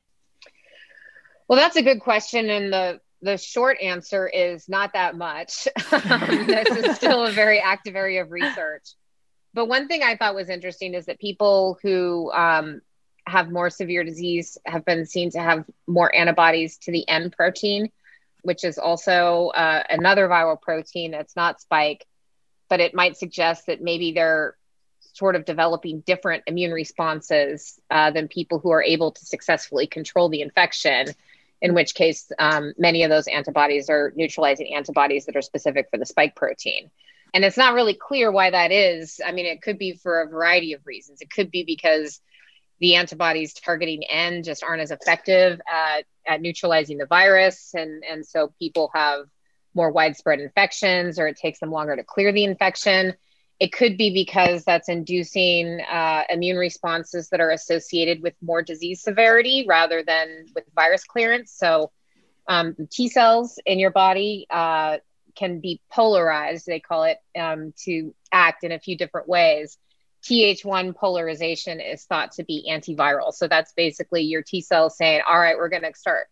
Well, 1.47 1.57
that's 1.57 1.75
a 1.75 1.81
good 1.81 1.99
question. 1.99 2.49
And 2.49 2.71
the 2.71 2.99
the 3.21 3.37
short 3.37 3.79
answer 3.81 4.27
is 4.27 4.67
not 4.67 4.91
that 4.93 5.15
much. 5.15 5.67
this 5.91 6.69
is 6.69 6.95
still 6.97 7.25
a 7.25 7.31
very 7.31 7.57
active 7.57 7.95
area 7.95 8.21
of 8.21 8.31
research. 8.31 8.95
But 9.53 9.67
one 9.67 9.87
thing 9.87 10.03
I 10.03 10.17
thought 10.17 10.35
was 10.35 10.49
interesting 10.49 10.93
is 10.93 11.05
that 11.05 11.19
people 11.19 11.77
who 11.81 12.31
um, 12.33 12.81
have 13.25 13.51
more 13.51 13.69
severe 13.69 14.03
disease 14.03 14.57
have 14.65 14.85
been 14.85 15.05
seen 15.05 15.31
to 15.31 15.39
have 15.39 15.65
more 15.87 16.13
antibodies 16.13 16.77
to 16.77 16.91
the 16.91 17.07
N 17.07 17.31
protein, 17.31 17.89
which 18.41 18.63
is 18.63 18.77
also 18.77 19.47
uh, 19.55 19.83
another 19.89 20.27
viral 20.27 20.61
protein 20.61 21.11
that's 21.11 21.35
not 21.35 21.61
spike, 21.61 22.05
but 22.69 22.79
it 22.79 22.93
might 22.93 23.17
suggest 23.17 23.67
that 23.67 23.81
maybe 23.81 24.11
they're 24.11 24.55
sort 25.13 25.35
of 25.35 25.45
developing 25.45 26.01
different 26.01 26.43
immune 26.47 26.71
responses 26.71 27.79
uh, 27.89 28.11
than 28.11 28.27
people 28.27 28.59
who 28.59 28.71
are 28.71 28.83
able 28.83 29.11
to 29.11 29.25
successfully 29.25 29.87
control 29.87 30.29
the 30.29 30.41
infection. 30.41 31.07
In 31.61 31.73
which 31.73 31.95
case, 31.95 32.29
um, 32.39 32.73
many 32.77 33.03
of 33.03 33.09
those 33.09 33.27
antibodies 33.27 33.89
are 33.89 34.11
neutralizing 34.17 34.75
antibodies 34.75 35.27
that 35.27 35.37
are 35.37 35.41
specific 35.41 35.87
for 35.89 35.97
the 35.97 36.05
spike 36.05 36.35
protein. 36.35 36.91
And 37.33 37.45
it's 37.45 37.57
not 37.57 37.73
really 37.73 37.93
clear 37.93 38.31
why 38.31 38.49
that 38.49 38.71
is. 38.71 39.21
I 39.25 39.31
mean, 39.31 39.45
it 39.45 39.61
could 39.61 39.77
be 39.77 39.93
for 39.93 40.21
a 40.21 40.27
variety 40.27 40.73
of 40.73 40.85
reasons. 40.85 41.21
It 41.21 41.31
could 41.31 41.51
be 41.51 41.63
because 41.63 42.19
the 42.83 42.95
antibodies 42.95 43.53
targeting 43.53 44.03
N 44.03 44.43
just 44.43 44.61
aren't 44.61 44.81
as 44.81 44.91
effective 44.91 45.61
at, 45.71 46.03
at 46.27 46.41
neutralizing 46.41 46.97
the 46.97 47.05
virus. 47.05 47.71
And, 47.73 48.03
and 48.03 48.25
so 48.25 48.53
people 48.59 48.91
have 48.93 49.21
more 49.73 49.89
widespread 49.89 50.41
infections 50.41 51.17
or 51.17 51.27
it 51.27 51.37
takes 51.37 51.59
them 51.59 51.71
longer 51.71 51.95
to 51.95 52.03
clear 52.03 52.33
the 52.33 52.43
infection. 52.43 53.13
It 53.57 53.71
could 53.71 53.97
be 53.97 54.13
because 54.13 54.65
that's 54.65 54.89
inducing 54.89 55.79
uh, 55.79 56.23
immune 56.29 56.57
responses 56.57 57.29
that 57.29 57.39
are 57.39 57.51
associated 57.51 58.21
with 58.21 58.33
more 58.41 58.61
disease 58.61 59.01
severity 59.01 59.63
rather 59.65 60.03
than 60.03 60.47
with 60.53 60.65
virus 60.75 61.05
clearance. 61.05 61.53
So 61.53 61.93
um, 62.49 62.75
T 62.91 63.07
cells 63.07 63.59
in 63.65 63.79
your 63.79 63.91
body 63.91 64.45
uh, 64.49 64.97
can 65.37 65.61
be 65.61 65.79
polarized, 65.89 66.65
they 66.65 66.81
call 66.81 67.05
it, 67.05 67.17
um, 67.39 67.73
to 67.85 68.13
act 68.29 68.65
in 68.65 68.73
a 68.73 68.79
few 68.79 68.97
different 68.97 69.29
ways. 69.29 69.77
Th1 70.23 70.95
polarization 70.95 71.79
is 71.79 72.05
thought 72.05 72.31
to 72.33 72.43
be 72.43 72.69
antiviral. 72.71 73.33
So 73.33 73.47
that's 73.47 73.73
basically 73.73 74.21
your 74.21 74.41
T 74.41 74.61
cells 74.61 74.97
saying, 74.97 75.21
all 75.27 75.39
right, 75.39 75.57
we're 75.57 75.69
going 75.69 75.83
to 75.83 75.93
start 75.93 76.27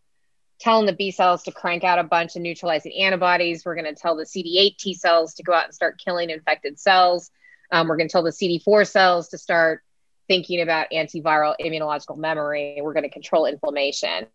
telling 0.60 0.86
the 0.86 0.94
B 0.94 1.12
cells 1.12 1.44
to 1.44 1.52
crank 1.52 1.84
out 1.84 2.00
a 2.00 2.04
bunch 2.04 2.36
of 2.36 2.42
neutralizing 2.42 2.94
antibodies. 2.94 3.66
We're 3.66 3.76
going 3.76 3.94
to 3.94 4.00
tell 4.00 4.16
the 4.16 4.24
CD8 4.24 4.78
T 4.78 4.94
cells 4.94 5.34
to 5.36 5.44
go 5.44 5.54
out 5.54 5.66
and 5.66 5.74
start 5.74 6.00
killing 6.04 6.30
infected 6.30 6.80
cells. 6.80 7.32
Um, 7.72 7.88
we're 7.88 7.98
going 7.98 8.08
to 8.08 8.12
tell 8.12 8.24
the 8.24 8.32
CD4 8.32 8.88
cells 8.88 9.30
to 9.30 9.38
start 9.38 9.82
thinking 10.28 10.62
about 10.62 10.88
antiviral 10.94 11.56
immunological 11.60 12.18
memory. 12.18 12.80
We're 12.82 12.94
going 12.94 13.04
to 13.04 13.10
control 13.10 13.46
inflammation. 13.46 14.28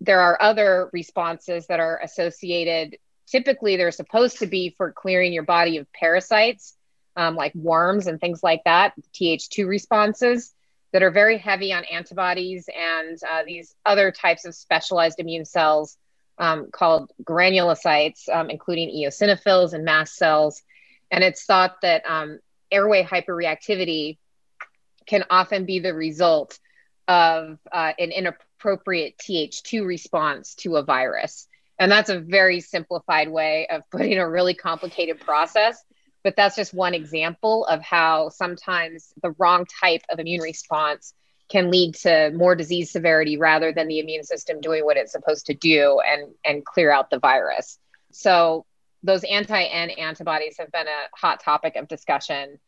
There 0.00 0.20
are 0.20 0.40
other 0.40 0.88
responses 0.92 1.66
that 1.66 1.80
are 1.80 2.00
associated. 2.02 2.96
Typically, 3.26 3.76
they're 3.76 3.90
supposed 3.90 4.38
to 4.38 4.46
be 4.46 4.74
for 4.78 4.92
clearing 4.92 5.32
your 5.32 5.42
body 5.42 5.76
of 5.78 5.92
parasites 5.92 6.74
um, 7.16 7.36
like 7.36 7.54
worms 7.54 8.06
and 8.06 8.20
things 8.20 8.42
like 8.42 8.62
that, 8.64 8.94
Th2 9.14 9.66
responses 9.66 10.52
that 10.92 11.02
are 11.02 11.10
very 11.10 11.38
heavy 11.38 11.72
on 11.72 11.84
antibodies 11.84 12.68
and 12.76 13.18
uh, 13.28 13.42
these 13.44 13.74
other 13.84 14.12
types 14.12 14.44
of 14.44 14.54
specialized 14.54 15.18
immune 15.18 15.44
cells 15.44 15.96
um, 16.38 16.68
called 16.72 17.10
granulocytes, 17.22 18.28
um, 18.28 18.50
including 18.50 18.90
eosinophils 18.90 19.72
and 19.72 19.84
mast 19.84 20.16
cells. 20.16 20.62
And 21.10 21.22
it's 21.22 21.44
thought 21.44 21.80
that 21.82 22.04
um, 22.06 22.38
airway 22.70 23.04
hyperreactivity 23.04 24.18
can 25.06 25.24
often 25.30 25.64
be 25.64 25.80
the 25.80 25.94
result 25.94 26.58
of 27.06 27.58
uh, 27.70 27.92
an 27.98 28.10
inappropriate 28.10 29.18
Th2 29.18 29.84
response 29.84 30.54
to 30.56 30.76
a 30.76 30.82
virus. 30.82 31.46
And 31.78 31.90
that's 31.90 32.08
a 32.08 32.20
very 32.20 32.60
simplified 32.60 33.28
way 33.28 33.66
of 33.68 33.82
putting 33.90 34.18
a 34.18 34.28
really 34.28 34.54
complicated 34.54 35.20
process. 35.20 35.82
But 36.24 36.34
that's 36.36 36.56
just 36.56 36.74
one 36.74 36.94
example 36.94 37.66
of 37.66 37.82
how 37.82 38.30
sometimes 38.30 39.12
the 39.22 39.34
wrong 39.38 39.66
type 39.80 40.02
of 40.10 40.18
immune 40.18 40.40
response 40.40 41.14
can 41.50 41.70
lead 41.70 41.94
to 41.94 42.32
more 42.34 42.56
disease 42.56 42.90
severity 42.90 43.36
rather 43.36 43.72
than 43.72 43.86
the 43.86 44.00
immune 44.00 44.24
system 44.24 44.60
doing 44.60 44.84
what 44.84 44.96
it's 44.96 45.12
supposed 45.12 45.46
to 45.46 45.54
do 45.54 46.00
and, 46.00 46.32
and 46.44 46.64
clear 46.64 46.90
out 46.90 47.10
the 47.10 47.18
virus. 47.18 47.78
So 48.10 48.64
those 49.02 49.22
anti-N 49.24 49.90
antibodies 49.90 50.56
have 50.58 50.72
been 50.72 50.86
a 50.86 51.16
hot 51.16 51.40
topic 51.40 51.76
of 51.76 51.86
discussion 51.86 52.58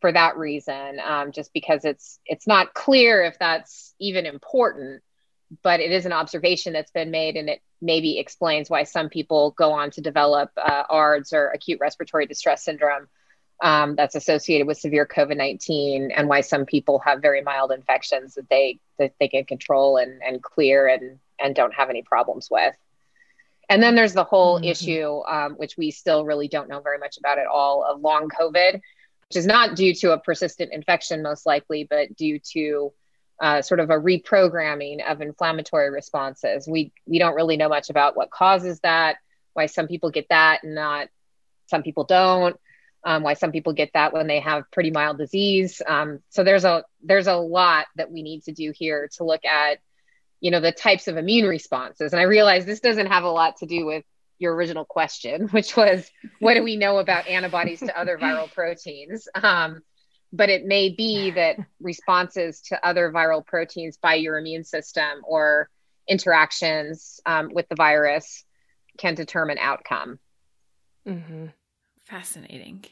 for 0.00 0.10
that 0.10 0.38
reason, 0.38 0.98
um, 0.98 1.32
just 1.32 1.52
because 1.52 1.84
it's 1.84 2.18
it's 2.26 2.46
not 2.46 2.74
clear 2.74 3.22
if 3.22 3.38
that's 3.38 3.94
even 4.00 4.26
important, 4.26 5.02
but 5.62 5.80
it 5.80 5.92
is 5.92 6.06
an 6.06 6.12
observation 6.12 6.72
that's 6.72 6.90
been 6.90 7.10
made, 7.10 7.36
and 7.36 7.48
it 7.48 7.60
maybe 7.80 8.18
explains 8.18 8.70
why 8.70 8.84
some 8.84 9.08
people 9.08 9.50
go 9.52 9.72
on 9.72 9.90
to 9.90 10.00
develop 10.00 10.50
uh, 10.56 10.84
ARDS 10.88 11.32
or 11.32 11.48
acute 11.48 11.80
respiratory 11.80 12.26
distress 12.26 12.64
syndrome 12.64 13.08
um, 13.62 13.94
that's 13.96 14.14
associated 14.14 14.66
with 14.66 14.78
severe 14.78 15.06
COVID 15.06 15.36
nineteen, 15.36 16.10
and 16.10 16.28
why 16.28 16.40
some 16.40 16.64
people 16.64 16.98
have 17.00 17.20
very 17.20 17.42
mild 17.42 17.72
infections 17.72 18.34
that 18.34 18.48
they 18.48 18.78
that 18.98 19.12
they 19.20 19.28
can 19.28 19.44
control 19.44 19.96
and 19.96 20.22
and 20.22 20.42
clear 20.42 20.86
and 20.88 21.18
and 21.38 21.54
don't 21.54 21.74
have 21.74 21.90
any 21.90 22.02
problems 22.02 22.48
with. 22.50 22.74
And 23.68 23.82
then 23.82 23.94
there's 23.94 24.12
the 24.12 24.24
whole 24.24 24.56
mm-hmm. 24.56 24.64
issue, 24.64 25.22
um, 25.28 25.54
which 25.54 25.76
we 25.76 25.90
still 25.90 26.24
really 26.24 26.48
don't 26.48 26.68
know 26.68 26.80
very 26.80 26.98
much 26.98 27.18
about 27.18 27.38
at 27.38 27.46
all, 27.46 27.84
of 27.84 28.00
long 28.00 28.28
COVID, 28.28 28.74
which 28.74 29.36
is 29.36 29.46
not 29.46 29.76
due 29.76 29.94
to 29.94 30.12
a 30.12 30.18
persistent 30.18 30.72
infection, 30.72 31.22
most 31.22 31.46
likely, 31.46 31.84
but 31.88 32.14
due 32.16 32.38
to 32.52 32.92
uh, 33.40 33.62
sort 33.62 33.80
of 33.80 33.90
a 33.90 33.98
reprogramming 33.98 35.04
of 35.08 35.20
inflammatory 35.20 35.90
responses. 35.90 36.68
We 36.68 36.92
we 37.06 37.18
don't 37.18 37.34
really 37.34 37.56
know 37.56 37.68
much 37.68 37.90
about 37.90 38.16
what 38.16 38.30
causes 38.30 38.80
that, 38.80 39.16
why 39.54 39.66
some 39.66 39.88
people 39.88 40.10
get 40.10 40.28
that 40.30 40.62
and 40.62 40.74
not 40.74 41.08
some 41.66 41.82
people 41.82 42.04
don't, 42.04 42.56
um, 43.04 43.22
why 43.22 43.34
some 43.34 43.52
people 43.52 43.72
get 43.72 43.90
that 43.94 44.12
when 44.12 44.26
they 44.26 44.40
have 44.40 44.70
pretty 44.70 44.90
mild 44.90 45.18
disease. 45.18 45.82
Um, 45.86 46.20
so 46.28 46.44
there's 46.44 46.64
a 46.64 46.84
there's 47.02 47.26
a 47.26 47.36
lot 47.36 47.86
that 47.96 48.10
we 48.10 48.22
need 48.22 48.44
to 48.44 48.52
do 48.52 48.72
here 48.74 49.08
to 49.16 49.24
look 49.24 49.44
at, 49.44 49.78
you 50.40 50.50
know, 50.50 50.60
the 50.60 50.72
types 50.72 51.08
of 51.08 51.16
immune 51.16 51.46
responses. 51.46 52.12
And 52.12 52.20
I 52.20 52.24
realize 52.24 52.64
this 52.64 52.80
doesn't 52.80 53.06
have 53.06 53.24
a 53.24 53.30
lot 53.30 53.56
to 53.58 53.66
do 53.66 53.86
with 53.86 54.04
your 54.38 54.54
original 54.54 54.84
question, 54.84 55.48
which 55.50 55.76
was 55.76 56.08
what 56.38 56.54
do 56.54 56.62
we 56.62 56.76
know 56.76 56.98
about 56.98 57.26
antibodies 57.28 57.80
to 57.80 57.98
other 57.98 58.18
viral 58.18 58.52
proteins? 58.52 59.28
Um, 59.34 59.82
but 60.32 60.48
it 60.48 60.64
may 60.64 60.90
be 60.90 61.30
that 61.34 61.56
responses 61.80 62.60
to 62.62 62.86
other 62.86 63.10
viral 63.12 63.44
proteins 63.44 63.96
by 63.96 64.14
your 64.14 64.38
immune 64.38 64.64
system 64.64 65.20
or 65.24 65.68
interactions 66.08 67.20
um, 67.26 67.50
with 67.52 67.68
the 67.68 67.76
virus 67.76 68.44
can 68.98 69.14
determine 69.14 69.58
outcome. 69.58 70.18
Mm-hmm. 71.06 71.46
Fascinating. 72.04 72.84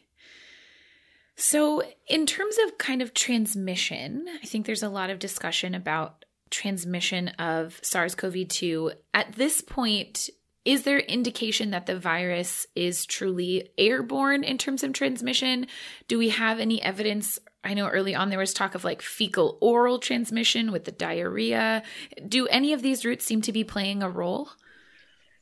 So, 1.37 1.83
in 2.07 2.27
terms 2.27 2.57
of 2.67 2.77
kind 2.79 3.01
of 3.01 3.15
transmission, 3.15 4.27
I 4.43 4.47
think 4.47 4.67
there's 4.67 4.83
a 4.83 4.89
lot 4.89 5.11
of 5.11 5.19
discussion 5.19 5.75
about 5.75 6.25
transmission 6.51 7.29
of 7.29 7.81
SARS 7.83 8.15
CoV 8.15 8.47
2. 8.47 8.93
At 9.15 9.33
this 9.33 9.63
point, 9.63 10.29
is 10.71 10.85
there 10.85 11.01
indication 11.01 11.73
that 11.73 11.87
the 11.87 11.99
virus 11.99 12.65
is 12.77 13.05
truly 13.05 13.71
airborne 13.77 14.45
in 14.45 14.57
terms 14.57 14.85
of 14.85 14.93
transmission? 14.93 15.67
Do 16.07 16.17
we 16.17 16.29
have 16.29 16.61
any 16.61 16.81
evidence? 16.81 17.41
I 17.65 17.75
know 17.75 17.89
early 17.89 18.15
on 18.15 18.31
there 18.31 18.39
was 18.39 18.55
talk 18.55 18.77
of 18.77 18.85
like 18.85 19.03
fecal 19.03 19.59
oral 19.61 19.99
transmission 19.99 20.71
with 20.71 20.85
the 20.85 20.93
diarrhea. 20.93 21.83
Do 22.25 22.47
any 22.47 22.73
of 22.73 22.83
these 22.83 23.05
routes 23.05 23.25
seem 23.25 23.43
to 23.43 23.53
be 23.53 23.65
playing 23.65 24.05
a 24.05 24.09
role? 24.09 24.49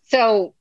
So, 0.04 0.54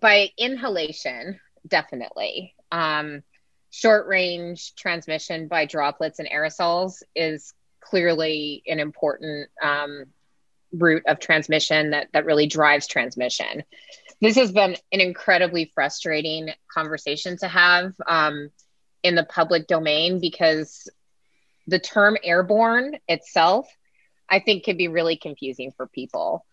by 0.00 0.30
inhalation, 0.38 1.38
definitely. 1.68 2.54
Um, 2.72 3.22
short 3.68 4.06
range 4.06 4.74
transmission 4.76 5.46
by 5.46 5.66
droplets 5.66 6.20
and 6.20 6.28
aerosols 6.30 7.02
is 7.14 7.52
clearly 7.80 8.62
an 8.66 8.80
important 8.80 9.50
um, 9.62 10.06
route 10.76 11.04
of 11.06 11.20
transmission 11.20 11.90
that 11.90 12.08
that 12.12 12.24
really 12.24 12.46
drives 12.46 12.86
transmission. 12.86 13.64
This 14.20 14.36
has 14.36 14.52
been 14.52 14.76
an 14.92 15.00
incredibly 15.00 15.70
frustrating 15.74 16.50
conversation 16.72 17.36
to 17.38 17.48
have 17.48 17.94
um, 18.06 18.50
in 19.02 19.14
the 19.14 19.24
public 19.24 19.66
domain 19.66 20.20
because 20.20 20.88
the 21.66 21.78
term 21.78 22.16
airborne 22.22 22.96
itself, 23.08 23.68
I 24.28 24.40
think, 24.40 24.64
can 24.64 24.76
be 24.76 24.88
really 24.88 25.16
confusing 25.16 25.72
for 25.76 25.86
people. 25.86 26.44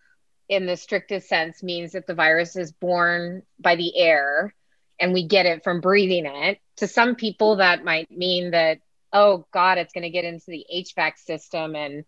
In 0.49 0.65
the 0.65 0.75
strictest 0.75 1.29
sense, 1.29 1.63
means 1.63 1.93
that 1.93 2.07
the 2.07 2.13
virus 2.13 2.55
is 2.55 2.71
born 2.71 3.43
by 3.59 3.75
the 3.75 3.97
air 3.97 4.53
and 4.99 5.13
we 5.13 5.27
get 5.27 5.45
it 5.45 5.63
from 5.63 5.81
breathing 5.81 6.25
it. 6.25 6.59
To 6.77 6.87
some 6.87 7.15
people, 7.15 7.57
that 7.57 7.83
might 7.83 8.11
mean 8.11 8.51
that, 8.51 8.79
oh 9.13 9.45
God, 9.51 9.77
it's 9.77 9.93
going 9.93 10.03
to 10.03 10.09
get 10.09 10.25
into 10.25 10.45
the 10.47 10.65
HVAC 10.73 11.17
system 11.17 11.75
and 11.75 12.03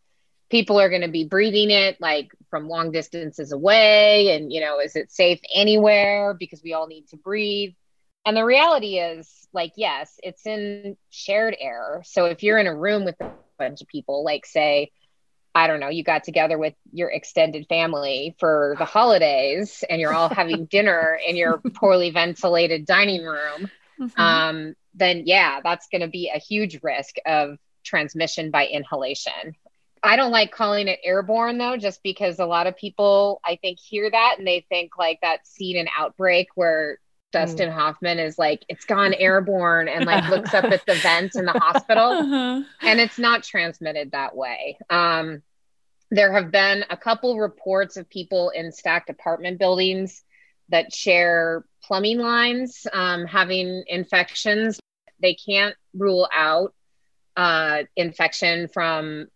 people 0.53 0.79
are 0.79 0.89
going 0.89 1.01
to 1.01 1.07
be 1.07 1.23
breathing 1.23 1.71
it 1.71 1.99
like 1.99 2.31
from 2.51 2.69
long 2.69 2.91
distances 2.91 3.51
away 3.51 4.35
and 4.35 4.53
you 4.53 4.61
know 4.61 4.79
is 4.79 4.95
it 4.95 5.11
safe 5.11 5.39
anywhere? 5.51 6.35
Because 6.35 6.61
we 6.63 6.73
all 6.73 6.85
need 6.85 7.07
to 7.07 7.17
breathe. 7.17 7.73
And 8.23 8.37
the 8.37 8.45
reality 8.45 8.99
is 8.99 9.47
like 9.51 9.73
yes 9.77 10.19
it's 10.21 10.45
in 10.45 10.95
shared 11.09 11.57
air. 11.59 12.03
So 12.05 12.25
if 12.25 12.43
you're 12.43 12.59
in 12.59 12.67
a 12.67 12.75
room 12.75 13.03
with 13.03 13.19
a 13.19 13.31
bunch 13.57 13.81
of 13.81 13.87
people 13.87 14.23
like 14.23 14.45
say 14.45 14.91
i 15.55 15.67
don't 15.67 15.79
know 15.79 15.89
you 15.89 16.03
got 16.03 16.23
together 16.23 16.57
with 16.57 16.73
your 16.91 17.09
extended 17.09 17.67
family 17.69 18.35
for 18.39 18.75
the 18.79 18.85
holidays 18.85 19.83
and 19.89 20.01
you're 20.01 20.13
all 20.13 20.27
having 20.29 20.65
dinner 20.77 21.19
in 21.27 21.35
your 21.35 21.59
poorly 21.75 22.09
ventilated 22.09 22.85
dining 22.85 23.23
room 23.23 23.69
mm-hmm. 23.99 24.19
um, 24.19 24.75
then 24.95 25.23
yeah 25.25 25.59
that's 25.63 25.87
going 25.87 26.01
to 26.01 26.07
be 26.07 26.31
a 26.33 26.39
huge 26.39 26.79
risk 26.81 27.17
of 27.27 27.59
transmission 27.83 28.49
by 28.49 28.65
inhalation 28.65 29.55
I 30.03 30.17
don't 30.17 30.31
like 30.31 30.51
calling 30.51 30.89
it 30.89 30.99
airborne 31.03 31.57
though, 31.57 31.77
just 31.77 32.03
because 32.03 32.39
a 32.39 32.45
lot 32.45 32.67
of 32.67 32.75
people 32.75 33.39
I 33.45 33.55
think 33.55 33.79
hear 33.79 34.11
that 34.11 34.35
and 34.37 34.45
they 34.45 34.65
think 34.67 34.97
like 34.97 35.19
that 35.21 35.47
scene 35.47 35.77
in 35.77 35.87
Outbreak 35.97 36.49
where 36.55 36.99
Dustin 37.31 37.69
mm. 37.69 37.73
Hoffman 37.73 38.19
is 38.19 38.37
like, 38.37 38.63
it's 38.67 38.85
gone 38.85 39.13
airborne 39.17 39.87
and 39.87 40.05
like 40.05 40.29
looks 40.29 40.53
up 40.53 40.65
at 40.65 40.85
the 40.85 40.95
vent 40.95 41.35
in 41.35 41.45
the 41.45 41.53
hospital. 41.53 42.03
Uh-huh. 42.23 42.63
And 42.81 42.99
it's 42.99 43.17
not 43.17 43.43
transmitted 43.43 44.11
that 44.11 44.35
way. 44.35 44.77
Um, 44.89 45.41
there 46.11 46.31
have 46.31 46.51
been 46.51 46.85
a 46.89 46.97
couple 46.97 47.39
reports 47.39 47.97
of 47.97 48.09
people 48.09 48.51
in 48.51 48.71
stacked 48.71 49.09
apartment 49.09 49.57
buildings 49.57 50.23
that 50.69 50.93
share 50.93 51.65
plumbing 51.83 52.19
lines 52.19 52.85
um, 52.93 53.25
having 53.25 53.83
infections. 53.87 54.79
They 55.21 55.33
can't 55.33 55.75
rule 55.93 56.29
out 56.33 56.73
uh, 57.35 57.83
infection 57.95 58.67
from 58.67 59.27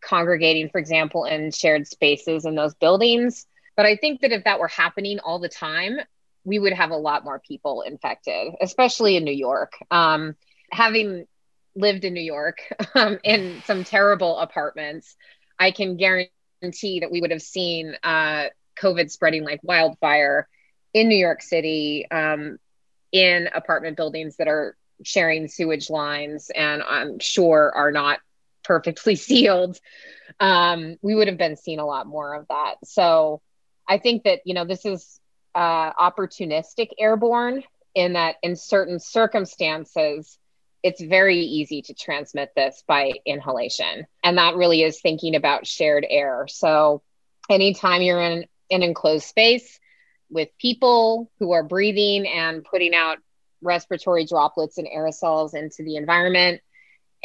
congregating, 0.00 0.68
for 0.68 0.78
example, 0.78 1.24
in 1.24 1.50
shared 1.50 1.86
spaces 1.86 2.44
in 2.44 2.54
those 2.54 2.74
buildings. 2.74 3.46
But 3.76 3.86
I 3.86 3.96
think 3.96 4.20
that 4.22 4.32
if 4.32 4.44
that 4.44 4.58
were 4.58 4.68
happening 4.68 5.18
all 5.20 5.38
the 5.38 5.48
time, 5.48 5.98
we 6.44 6.58
would 6.58 6.72
have 6.72 6.90
a 6.90 6.96
lot 6.96 7.24
more 7.24 7.40
people 7.40 7.82
infected, 7.82 8.54
especially 8.60 9.16
in 9.16 9.24
New 9.24 9.34
York. 9.34 9.72
Um, 9.90 10.36
having 10.70 11.26
lived 11.74 12.04
in 12.04 12.14
New 12.14 12.22
York 12.22 12.58
um, 12.94 13.18
in 13.22 13.62
some 13.66 13.84
terrible 13.84 14.38
apartments, 14.38 15.16
I 15.58 15.70
can 15.72 15.96
guarantee 15.96 17.00
that 17.00 17.10
we 17.10 17.20
would 17.20 17.30
have 17.30 17.42
seen 17.42 17.94
uh, 18.02 18.46
COVID 18.80 19.10
spreading 19.10 19.44
like 19.44 19.60
wildfire 19.62 20.48
in 20.94 21.08
New 21.08 21.16
York 21.16 21.42
City 21.42 22.06
um, 22.10 22.58
in 23.12 23.48
apartment 23.54 23.96
buildings 23.96 24.36
that 24.36 24.48
are 24.48 24.76
sharing 25.04 25.48
sewage 25.48 25.90
lines 25.90 26.50
and 26.54 26.82
I'm 26.82 27.18
sure 27.18 27.70
are 27.74 27.92
not 27.92 28.20
perfectly 28.66 29.16
sealed, 29.16 29.78
um, 30.40 30.96
we 31.02 31.14
would 31.14 31.28
have 31.28 31.38
been 31.38 31.56
seeing 31.56 31.78
a 31.78 31.86
lot 31.86 32.06
more 32.06 32.34
of 32.34 32.48
that. 32.48 32.74
So 32.84 33.40
I 33.88 33.98
think 33.98 34.24
that, 34.24 34.40
you 34.44 34.54
know, 34.54 34.64
this 34.64 34.84
is 34.84 35.20
uh, 35.54 35.92
opportunistic 35.92 36.90
airborne 36.98 37.62
in 37.94 38.12
that 38.12 38.36
in 38.42 38.56
certain 38.56 39.00
circumstances, 39.00 40.38
it's 40.82 41.02
very 41.02 41.38
easy 41.38 41.82
to 41.82 41.94
transmit 41.94 42.52
this 42.54 42.84
by 42.86 43.12
inhalation. 43.24 44.06
And 44.22 44.38
that 44.38 44.56
really 44.56 44.82
is 44.82 45.00
thinking 45.00 45.34
about 45.34 45.66
shared 45.66 46.06
air. 46.08 46.46
So 46.48 47.02
anytime 47.48 48.02
you're 48.02 48.20
in 48.20 48.44
an 48.70 48.82
enclosed 48.82 49.24
space 49.24 49.80
with 50.28 50.48
people 50.58 51.30
who 51.38 51.52
are 51.52 51.62
breathing 51.62 52.26
and 52.26 52.64
putting 52.64 52.94
out 52.94 53.18
respiratory 53.62 54.26
droplets 54.26 54.76
and 54.78 54.86
aerosols 54.86 55.54
into 55.54 55.82
the 55.82 55.96
environment, 55.96 56.60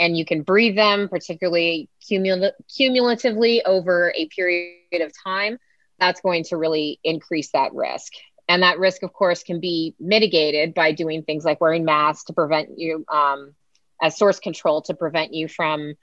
and 0.02 0.18
you 0.18 0.26
can 0.26 0.42
breathe 0.42 0.76
them, 0.76 1.08
particularly 1.08 1.88
cumul- 2.10 2.54
cumulatively 2.76 3.64
over 3.64 4.12
a 4.16 4.28
period 4.30 5.00
of 5.00 5.14
time, 5.24 5.60
that's 6.00 6.22
going 6.22 6.44
to 6.46 6.58
really 6.58 7.00
increase 7.04 7.52
that 7.52 7.72
risk. 7.72 8.14
And 8.50 8.64
that 8.64 8.80
risk, 8.80 9.04
of 9.04 9.14
course, 9.14 9.44
can 9.44 9.60
be 9.60 9.94
mitigated 10.00 10.74
by 10.74 10.92
doing 10.92 11.22
things 11.22 11.46
like 11.46 11.62
wearing 11.62 11.86
masks 11.86 12.26
to 12.26 12.34
prevent 12.34 12.80
you, 12.80 13.06
um, 13.10 13.54
as 14.02 14.18
source 14.18 14.40
control, 14.40 14.82
to 14.82 14.96
prevent 14.96 15.36
you 15.36 15.48
from 15.48 15.94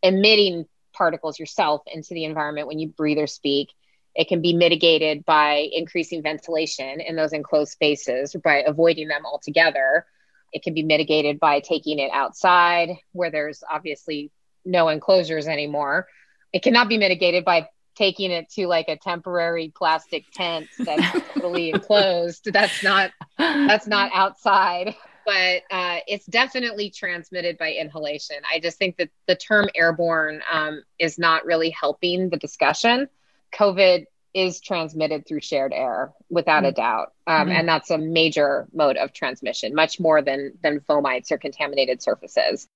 emitting 0.00 0.66
particles 0.92 1.40
yourself 1.40 1.82
into 1.92 2.14
the 2.14 2.24
environment 2.24 2.68
when 2.68 2.78
you 2.78 2.86
breathe 2.86 3.18
or 3.18 3.26
speak. 3.26 3.70
It 4.14 4.28
can 4.28 4.42
be 4.42 4.54
mitigated 4.54 5.24
by 5.24 5.68
increasing 5.72 6.22
ventilation 6.22 7.00
in 7.00 7.16
those 7.16 7.32
enclosed 7.32 7.72
spaces 7.72 8.36
by 8.44 8.62
avoiding 8.64 9.08
them 9.08 9.26
altogether. 9.26 10.06
It 10.52 10.62
can 10.62 10.74
be 10.74 10.82
mitigated 10.82 11.40
by 11.40 11.60
taking 11.60 11.98
it 11.98 12.10
outside 12.12 12.90
where 13.12 13.30
there's 13.30 13.62
obviously 13.70 14.30
no 14.64 14.88
enclosures 14.88 15.46
anymore. 15.46 16.06
It 16.52 16.62
cannot 16.62 16.88
be 16.88 16.98
mitigated 16.98 17.44
by 17.44 17.68
taking 17.94 18.30
it 18.30 18.48
to 18.50 18.66
like 18.66 18.88
a 18.88 18.96
temporary 18.96 19.72
plastic 19.76 20.24
tent 20.32 20.68
that's 20.78 21.24
totally 21.34 21.70
enclosed. 21.70 22.50
That's 22.52 22.82
not 22.82 23.10
that's 23.38 23.86
not 23.86 24.10
outside. 24.14 24.94
But 25.26 25.62
uh, 25.70 25.98
it's 26.08 26.26
definitely 26.26 26.90
transmitted 26.90 27.58
by 27.58 27.72
inhalation. 27.72 28.38
I 28.52 28.58
just 28.58 28.78
think 28.78 28.96
that 28.96 29.10
the 29.26 29.36
term 29.36 29.68
airborne 29.76 30.40
um, 30.50 30.82
is 30.98 31.18
not 31.18 31.44
really 31.44 31.70
helping 31.70 32.30
the 32.30 32.38
discussion. 32.38 33.08
COVID 33.54 34.06
is 34.34 34.60
transmitted 34.60 35.26
through 35.26 35.40
shared 35.40 35.72
air 35.72 36.12
without 36.28 36.62
mm-hmm. 36.62 36.66
a 36.66 36.72
doubt 36.72 37.12
um, 37.26 37.48
mm-hmm. 37.48 37.50
and 37.50 37.68
that's 37.68 37.90
a 37.90 37.98
major 37.98 38.68
mode 38.72 38.96
of 38.96 39.12
transmission 39.12 39.74
much 39.74 39.98
more 39.98 40.22
than 40.22 40.52
than 40.62 40.80
fomites 40.80 41.30
or 41.30 41.38
contaminated 41.38 42.02
surfaces 42.02 42.68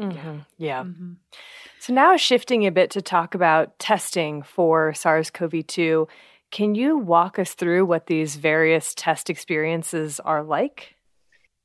mm-hmm. 0.00 0.38
yeah 0.56 0.82
mm-hmm. 0.82 1.12
so 1.78 1.92
now 1.92 2.16
shifting 2.16 2.66
a 2.66 2.70
bit 2.70 2.90
to 2.90 3.02
talk 3.02 3.34
about 3.34 3.78
testing 3.78 4.42
for 4.42 4.94
sars-cov-2 4.94 6.08
can 6.50 6.74
you 6.74 6.96
walk 6.96 7.38
us 7.38 7.52
through 7.52 7.84
what 7.84 8.06
these 8.06 8.36
various 8.36 8.94
test 8.94 9.28
experiences 9.28 10.20
are 10.20 10.42
like 10.42 10.94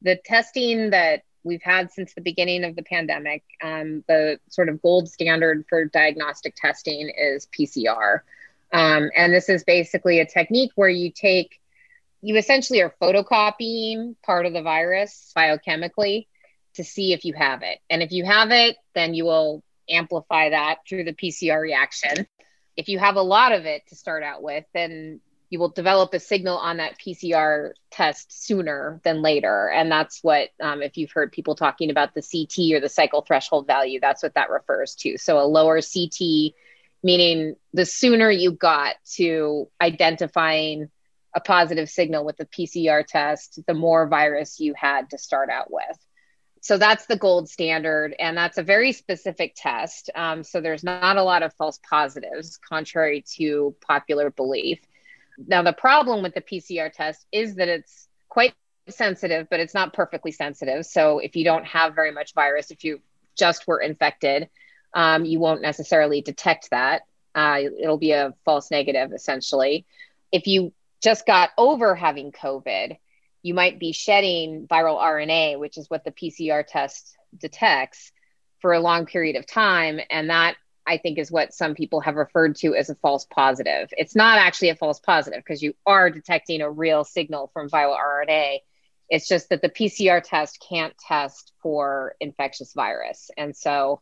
the 0.02 0.20
testing 0.26 0.90
that 0.90 1.24
we've 1.46 1.64
had 1.64 1.92
since 1.92 2.14
the 2.14 2.22
beginning 2.22 2.66
of 2.66 2.76
the 2.76 2.84
pandemic 2.84 3.44
um, 3.64 4.04
the 4.10 4.38
sort 4.50 4.68
of 4.68 4.82
gold 4.82 5.08
standard 5.10 5.64
for 5.70 5.86
diagnostic 5.86 6.56
testing 6.58 7.10
is 7.18 7.48
pcr 7.58 8.20
um, 8.74 9.12
and 9.16 9.32
this 9.32 9.50
is 9.50 9.64
basically 9.64 10.20
a 10.20 10.26
technique 10.26 10.72
where 10.76 10.90
you 10.90 11.12
take, 11.12 11.60
you 12.22 12.36
essentially 12.36 12.82
are 12.82 12.94
photocopying 13.02 14.16
part 14.26 14.48
of 14.48 14.54
the 14.54 14.64
virus 14.64 15.32
biochemically 15.38 16.26
to 16.74 16.84
see 16.84 17.14
if 17.14 17.24
you 17.24 17.34
have 17.34 17.62
it. 17.62 17.78
And 17.90 18.02
if 18.02 18.12
you 18.12 18.26
have 18.26 18.50
it, 18.50 18.78
then 18.96 19.14
you 19.14 19.26
will 19.26 19.64
amplify 19.88 20.50
that 20.50 20.80
through 20.90 21.04
the 21.04 21.14
PCR 21.14 21.62
reaction. 21.62 22.26
If 22.76 22.90
you 22.90 22.98
have 22.98 23.16
a 23.16 23.22
lot 23.22 23.52
of 23.52 23.68
it 23.68 23.86
to 23.90 23.96
start 23.96 24.24
out 24.24 24.42
with, 24.42 24.66
then 24.74 25.22
you 25.52 25.60
will 25.60 25.70
develop 25.70 26.16
a 26.16 26.20
signal 26.20 26.58
on 26.58 26.78
that 26.78 26.98
PCR 26.98 27.74
test 27.92 28.44
sooner 28.44 29.00
than 29.04 29.22
later. 29.22 29.70
And 29.70 29.92
that's 29.92 30.24
what, 30.24 30.50
um, 30.60 30.82
if 30.82 30.98
you've 30.98 31.12
heard 31.12 31.32
people 31.32 31.54
talking 31.54 31.92
about 31.92 32.16
the 32.16 32.24
CT 32.24 32.76
or 32.76 32.80
the 32.80 32.90
cycle 32.90 33.22
threshold 33.22 33.68
value, 33.68 34.00
that's 34.00 34.24
what 34.24 34.34
that 34.34 34.50
refers 34.50 34.96
to. 34.96 35.20
So 35.20 35.38
a 35.38 35.46
lower 35.46 35.80
CT 35.80 36.56
meaning 37.04 37.56
the 37.74 37.86
sooner 37.86 38.32
you 38.32 38.52
got 38.52 38.96
to 39.16 39.70
identifying 39.82 40.90
a 41.36 41.42
positive 41.42 41.90
signal 41.90 42.24
with 42.26 42.38
the 42.38 42.46
PCR 42.46 43.06
test, 43.06 43.60
the 43.68 43.74
more 43.74 44.08
virus 44.08 44.60
you 44.60 44.74
had 44.76 45.10
to 45.10 45.18
start 45.18 45.50
out 45.50 45.72
with. 45.72 45.98
So 46.62 46.78
that's 46.78 47.08
the 47.08 47.18
gold 47.18 47.50
standard, 47.50 48.16
and 48.18 48.38
that's 48.38 48.58
a 48.58 48.64
very 48.64 48.94
specific 48.94 49.54
test. 49.58 50.10
Um, 50.16 50.44
so 50.44 50.62
there's 50.62 50.84
not 50.84 51.18
a 51.18 51.24
lot 51.24 51.44
of 51.44 51.54
false 51.56 51.78
positives, 51.90 52.58
contrary 52.58 53.26
to 53.36 53.76
popular 53.86 54.30
belief. 54.30 54.80
Now, 55.38 55.62
the 55.64 55.74
problem 55.74 56.24
with 56.24 56.34
the 56.34 56.42
PCR 56.42 56.92
test 56.92 57.26
is 57.34 57.56
that 57.56 57.68
it's 57.68 58.08
quite 58.30 58.54
sensitive, 58.88 59.48
but 59.50 59.60
it's 59.60 59.74
not 59.74 59.94
perfectly 59.94 60.32
sensitive. 60.32 60.86
So 60.86 61.20
if 61.20 61.36
you 61.36 61.44
don't 61.44 61.66
have 61.66 61.96
very 61.96 62.12
much 62.12 62.34
virus, 62.34 62.72
if 62.72 62.86
you 62.86 63.02
just 63.38 63.68
were 63.68 63.82
infected, 63.82 64.50
um, 64.94 65.26
you 65.26 65.40
won't 65.40 65.62
necessarily 65.62 66.22
detect 66.22 66.70
that. 66.72 67.04
Uh, 67.36 67.62
it'll 67.82 67.98
be 67.98 68.12
a 68.12 68.34
false 68.46 68.70
negative, 68.70 69.12
essentially. 69.12 69.86
If 70.32 70.48
you 70.48 70.74
just 71.02 71.26
got 71.26 71.50
over 71.58 71.96
having 71.96 72.32
COVID, 72.32 72.98
you 73.42 73.54
might 73.54 73.80
be 73.80 73.92
shedding 73.92 74.68
viral 74.68 75.02
RNA, 75.02 75.60
which 75.60 75.78
is 75.78 75.90
what 75.90 76.04
the 76.04 76.12
PCR 76.12 76.64
test 76.66 77.18
detects, 77.38 78.12
for 78.60 78.74
a 78.74 78.80
long 78.80 79.06
period 79.06 79.36
of 79.36 79.46
time. 79.46 80.00
And 80.10 80.30
that 80.30 80.56
I 80.86 80.98
think 80.98 81.18
is 81.18 81.32
what 81.32 81.54
some 81.54 81.76
people 81.76 82.02
have 82.02 82.16
referred 82.16 82.56
to 82.58 82.76
as 82.76 82.90
a 82.90 82.96
false 82.96 83.26
positive. 83.26 83.90
It's 83.92 84.16
not 84.16 84.38
actually 84.38 84.70
a 84.70 84.76
false 84.76 85.00
positive 85.00 85.40
because 85.40 85.62
you 85.62 85.74
are 85.86 86.10
detecting 86.10 86.62
a 86.62 86.70
real 86.70 87.04
signal 87.04 87.50
from 87.54 87.70
viral 87.70 87.98
RNA. 87.98 88.60
It's 89.10 89.28
just 89.28 89.50
that 89.50 89.62
the 89.62 89.70
PCR 89.70 90.22
test 90.24 90.66
can't 90.68 90.98
test 90.98 91.52
for 91.62 92.16
infectious 92.20 92.74
virus. 92.74 93.30
And 93.38 93.56
so 93.56 94.02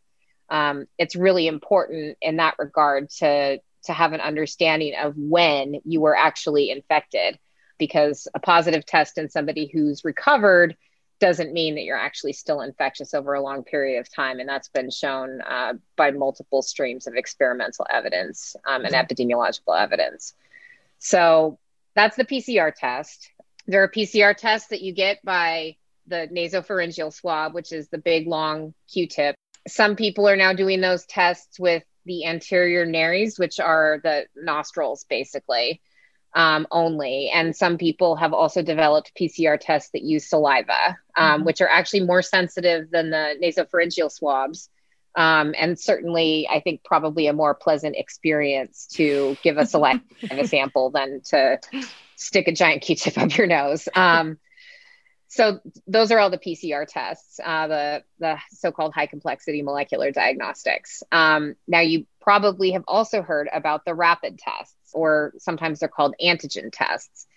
um, 0.52 0.86
it's 0.98 1.16
really 1.16 1.48
important 1.48 2.18
in 2.22 2.36
that 2.36 2.56
regard 2.60 3.10
to 3.10 3.60
to 3.86 3.94
have 3.94 4.14
an 4.14 4.22
understanding 4.22 4.94
of 4.96 5.16
when 5.18 5.82
you 5.86 6.02
were 6.02 6.16
actually 6.16 6.70
infected 6.70 7.40
because 7.80 8.28
a 8.36 8.40
positive 8.40 8.86
test 8.86 9.18
in 9.18 9.28
somebody 9.28 9.72
who's 9.74 10.06
recovered 10.06 10.78
doesn't 11.20 11.54
mean 11.54 11.76
that 11.76 11.84
you're 11.84 11.98
actually 11.98 12.34
still 12.34 12.62
infectious 12.62 13.16
over 13.16 13.34
a 13.34 13.42
long 13.42 13.64
period 13.64 14.00
of 14.00 14.14
time. 14.14 14.40
And 14.40 14.48
that's 14.48 14.68
been 14.68 14.92
shown 14.92 15.42
uh, 15.42 15.74
by 15.96 16.12
multiple 16.12 16.62
streams 16.62 17.08
of 17.08 17.16
experimental 17.16 17.88
evidence 17.90 18.56
um, 18.68 18.86
and 18.86 18.94
epidemiological 18.94 19.80
evidence. 19.80 20.34
So 21.00 21.58
that's 21.96 22.18
the 22.18 22.26
pcr 22.26 22.74
test. 22.76 23.32
There 23.66 23.82
are 23.84 23.90
pcr 23.90 24.36
tests 24.36 24.70
that 24.70 24.82
you 24.82 24.94
get 24.94 25.24
by 25.24 25.78
the 26.08 26.28
nasopharyngeal 26.32 27.14
swab 27.14 27.54
which 27.54 27.72
is 27.72 27.88
the 27.88 27.98
big 28.00 28.28
long 28.28 28.74
q-tip 28.92 29.36
some 29.68 29.96
people 29.96 30.28
are 30.28 30.36
now 30.36 30.54
doing 30.54 30.82
those 30.82 31.06
tests 31.06 31.60
with 31.60 31.84
the 32.06 32.26
anterior 32.26 32.86
nares, 32.86 33.38
which 33.38 33.60
are 33.60 34.00
the 34.04 34.26
nostrils, 34.36 35.06
basically, 35.10 35.82
um, 36.34 36.66
only. 36.72 37.30
And 37.34 37.56
some 37.56 37.78
people 37.78 38.16
have 38.16 38.34
also 38.34 38.62
developed 38.62 39.12
PCR 39.20 39.60
tests 39.60 39.92
that 39.94 40.02
use 40.02 40.30
saliva, 40.30 40.98
um, 41.16 41.40
mm-hmm. 41.40 41.46
which 41.46 41.62
are 41.62 41.68
actually 41.68 42.02
more 42.06 42.22
sensitive 42.22 42.90
than 42.90 43.10
the 43.10 43.36
nasopharyngeal 43.42 44.12
swabs. 44.12 44.70
Um, 45.16 45.54
and 45.60 45.78
certainly, 45.78 46.48
I 46.50 46.62
think 46.62 46.84
probably 46.84 47.28
a 47.28 47.34
more 47.34 47.54
pleasant 47.54 47.98
experience 47.98 48.88
to 48.94 49.36
give 49.44 49.58
a 49.58 49.66
saliva 49.66 50.02
sample 50.46 50.90
than 50.90 51.22
to 51.26 51.60
stick 52.16 52.48
a 52.48 52.54
giant 52.54 52.82
Q-tip 52.82 53.18
up 53.18 53.36
your 53.38 53.48
nose. 53.48 53.90
So 55.32 55.62
those 55.88 56.12
are 56.12 56.20
all 56.20 56.30
the 56.30 56.38
PCR 56.38 56.86
tests, 56.86 57.40
uh, 57.42 57.68
the 57.68 58.04
the 58.20 58.38
so-called 58.50 58.94
high 58.94 59.06
complexity 59.06 59.62
molecular 59.62 60.12
diagnostics. 60.12 61.04
Um, 61.10 61.56
now 61.70 61.80
you 61.80 62.06
probably 62.20 62.72
have 62.72 62.84
also 62.86 63.22
heard 63.22 63.48
about 63.54 63.86
the 63.86 63.96
rapid 63.96 64.38
tests, 64.38 64.76
or 64.94 65.32
sometimes 65.38 65.80
they're 65.80 65.88
called 65.88 66.16
antigen 66.22 66.70
tests, 66.70 67.28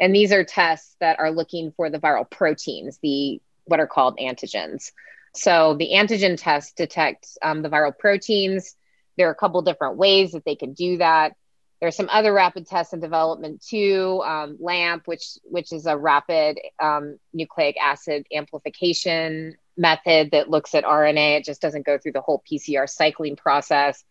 and 0.00 0.12
these 0.12 0.32
are 0.32 0.42
tests 0.42 0.96
that 0.98 1.20
are 1.20 1.30
looking 1.30 1.70
for 1.76 1.90
the 1.90 2.00
viral 2.00 2.28
proteins, 2.28 2.98
the 3.04 3.40
what 3.66 3.78
are 3.78 3.86
called 3.86 4.18
antigens. 4.18 4.90
So 5.36 5.76
the 5.78 5.90
antigen 5.94 6.36
tests 6.36 6.72
detect 6.72 7.38
um, 7.40 7.62
the 7.62 7.70
viral 7.70 7.96
proteins. 7.96 8.74
There 9.16 9.28
are 9.28 9.32
a 9.32 9.36
couple 9.36 9.62
different 9.62 9.96
ways 9.96 10.32
that 10.32 10.44
they 10.44 10.56
can 10.56 10.72
do 10.72 10.96
that. 10.96 11.36
There's 11.80 11.96
some 11.96 12.08
other 12.10 12.32
rapid 12.32 12.66
tests 12.66 12.92
in 12.92 13.00
development 13.00 13.62
too. 13.62 14.22
Um, 14.24 14.56
LAMP, 14.60 15.06
which 15.06 15.38
which 15.44 15.72
is 15.72 15.86
a 15.86 15.96
rapid 15.96 16.58
um, 16.80 17.18
nucleic 17.32 17.76
acid 17.80 18.26
amplification 18.32 19.56
method 19.76 20.30
that 20.30 20.48
looks 20.48 20.74
at 20.74 20.84
RNA. 20.84 21.38
It 21.38 21.44
just 21.44 21.60
doesn't 21.60 21.86
go 21.86 21.98
through 21.98 22.12
the 22.12 22.20
whole 22.20 22.42
PCR 22.50 22.88
cycling 22.88 23.36
process. 23.36 24.02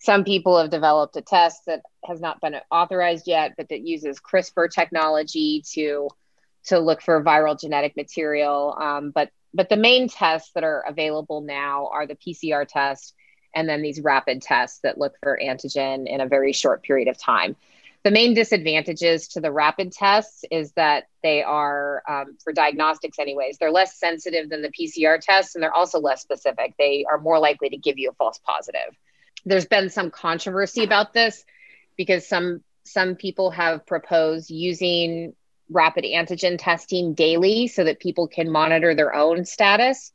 Some 0.00 0.24
people 0.24 0.58
have 0.58 0.70
developed 0.70 1.16
a 1.16 1.22
test 1.22 1.66
that 1.66 1.82
has 2.04 2.20
not 2.20 2.40
been 2.40 2.54
authorized 2.70 3.26
yet, 3.26 3.54
but 3.56 3.68
that 3.70 3.80
uses 3.80 4.20
CRISPR 4.20 4.70
technology 4.72 5.62
to 5.72 6.08
to 6.66 6.78
look 6.78 7.02
for 7.02 7.22
viral 7.22 7.58
genetic 7.58 7.96
material. 7.96 8.76
Um, 8.80 9.10
but 9.10 9.30
but 9.54 9.68
the 9.68 9.76
main 9.76 10.08
tests 10.08 10.52
that 10.54 10.64
are 10.64 10.84
available 10.86 11.40
now 11.40 11.88
are 11.92 12.06
the 12.06 12.14
PCR 12.14 12.66
test 12.66 13.14
and 13.58 13.68
then 13.68 13.82
these 13.82 14.00
rapid 14.00 14.40
tests 14.40 14.78
that 14.84 14.98
look 14.98 15.16
for 15.20 15.36
antigen 15.42 16.06
in 16.06 16.20
a 16.20 16.28
very 16.28 16.52
short 16.52 16.84
period 16.84 17.08
of 17.08 17.18
time. 17.18 17.56
The 18.04 18.12
main 18.12 18.32
disadvantages 18.32 19.26
to 19.28 19.40
the 19.40 19.50
rapid 19.50 19.90
tests 19.90 20.44
is 20.48 20.70
that 20.74 21.08
they 21.24 21.42
are, 21.42 22.04
um, 22.08 22.36
for 22.44 22.52
diagnostics, 22.52 23.18
anyways, 23.18 23.58
they're 23.58 23.72
less 23.72 23.98
sensitive 23.98 24.48
than 24.48 24.62
the 24.62 24.70
PCR 24.70 25.20
tests 25.20 25.56
and 25.56 25.62
they're 25.62 25.74
also 25.74 25.98
less 25.98 26.22
specific. 26.22 26.74
They 26.78 27.04
are 27.10 27.18
more 27.18 27.40
likely 27.40 27.68
to 27.70 27.76
give 27.76 27.98
you 27.98 28.10
a 28.10 28.14
false 28.14 28.38
positive. 28.46 28.96
There's 29.44 29.66
been 29.66 29.90
some 29.90 30.12
controversy 30.12 30.84
about 30.84 31.12
this 31.12 31.44
because 31.96 32.28
some 32.28 32.62
some 32.84 33.16
people 33.16 33.50
have 33.50 33.84
proposed 33.86 34.50
using 34.50 35.34
rapid 35.68 36.04
antigen 36.04 36.58
testing 36.58 37.12
daily 37.12 37.66
so 37.66 37.82
that 37.82 37.98
people 37.98 38.28
can 38.28 38.50
monitor 38.50 38.94
their 38.94 39.14
own 39.14 39.44
status 39.44 40.12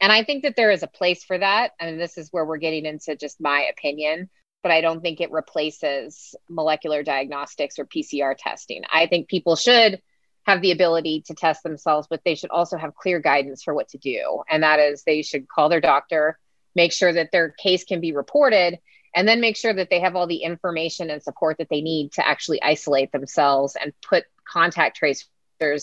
and 0.00 0.12
I 0.12 0.24
think 0.24 0.44
that 0.44 0.56
there 0.56 0.70
is 0.70 0.82
a 0.82 0.88
place 0.88 1.24
for 1.24 1.38
that. 1.38 1.72
And 1.80 2.00
this 2.00 2.18
is 2.18 2.28
where 2.32 2.44
we're 2.44 2.58
getting 2.58 2.86
into 2.86 3.16
just 3.16 3.40
my 3.40 3.68
opinion, 3.70 4.30
but 4.62 4.72
I 4.72 4.80
don't 4.80 5.00
think 5.00 5.20
it 5.20 5.32
replaces 5.32 6.34
molecular 6.48 7.02
diagnostics 7.02 7.78
or 7.78 7.86
PCR 7.86 8.34
testing. 8.36 8.82
I 8.92 9.06
think 9.06 9.28
people 9.28 9.56
should 9.56 10.00
have 10.46 10.62
the 10.62 10.72
ability 10.72 11.22
to 11.26 11.34
test 11.34 11.62
themselves, 11.62 12.06
but 12.08 12.22
they 12.24 12.34
should 12.34 12.50
also 12.50 12.76
have 12.78 12.94
clear 12.94 13.20
guidance 13.20 13.62
for 13.62 13.74
what 13.74 13.88
to 13.88 13.98
do. 13.98 14.42
And 14.48 14.62
that 14.62 14.78
is 14.78 15.02
they 15.02 15.22
should 15.22 15.48
call 15.48 15.68
their 15.68 15.80
doctor, 15.80 16.38
make 16.74 16.92
sure 16.92 17.12
that 17.12 17.30
their 17.32 17.50
case 17.50 17.84
can 17.84 18.00
be 18.00 18.12
reported, 18.12 18.78
and 19.14 19.26
then 19.26 19.40
make 19.40 19.56
sure 19.56 19.74
that 19.74 19.90
they 19.90 20.00
have 20.00 20.16
all 20.16 20.26
the 20.26 20.42
information 20.42 21.10
and 21.10 21.22
support 21.22 21.58
that 21.58 21.68
they 21.68 21.80
need 21.80 22.12
to 22.12 22.26
actually 22.26 22.62
isolate 22.62 23.10
themselves 23.12 23.76
and 23.80 23.92
put 24.00 24.24
contact 24.50 24.96
tracers 24.96 25.28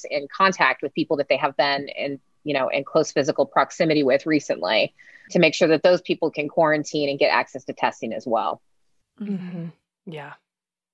in 0.10 0.28
contact 0.36 0.82
with 0.82 0.94
people 0.94 1.18
that 1.18 1.28
they 1.28 1.38
have 1.38 1.56
been 1.58 1.88
in 1.90 2.20
you 2.46 2.54
know 2.54 2.70
in 2.70 2.86
close 2.86 3.12
physical 3.12 3.46
proximity 3.46 4.04
with 4.04 4.26
recently 4.26 4.94
to 5.32 5.40
make 5.40 5.54
sure 5.54 5.68
that 5.68 5.84
those 5.84 6.02
people 6.02 6.32
can 6.32 6.48
quarantine 6.48 7.10
and 7.10 7.20
get 7.20 7.28
access 7.28 7.66
to 7.66 7.74
testing 7.74 8.14
as 8.14 8.26
well. 8.26 8.62
Mm-hmm. 9.20 9.68
yeah. 10.06 10.34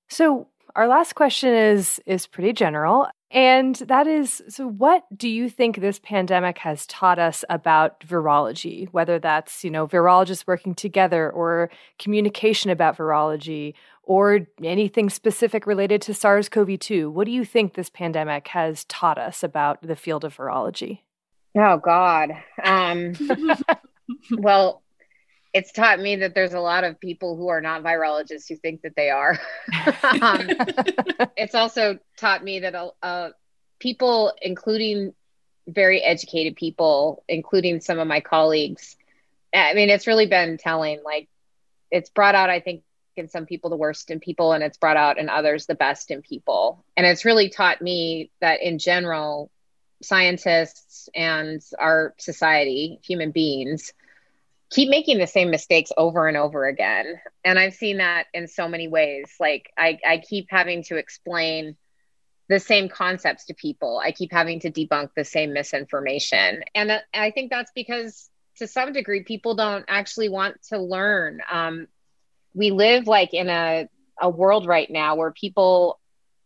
So 0.08 0.48
our 0.74 0.88
last 0.88 1.14
question 1.14 1.54
is 1.54 2.00
is 2.06 2.26
pretty 2.26 2.52
general. 2.52 3.08
And 3.30 3.76
that 3.76 4.06
is 4.06 4.42
so 4.48 4.66
what 4.66 5.04
do 5.16 5.28
you 5.28 5.48
think 5.48 5.76
this 5.76 5.98
pandemic 5.98 6.58
has 6.58 6.86
taught 6.86 7.18
us 7.18 7.44
about 7.48 8.00
virology? 8.00 8.88
Whether 8.90 9.18
that's 9.18 9.64
you 9.64 9.70
know 9.70 9.86
virologists 9.86 10.46
working 10.46 10.74
together 10.74 11.30
or 11.30 11.70
communication 11.98 12.70
about 12.70 12.96
virology 12.96 13.74
or 14.02 14.40
anything 14.62 15.08
specific 15.08 15.66
related 15.66 16.02
to 16.02 16.12
SARS-CoV-2 16.12 17.10
what 17.12 17.24
do 17.24 17.30
you 17.30 17.44
think 17.44 17.74
this 17.74 17.88
pandemic 17.88 18.48
has 18.48 18.84
taught 18.86 19.16
us 19.16 19.42
about 19.42 19.80
the 19.82 19.94
field 19.94 20.24
of 20.24 20.36
virology 20.36 21.00
oh 21.56 21.76
god 21.78 22.30
um 22.62 23.12
well 24.38 24.82
it's 25.54 25.72
taught 25.72 26.00
me 26.00 26.16
that 26.16 26.34
there's 26.34 26.54
a 26.54 26.60
lot 26.60 26.84
of 26.84 26.98
people 26.98 27.36
who 27.36 27.48
are 27.48 27.60
not 27.60 27.82
virologists 27.82 28.48
who 28.48 28.56
think 28.56 28.82
that 28.82 28.96
they 28.96 29.10
are. 29.10 29.38
um, 30.22 30.48
it's 31.36 31.54
also 31.54 31.98
taught 32.16 32.42
me 32.42 32.60
that 32.60 32.74
uh, 33.02 33.30
people, 33.78 34.32
including 34.40 35.12
very 35.66 36.00
educated 36.02 36.56
people, 36.56 37.22
including 37.28 37.80
some 37.80 37.98
of 37.98 38.08
my 38.08 38.20
colleagues, 38.20 38.96
I 39.54 39.74
mean, 39.74 39.90
it's 39.90 40.06
really 40.06 40.26
been 40.26 40.56
telling. 40.56 41.02
Like, 41.04 41.28
it's 41.90 42.08
brought 42.08 42.34
out, 42.34 42.48
I 42.48 42.60
think, 42.60 42.82
in 43.16 43.28
some 43.28 43.44
people 43.44 43.68
the 43.68 43.76
worst 43.76 44.10
in 44.10 44.20
people, 44.20 44.52
and 44.52 44.64
it's 44.64 44.78
brought 44.78 44.96
out 44.96 45.18
in 45.18 45.28
others 45.28 45.66
the 45.66 45.74
best 45.74 46.10
in 46.10 46.22
people. 46.22 46.82
And 46.96 47.06
it's 47.06 47.26
really 47.26 47.50
taught 47.50 47.82
me 47.82 48.30
that 48.40 48.62
in 48.62 48.78
general, 48.78 49.50
scientists 50.02 51.08
and 51.14 51.62
our 51.78 52.14
society, 52.18 52.98
human 53.02 53.30
beings, 53.30 53.92
keep 54.70 54.88
making 54.88 55.18
the 55.18 55.26
same 55.26 55.50
mistakes 55.50 55.92
over 55.96 56.26
and 56.28 56.36
over 56.36 56.66
again. 56.66 57.20
And 57.44 57.58
I've 57.58 57.74
seen 57.74 57.98
that 57.98 58.26
in 58.32 58.48
so 58.48 58.68
many 58.68 58.88
ways. 58.88 59.34
Like 59.38 59.70
I, 59.76 59.98
I 60.06 60.18
keep 60.18 60.46
having 60.50 60.82
to 60.84 60.96
explain 60.96 61.76
the 62.48 62.58
same 62.58 62.88
concepts 62.88 63.46
to 63.46 63.54
people. 63.54 64.00
I 64.02 64.12
keep 64.12 64.32
having 64.32 64.60
to 64.60 64.70
debunk 64.70 65.10
the 65.16 65.24
same 65.24 65.52
misinformation. 65.52 66.64
And 66.74 67.00
I 67.14 67.30
think 67.30 67.50
that's 67.50 67.72
because 67.74 68.28
to 68.56 68.66
some 68.66 68.92
degree, 68.92 69.22
people 69.22 69.54
don't 69.54 69.84
actually 69.88 70.28
want 70.28 70.62
to 70.68 70.78
learn. 70.78 71.40
Um, 71.50 71.86
we 72.54 72.70
live 72.70 73.06
like 73.06 73.32
in 73.32 73.48
a, 73.48 73.88
a 74.20 74.28
world 74.28 74.66
right 74.66 74.90
now 74.90 75.16
where 75.16 75.32
people, 75.32 75.98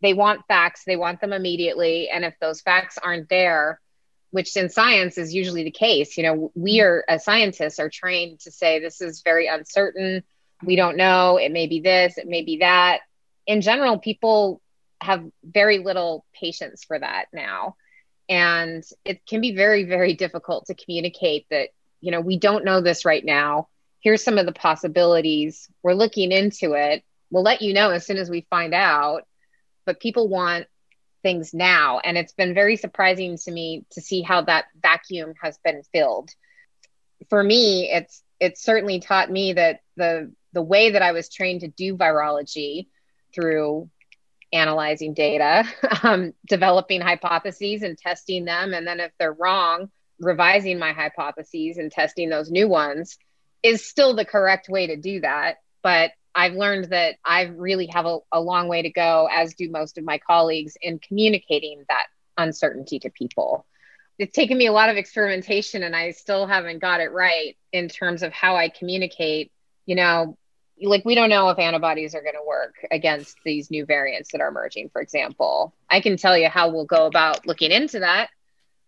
they 0.02 0.14
want 0.14 0.46
facts, 0.46 0.84
they 0.84 0.96
want 0.96 1.20
them 1.20 1.32
immediately. 1.32 2.08
And 2.08 2.24
if 2.24 2.34
those 2.40 2.60
facts 2.60 2.98
aren't 3.02 3.28
there, 3.28 3.80
which 4.30 4.56
in 4.56 4.68
science 4.68 5.18
is 5.18 5.34
usually 5.34 5.64
the 5.64 5.70
case. 5.70 6.16
You 6.16 6.24
know, 6.24 6.52
we 6.54 6.78
mm-hmm. 6.78 6.86
are 6.86 7.04
as 7.08 7.24
scientists 7.24 7.78
are 7.78 7.88
trained 7.88 8.40
to 8.40 8.50
say 8.50 8.78
this 8.78 9.00
is 9.00 9.22
very 9.22 9.46
uncertain. 9.46 10.22
We 10.62 10.76
don't 10.76 10.96
know. 10.96 11.38
It 11.38 11.52
may 11.52 11.66
be 11.66 11.80
this, 11.80 12.18
it 12.18 12.26
may 12.26 12.42
be 12.42 12.58
that. 12.58 13.00
In 13.46 13.60
general, 13.60 13.98
people 13.98 14.60
have 15.00 15.24
very 15.42 15.78
little 15.78 16.24
patience 16.34 16.84
for 16.84 16.98
that 16.98 17.26
now. 17.32 17.76
And 18.28 18.84
it 19.04 19.24
can 19.26 19.40
be 19.40 19.54
very, 19.54 19.84
very 19.84 20.14
difficult 20.14 20.66
to 20.66 20.74
communicate 20.74 21.46
that, 21.50 21.68
you 22.00 22.10
know, 22.10 22.20
we 22.20 22.38
don't 22.38 22.64
know 22.64 22.80
this 22.80 23.04
right 23.04 23.24
now. 23.24 23.68
Here's 24.00 24.24
some 24.24 24.38
of 24.38 24.46
the 24.46 24.52
possibilities. 24.52 25.68
We're 25.82 25.94
looking 25.94 26.32
into 26.32 26.72
it. 26.72 27.04
We'll 27.30 27.42
let 27.42 27.62
you 27.62 27.72
know 27.72 27.90
as 27.90 28.04
soon 28.04 28.16
as 28.16 28.28
we 28.28 28.46
find 28.50 28.74
out. 28.74 29.26
But 29.86 30.00
people 30.00 30.28
want 30.28 30.66
things 31.22 31.54
now. 31.54 31.98
And 31.98 32.18
it's 32.18 32.32
been 32.32 32.54
very 32.54 32.76
surprising 32.76 33.38
to 33.38 33.50
me 33.50 33.84
to 33.92 34.00
see 34.00 34.22
how 34.22 34.42
that 34.42 34.66
vacuum 34.80 35.34
has 35.42 35.58
been 35.58 35.82
filled. 35.92 36.30
For 37.30 37.42
me, 37.42 37.90
it's 37.90 38.22
it's 38.38 38.62
certainly 38.62 39.00
taught 39.00 39.30
me 39.30 39.54
that 39.54 39.80
the 39.96 40.32
the 40.52 40.62
way 40.62 40.90
that 40.90 41.02
I 41.02 41.12
was 41.12 41.28
trained 41.28 41.62
to 41.62 41.68
do 41.68 41.96
virology 41.96 42.88
through 43.34 43.90
analyzing 44.52 45.14
data, 45.14 45.64
um, 46.02 46.32
developing 46.46 47.00
hypotheses 47.00 47.82
and 47.82 47.98
testing 47.98 48.44
them, 48.44 48.74
and 48.74 48.86
then 48.86 49.00
if 49.00 49.12
they're 49.18 49.32
wrong, 49.32 49.90
revising 50.20 50.78
my 50.78 50.92
hypotheses 50.92 51.78
and 51.78 51.90
testing 51.90 52.28
those 52.28 52.50
new 52.50 52.68
ones 52.68 53.18
is 53.62 53.86
still 53.86 54.14
the 54.14 54.24
correct 54.24 54.68
way 54.68 54.86
to 54.86 54.96
do 54.96 55.20
that. 55.20 55.56
But 55.82 56.12
I've 56.36 56.52
learned 56.52 56.90
that 56.90 57.16
I 57.24 57.44
really 57.44 57.86
have 57.86 58.04
a, 58.04 58.18
a 58.30 58.40
long 58.40 58.68
way 58.68 58.82
to 58.82 58.90
go, 58.90 59.26
as 59.32 59.54
do 59.54 59.70
most 59.70 59.96
of 59.96 60.04
my 60.04 60.18
colleagues, 60.18 60.76
in 60.82 60.98
communicating 60.98 61.82
that 61.88 62.06
uncertainty 62.36 62.98
to 63.00 63.10
people. 63.10 63.64
It's 64.18 64.34
taken 64.34 64.58
me 64.58 64.66
a 64.66 64.72
lot 64.72 64.90
of 64.90 64.98
experimentation, 64.98 65.82
and 65.82 65.96
I 65.96 66.10
still 66.10 66.46
haven't 66.46 66.80
got 66.80 67.00
it 67.00 67.10
right 67.10 67.56
in 67.72 67.88
terms 67.88 68.22
of 68.22 68.32
how 68.32 68.54
I 68.54 68.68
communicate. 68.68 69.50
You 69.86 69.94
know, 69.96 70.36
like 70.82 71.06
we 71.06 71.14
don't 71.14 71.30
know 71.30 71.48
if 71.48 71.58
antibodies 71.58 72.14
are 72.14 72.22
going 72.22 72.34
to 72.34 72.46
work 72.46 72.74
against 72.90 73.38
these 73.44 73.70
new 73.70 73.86
variants 73.86 74.32
that 74.32 74.42
are 74.42 74.48
emerging, 74.48 74.90
for 74.90 75.00
example. 75.00 75.74
I 75.88 76.00
can 76.00 76.18
tell 76.18 76.36
you 76.36 76.48
how 76.48 76.68
we'll 76.70 76.84
go 76.84 77.06
about 77.06 77.46
looking 77.46 77.70
into 77.70 78.00
that. 78.00 78.28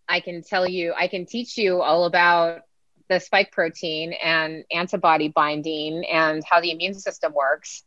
I 0.07 0.19
can 0.19 0.43
tell 0.43 0.67
you, 0.67 0.93
I 0.95 1.07
can 1.07 1.25
teach 1.25 1.57
you 1.57 1.81
all 1.81 2.05
about 2.05 2.61
the 3.09 3.19
spike 3.19 3.51
protein 3.51 4.13
and 4.13 4.63
antibody 4.71 5.29
binding 5.29 6.05
and 6.05 6.43
how 6.49 6.61
the 6.61 6.71
immune 6.71 6.93
system 6.93 7.33
works. 7.33 7.83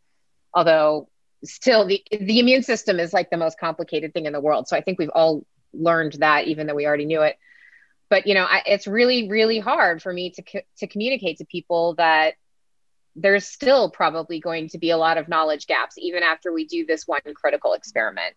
Although 0.52 1.08
still 1.44 1.86
the 1.86 2.02
the 2.10 2.40
immune 2.40 2.62
system 2.62 3.00
is 3.00 3.12
like 3.12 3.30
the 3.30 3.36
most 3.36 3.58
complicated 3.58 4.12
thing 4.12 4.26
in 4.26 4.32
the 4.32 4.40
world. 4.40 4.68
So 4.68 4.76
I 4.76 4.80
think 4.82 4.98
we've 4.98 5.10
all 5.14 5.46
learned 5.72 6.14
that 6.14 6.46
even 6.46 6.66
though 6.66 6.74
we 6.74 6.86
already 6.86 7.06
knew 7.06 7.22
it. 7.22 7.36
But 8.10 8.26
you 8.26 8.34
know, 8.34 8.44
I, 8.44 8.62
it's 8.66 8.86
really 8.86 9.28
really 9.28 9.58
hard 9.58 10.02
for 10.02 10.12
me 10.12 10.30
to 10.30 10.62
to 10.78 10.86
communicate 10.86 11.38
to 11.38 11.44
people 11.46 11.94
that 11.94 12.34
there's 13.14 13.46
still 13.46 13.90
probably 13.90 14.40
going 14.40 14.68
to 14.70 14.78
be 14.78 14.90
a 14.90 14.96
lot 14.96 15.18
of 15.18 15.28
knowledge 15.28 15.66
gaps 15.66 15.96
even 15.98 16.22
after 16.22 16.52
we 16.52 16.66
do 16.66 16.84
this 16.86 17.06
one 17.06 17.20
critical 17.34 17.74
experiment. 17.74 18.34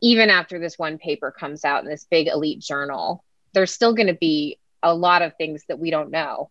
Even 0.00 0.30
after 0.30 0.58
this 0.58 0.78
one 0.78 0.98
paper 0.98 1.30
comes 1.30 1.64
out 1.64 1.84
in 1.84 1.90
this 1.90 2.06
big 2.10 2.26
elite 2.26 2.60
journal, 2.60 3.22
there's 3.52 3.72
still 3.72 3.94
going 3.94 4.08
to 4.08 4.14
be 4.14 4.58
a 4.82 4.94
lot 4.94 5.22
of 5.22 5.36
things 5.36 5.62
that 5.68 5.78
we 5.78 5.90
don't 5.90 6.10
know. 6.10 6.50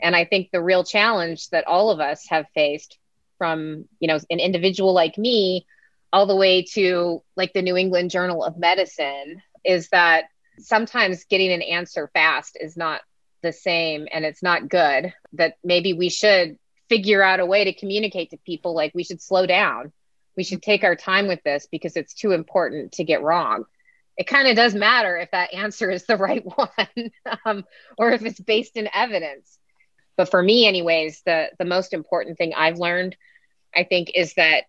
And 0.00 0.14
I 0.14 0.24
think 0.24 0.50
the 0.50 0.62
real 0.62 0.84
challenge 0.84 1.48
that 1.50 1.66
all 1.66 1.90
of 1.90 2.00
us 2.00 2.26
have 2.28 2.46
faced 2.54 2.98
from, 3.38 3.86
you 3.98 4.08
know, 4.08 4.18
an 4.30 4.40
individual 4.40 4.92
like 4.92 5.18
me 5.18 5.66
all 6.12 6.26
the 6.26 6.36
way 6.36 6.62
to 6.62 7.22
like 7.36 7.52
the 7.52 7.62
New 7.62 7.76
England 7.76 8.10
Journal 8.10 8.44
of 8.44 8.58
Medicine 8.58 9.42
is 9.64 9.88
that 9.88 10.24
sometimes 10.58 11.24
getting 11.24 11.52
an 11.52 11.62
answer 11.62 12.10
fast 12.14 12.56
is 12.60 12.76
not 12.76 13.00
the 13.42 13.52
same 13.52 14.06
and 14.12 14.24
it's 14.24 14.42
not 14.42 14.68
good. 14.68 15.12
That 15.34 15.56
maybe 15.64 15.92
we 15.92 16.08
should 16.08 16.58
figure 16.88 17.22
out 17.22 17.40
a 17.40 17.46
way 17.46 17.64
to 17.64 17.72
communicate 17.72 18.30
to 18.30 18.38
people 18.38 18.74
like 18.74 18.92
we 18.94 19.04
should 19.04 19.20
slow 19.20 19.46
down. 19.46 19.92
We 20.36 20.44
should 20.44 20.62
take 20.62 20.84
our 20.84 20.96
time 20.96 21.26
with 21.26 21.42
this 21.42 21.66
because 21.70 21.96
it's 21.96 22.14
too 22.14 22.32
important 22.32 22.92
to 22.92 23.04
get 23.04 23.22
wrong 23.22 23.64
it 24.16 24.26
kind 24.26 24.48
of 24.48 24.56
does 24.56 24.74
matter 24.74 25.16
if 25.16 25.30
that 25.32 25.52
answer 25.52 25.90
is 25.90 26.06
the 26.06 26.16
right 26.16 26.44
one 26.56 27.10
um, 27.44 27.64
or 27.98 28.10
if 28.12 28.24
it's 28.24 28.40
based 28.40 28.76
in 28.76 28.88
evidence. 28.94 29.58
But 30.16 30.30
for 30.30 30.42
me 30.42 30.66
anyways 30.66 31.22
the 31.26 31.50
the 31.58 31.64
most 31.64 31.92
important 31.92 32.38
thing 32.38 32.54
i've 32.56 32.78
learned 32.78 33.16
i 33.74 33.84
think 33.84 34.10
is 34.14 34.32
that 34.34 34.64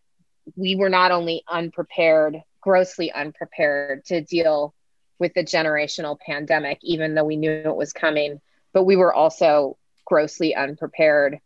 we 0.55 0.75
were 0.75 0.89
not 0.89 1.11
only 1.11 1.43
unprepared 1.47 2.41
grossly 2.61 3.11
unprepared 3.11 4.03
to 4.05 4.21
deal 4.21 4.73
with 5.19 5.33
the 5.33 5.43
generational 5.43 6.19
pandemic 6.19 6.79
even 6.81 7.15
though 7.15 7.23
we 7.23 7.37
knew 7.37 7.51
it 7.51 7.75
was 7.75 7.93
coming 7.93 8.41
but 8.73 8.83
we 8.83 8.97
were 8.97 9.13
also 9.13 9.77
grossly 10.05 10.53
unprepared 10.53 11.39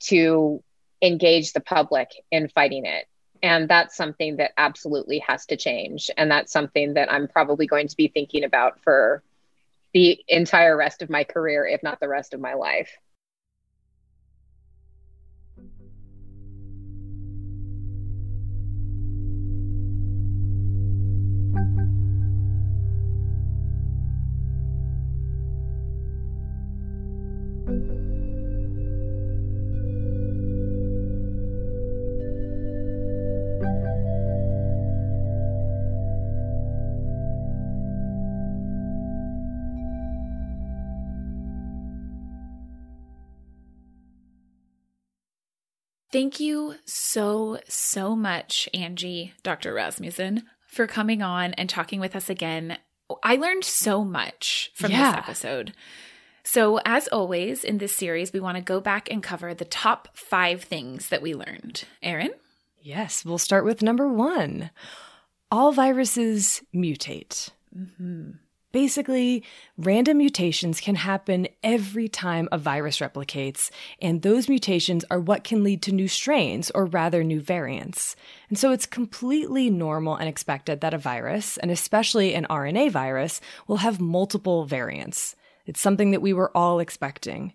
to 0.00 0.62
engage 1.02 1.52
the 1.52 1.60
public 1.60 2.08
in 2.30 2.48
fighting 2.48 2.86
it 2.86 3.06
and 3.42 3.68
that's 3.68 3.96
something 3.96 4.36
that 4.36 4.52
absolutely 4.56 5.18
has 5.20 5.46
to 5.46 5.56
change. 5.56 6.10
And 6.16 6.30
that's 6.30 6.52
something 6.52 6.94
that 6.94 7.12
I'm 7.12 7.26
probably 7.28 7.66
going 7.66 7.88
to 7.88 7.96
be 7.96 8.08
thinking 8.08 8.44
about 8.44 8.80
for 8.80 9.22
the 9.92 10.22
entire 10.28 10.76
rest 10.76 11.02
of 11.02 11.10
my 11.10 11.24
career, 11.24 11.66
if 11.66 11.82
not 11.82 12.00
the 12.00 12.08
rest 12.08 12.34
of 12.34 12.40
my 12.40 12.54
life. 12.54 12.96
Thank 46.12 46.40
you 46.40 46.74
so, 46.84 47.58
so 47.66 48.14
much, 48.14 48.68
Angie, 48.74 49.32
Dr. 49.42 49.72
Rasmussen, 49.72 50.42
for 50.66 50.86
coming 50.86 51.22
on 51.22 51.54
and 51.54 51.70
talking 51.70 52.00
with 52.00 52.14
us 52.14 52.28
again. 52.28 52.76
I 53.22 53.36
learned 53.36 53.64
so 53.64 54.04
much 54.04 54.70
from 54.74 54.90
yeah. 54.90 55.12
this 55.12 55.18
episode. 55.18 55.72
So, 56.44 56.80
as 56.84 57.08
always 57.08 57.64
in 57.64 57.78
this 57.78 57.94
series, 57.94 58.32
we 58.32 58.40
want 58.40 58.56
to 58.58 58.62
go 58.62 58.80
back 58.80 59.10
and 59.10 59.22
cover 59.22 59.54
the 59.54 59.64
top 59.64 60.08
five 60.12 60.62
things 60.64 61.08
that 61.08 61.22
we 61.22 61.34
learned. 61.34 61.84
Erin? 62.02 62.32
Yes, 62.80 63.24
we'll 63.24 63.38
start 63.38 63.64
with 63.64 63.80
number 63.80 64.06
one. 64.08 64.70
All 65.50 65.72
viruses 65.72 66.62
mutate. 66.74 67.50
Mm-hmm. 67.76 68.32
Basically, 68.72 69.44
random 69.76 70.16
mutations 70.16 70.80
can 70.80 70.94
happen 70.94 71.46
every 71.62 72.08
time 72.08 72.48
a 72.50 72.56
virus 72.56 73.00
replicates, 73.00 73.70
and 74.00 74.22
those 74.22 74.48
mutations 74.48 75.04
are 75.10 75.20
what 75.20 75.44
can 75.44 75.62
lead 75.62 75.82
to 75.82 75.92
new 75.92 76.08
strains, 76.08 76.70
or 76.70 76.86
rather 76.86 77.22
new 77.22 77.40
variants. 77.40 78.16
And 78.48 78.58
so 78.58 78.72
it's 78.72 78.86
completely 78.86 79.68
normal 79.68 80.16
and 80.16 80.28
expected 80.28 80.80
that 80.80 80.94
a 80.94 80.98
virus, 80.98 81.58
and 81.58 81.70
especially 81.70 82.34
an 82.34 82.46
RNA 82.48 82.90
virus, 82.90 83.42
will 83.66 83.76
have 83.78 84.00
multiple 84.00 84.64
variants. 84.64 85.36
It's 85.66 85.80
something 85.80 86.10
that 86.12 86.22
we 86.22 86.32
were 86.32 86.56
all 86.56 86.80
expecting. 86.80 87.52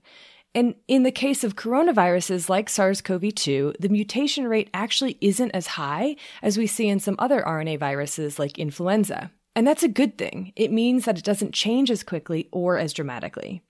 And 0.54 0.76
in 0.88 1.04
the 1.04 1.12
case 1.12 1.44
of 1.44 1.56
coronaviruses 1.56 2.48
like 2.48 2.70
SARS 2.70 3.02
CoV 3.02 3.34
2, 3.34 3.74
the 3.80 3.90
mutation 3.90 4.48
rate 4.48 4.70
actually 4.74 5.18
isn't 5.20 5.52
as 5.52 5.68
high 5.68 6.16
as 6.42 6.58
we 6.58 6.68
see 6.68 6.88
in 6.88 7.00
some 7.00 7.16
other 7.20 7.42
RNA 7.42 7.80
viruses 7.80 8.40
like 8.40 8.58
influenza. 8.58 9.32
And 9.58 9.66
that's 9.66 9.82
a 9.82 9.88
good 9.88 10.20
thing. 10.20 10.54
It 10.56 10.72
means 10.72 11.06
that 11.06 11.18
it 11.18 11.24
doesn't 11.24 11.52
change 11.52 11.90
as 11.90 12.04
quickly 12.04 12.48
or 12.52 12.78
as 12.78 12.94
dramatically. 12.94 13.64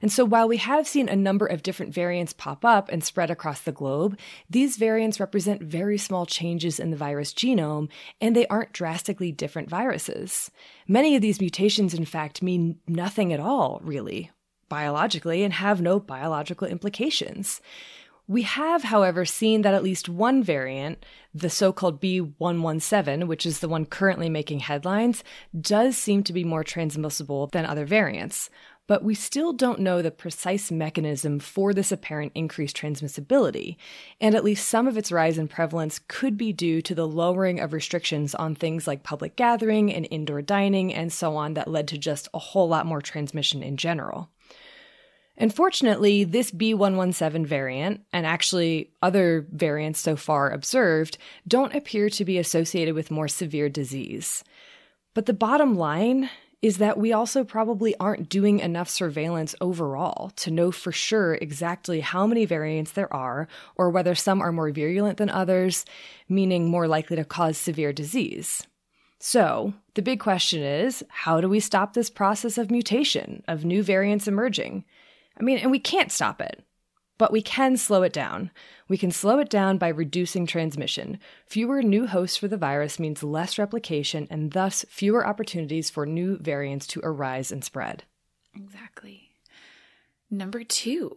And 0.00 0.12
so 0.12 0.24
while 0.24 0.46
we 0.46 0.58
have 0.58 0.86
seen 0.86 1.08
a 1.08 1.16
number 1.16 1.46
of 1.46 1.64
different 1.64 1.92
variants 1.92 2.32
pop 2.32 2.64
up 2.64 2.88
and 2.90 3.02
spread 3.02 3.28
across 3.28 3.60
the 3.60 3.72
globe, 3.72 4.16
these 4.48 4.76
variants 4.76 5.18
represent 5.18 5.60
very 5.60 5.98
small 5.98 6.26
changes 6.26 6.78
in 6.78 6.92
the 6.92 6.96
virus 6.96 7.34
genome, 7.34 7.88
and 8.20 8.36
they 8.36 8.46
aren't 8.46 8.72
drastically 8.72 9.32
different 9.32 9.68
viruses. 9.68 10.52
Many 10.86 11.16
of 11.16 11.22
these 11.22 11.40
mutations, 11.40 11.92
in 11.92 12.04
fact, 12.04 12.40
mean 12.40 12.78
nothing 12.86 13.32
at 13.32 13.40
all, 13.40 13.80
really, 13.82 14.30
biologically, 14.68 15.42
and 15.42 15.54
have 15.54 15.82
no 15.82 15.98
biological 15.98 16.68
implications. 16.68 17.60
We 18.32 18.42
have, 18.44 18.84
however, 18.84 19.26
seen 19.26 19.60
that 19.60 19.74
at 19.74 19.82
least 19.82 20.08
one 20.08 20.42
variant, 20.42 21.04
the 21.34 21.50
so 21.50 21.70
called 21.70 22.00
B117, 22.00 23.26
which 23.26 23.44
is 23.44 23.58
the 23.58 23.68
one 23.68 23.84
currently 23.84 24.30
making 24.30 24.60
headlines, 24.60 25.22
does 25.60 25.98
seem 25.98 26.22
to 26.22 26.32
be 26.32 26.42
more 26.42 26.64
transmissible 26.64 27.48
than 27.48 27.66
other 27.66 27.84
variants. 27.84 28.48
But 28.86 29.04
we 29.04 29.14
still 29.14 29.52
don't 29.52 29.80
know 29.80 30.00
the 30.00 30.10
precise 30.10 30.70
mechanism 30.70 31.40
for 31.40 31.74
this 31.74 31.92
apparent 31.92 32.32
increased 32.34 32.74
transmissibility, 32.74 33.76
and 34.18 34.34
at 34.34 34.44
least 34.44 34.66
some 34.66 34.88
of 34.88 34.96
its 34.96 35.12
rise 35.12 35.36
in 35.36 35.46
prevalence 35.46 36.00
could 36.08 36.38
be 36.38 36.54
due 36.54 36.80
to 36.80 36.94
the 36.94 37.06
lowering 37.06 37.60
of 37.60 37.74
restrictions 37.74 38.34
on 38.34 38.54
things 38.54 38.86
like 38.86 39.02
public 39.02 39.36
gathering 39.36 39.92
and 39.92 40.08
indoor 40.10 40.40
dining 40.40 40.94
and 40.94 41.12
so 41.12 41.36
on 41.36 41.52
that 41.52 41.68
led 41.68 41.86
to 41.88 41.98
just 41.98 42.30
a 42.32 42.38
whole 42.38 42.66
lot 42.66 42.86
more 42.86 43.02
transmission 43.02 43.62
in 43.62 43.76
general. 43.76 44.30
Unfortunately, 45.38 46.24
this 46.24 46.50
B117 46.50 47.46
variant, 47.46 48.02
and 48.12 48.26
actually 48.26 48.90
other 49.00 49.46
variants 49.50 50.00
so 50.00 50.14
far 50.14 50.50
observed, 50.50 51.16
don't 51.48 51.74
appear 51.74 52.10
to 52.10 52.24
be 52.24 52.38
associated 52.38 52.94
with 52.94 53.10
more 53.10 53.28
severe 53.28 53.68
disease. 53.68 54.44
But 55.14 55.26
the 55.26 55.32
bottom 55.32 55.76
line 55.76 56.28
is 56.60 56.78
that 56.78 56.96
we 56.96 57.12
also 57.12 57.42
probably 57.42 57.96
aren't 57.96 58.28
doing 58.28 58.60
enough 58.60 58.88
surveillance 58.88 59.54
overall 59.60 60.30
to 60.36 60.50
know 60.50 60.70
for 60.70 60.92
sure 60.92 61.34
exactly 61.34 62.00
how 62.00 62.24
many 62.24 62.44
variants 62.44 62.92
there 62.92 63.12
are, 63.12 63.48
or 63.74 63.90
whether 63.90 64.14
some 64.14 64.40
are 64.40 64.52
more 64.52 64.70
virulent 64.70 65.18
than 65.18 65.28
others, 65.28 65.84
meaning 66.28 66.68
more 66.70 66.86
likely 66.86 67.16
to 67.16 67.24
cause 67.24 67.58
severe 67.58 67.92
disease. 67.92 68.64
So, 69.18 69.74
the 69.94 70.02
big 70.02 70.20
question 70.20 70.62
is 70.62 71.04
how 71.08 71.40
do 71.40 71.48
we 71.48 71.58
stop 71.58 71.94
this 71.94 72.10
process 72.10 72.58
of 72.58 72.70
mutation, 72.70 73.42
of 73.48 73.64
new 73.64 73.82
variants 73.82 74.28
emerging? 74.28 74.84
I 75.38 75.42
mean, 75.42 75.58
and 75.58 75.70
we 75.70 75.78
can't 75.78 76.12
stop 76.12 76.40
it, 76.40 76.64
but 77.18 77.32
we 77.32 77.42
can 77.42 77.76
slow 77.76 78.02
it 78.02 78.12
down. 78.12 78.50
We 78.88 78.98
can 78.98 79.10
slow 79.10 79.38
it 79.38 79.48
down 79.48 79.78
by 79.78 79.88
reducing 79.88 80.46
transmission. 80.46 81.18
Fewer 81.46 81.82
new 81.82 82.06
hosts 82.06 82.36
for 82.36 82.48
the 82.48 82.56
virus 82.56 82.98
means 82.98 83.22
less 83.22 83.58
replication 83.58 84.26
and 84.30 84.52
thus 84.52 84.84
fewer 84.88 85.26
opportunities 85.26 85.90
for 85.90 86.06
new 86.06 86.38
variants 86.38 86.86
to 86.88 87.00
arise 87.02 87.50
and 87.52 87.64
spread. 87.64 88.04
Exactly. 88.54 89.30
Number 90.30 90.64
two, 90.64 91.16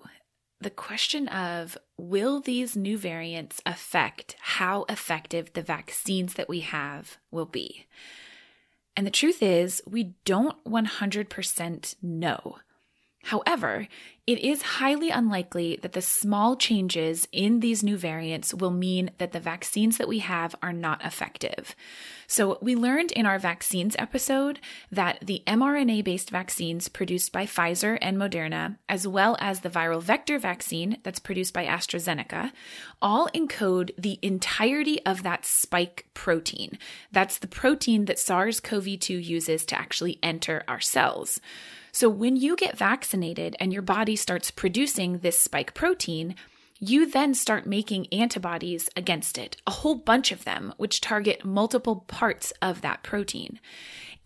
the 0.61 0.69
question 0.69 1.27
of 1.27 1.77
will 1.97 2.39
these 2.39 2.75
new 2.75 2.97
variants 2.97 3.61
affect 3.65 4.35
how 4.39 4.85
effective 4.89 5.53
the 5.53 5.61
vaccines 5.61 6.35
that 6.35 6.49
we 6.49 6.61
have 6.61 7.17
will 7.31 7.45
be? 7.45 7.85
And 8.95 9.05
the 9.05 9.11
truth 9.11 9.43
is, 9.43 9.81
we 9.85 10.15
don't 10.23 10.63
100% 10.63 11.95
know. 12.01 12.57
However, 13.25 13.87
it 14.27 14.37
is 14.37 14.61
highly 14.61 15.09
unlikely 15.09 15.79
that 15.81 15.93
the 15.93 16.01
small 16.01 16.55
changes 16.55 17.27
in 17.31 17.59
these 17.59 17.81
new 17.81 17.97
variants 17.97 18.53
will 18.53 18.69
mean 18.69 19.09
that 19.17 19.31
the 19.31 19.39
vaccines 19.39 19.97
that 19.97 20.07
we 20.07 20.19
have 20.19 20.55
are 20.61 20.71
not 20.71 21.03
effective. 21.03 21.75
So, 22.27 22.59
we 22.61 22.75
learned 22.75 23.11
in 23.11 23.25
our 23.25 23.39
vaccines 23.39 23.95
episode 23.97 24.59
that 24.91 25.21
the 25.25 25.41
mRNA 25.47 26.03
based 26.03 26.29
vaccines 26.29 26.87
produced 26.87 27.31
by 27.31 27.47
Pfizer 27.47 27.97
and 27.99 28.15
Moderna, 28.15 28.77
as 28.87 29.07
well 29.07 29.37
as 29.39 29.61
the 29.61 29.71
viral 29.71 30.03
vector 30.03 30.37
vaccine 30.37 30.97
that's 31.01 31.19
produced 31.19 31.53
by 31.53 31.65
AstraZeneca, 31.65 32.51
all 33.01 33.27
encode 33.33 33.89
the 33.97 34.19
entirety 34.21 35.03
of 35.03 35.23
that 35.23 35.45
spike 35.45 36.05
protein. 36.13 36.77
That's 37.11 37.39
the 37.39 37.47
protein 37.47 38.05
that 38.05 38.19
SARS 38.19 38.59
CoV 38.59 38.99
2 38.99 39.17
uses 39.17 39.65
to 39.65 39.79
actually 39.79 40.19
enter 40.21 40.63
our 40.67 40.79
cells. 40.79 41.39
So 41.95 42.09
when 42.09 42.35
you 42.35 42.57
get 42.57 42.77
vaccinated 42.77 43.55
and 43.57 43.71
your 43.71 43.81
body 43.81 44.17
starts 44.17 44.51
producing 44.51 45.19
this 45.19 45.39
spike 45.39 45.73
protein, 45.73 46.35
you 46.77 47.09
then 47.09 47.33
start 47.33 47.65
making 47.65 48.07
antibodies 48.11 48.89
against 48.97 49.37
it, 49.37 49.55
a 49.65 49.71
whole 49.71 49.95
bunch 49.95 50.33
of 50.33 50.43
them, 50.43 50.73
which 50.75 50.99
target 50.99 51.45
multiple 51.45 52.03
parts 52.09 52.51
of 52.61 52.81
that 52.81 53.01
protein. 53.01 53.61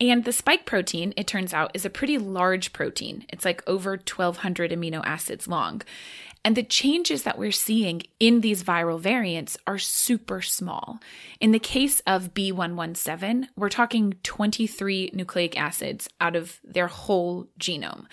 And 0.02 0.26
the 0.26 0.32
spike 0.32 0.66
protein, 0.66 1.14
it 1.16 1.28
turns 1.28 1.54
out, 1.54 1.70
is 1.76 1.86
a 1.86 1.92
pretty 1.92 2.18
large 2.18 2.74
protein. 2.74 3.26
It's 3.30 3.46
like 3.46 3.62
over 3.68 3.92
1,200 3.92 4.72
amino 4.72 5.06
acids 5.06 5.48
long. 5.48 5.84
And 6.46 6.56
the 6.56 6.64
changes 6.64 7.24
that 7.24 7.38
we're 7.38 7.52
seeing 7.52 8.04
in 8.20 8.42
these 8.42 8.64
viral 8.64 9.00
variants 9.00 9.58
are 9.68 9.78
super 9.78 10.42
small. 10.42 11.00
In 11.40 11.52
the 11.52 11.60
case 11.60 12.02
of 12.08 12.34
B117, 12.34 13.50
we're 13.58 13.70
talking 13.70 14.14
23 14.24 15.12
nucleic 15.14 15.60
acids 15.60 16.08
out 16.22 16.36
of 16.36 16.60
their 16.64 16.88
whole 16.88 17.48
genome. 17.60 18.06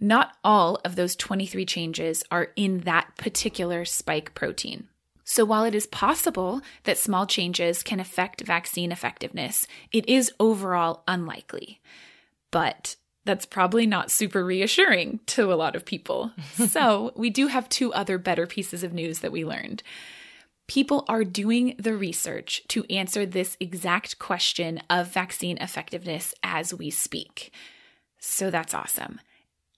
Not 0.00 0.32
all 0.42 0.80
of 0.84 0.96
those 0.96 1.16
23 1.16 1.66
changes 1.66 2.24
are 2.30 2.48
in 2.56 2.80
that 2.80 3.16
particular 3.16 3.84
spike 3.84 4.34
protein. 4.34 4.88
So, 5.24 5.44
while 5.44 5.64
it 5.64 5.74
is 5.74 5.86
possible 5.86 6.62
that 6.84 6.96
small 6.96 7.26
changes 7.26 7.82
can 7.82 8.00
affect 8.00 8.40
vaccine 8.40 8.90
effectiveness, 8.90 9.66
it 9.92 10.08
is 10.08 10.32
overall 10.40 11.02
unlikely. 11.06 11.82
But 12.50 12.96
that's 13.28 13.44
probably 13.44 13.86
not 13.86 14.10
super 14.10 14.42
reassuring 14.42 15.20
to 15.26 15.52
a 15.52 15.54
lot 15.54 15.76
of 15.76 15.84
people. 15.84 16.32
so, 16.70 17.12
we 17.14 17.28
do 17.28 17.48
have 17.48 17.68
two 17.68 17.92
other 17.92 18.16
better 18.16 18.46
pieces 18.46 18.82
of 18.82 18.94
news 18.94 19.18
that 19.18 19.30
we 19.30 19.44
learned. 19.44 19.82
People 20.66 21.04
are 21.08 21.24
doing 21.24 21.74
the 21.78 21.94
research 21.94 22.62
to 22.68 22.86
answer 22.90 23.26
this 23.26 23.58
exact 23.60 24.18
question 24.18 24.80
of 24.88 25.08
vaccine 25.08 25.58
effectiveness 25.58 26.32
as 26.42 26.72
we 26.72 26.88
speak. 26.88 27.52
So, 28.18 28.50
that's 28.50 28.72
awesome. 28.72 29.20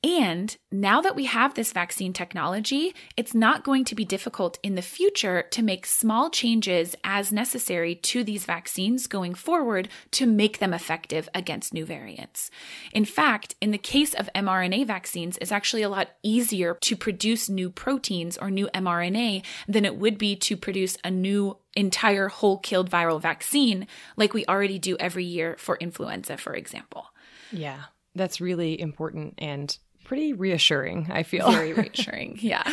And 0.03 0.57
now 0.73 1.03
that 1.03 1.15
we 1.15 1.27
have 1.27 1.53
this 1.53 1.73
vaccine 1.73 2.15
technology, 2.15 2.95
it's 3.19 3.35
not 3.35 3.65
going 3.65 3.85
to 3.85 3.95
be 3.95 4.07
difficult 4.07 4.59
in 4.63 4.75
the 4.75 4.83
future 4.83 5.43
to 5.51 5.63
make 5.63 5.85
small 5.85 6.31
changes 6.31 6.97
as 7.05 7.31
necessary 7.31 7.95
to 7.97 8.25
these 8.25 8.47
vaccines 8.47 9.07
going 9.07 9.35
forward 9.35 9.91
to 10.13 10.25
make 10.25 10.59
them 10.59 10.73
effective 10.73 11.29
against 11.35 11.75
new 11.75 11.85
variants. 11.85 12.51
In 12.93 13.05
fact, 13.05 13.57
in 13.61 13.73
the 13.73 13.79
case 13.79 14.15
of 14.15 14.31
mRNA 14.35 14.87
vaccines, 14.87 15.37
it's 15.39 15.53
actually 15.53 15.83
a 15.83 15.91
lot 15.91 16.09
easier 16.23 16.79
to 16.81 16.97
produce 16.97 17.51
new 17.51 17.69
proteins 17.69 18.39
or 18.39 18.51
new 18.51 18.69
mRNA 18.69 19.45
than 19.69 19.85
it 19.85 19.97
would 19.97 20.17
be 20.17 20.35
to 20.37 20.57
produce 20.57 20.97
a 21.05 21.11
new 21.11 21.59
entire 21.77 22.29
whole 22.29 22.57
killed 22.57 22.91
viral 22.91 23.21
vaccine 23.21 23.87
like 24.17 24.33
we 24.33 24.47
already 24.47 24.79
do 24.79 24.97
every 24.99 25.25
year 25.25 25.57
for 25.59 25.77
influenza, 25.77 26.39
for 26.39 26.55
example. 26.55 27.05
Yeah. 27.53 27.83
That's 28.15 28.41
really 28.41 28.81
important 28.81 29.35
and 29.39 29.77
pretty 30.11 30.33
reassuring, 30.33 31.07
I 31.09 31.23
feel. 31.23 31.49
Very 31.53 31.73
reassuring, 31.73 32.37
yeah. 32.43 32.69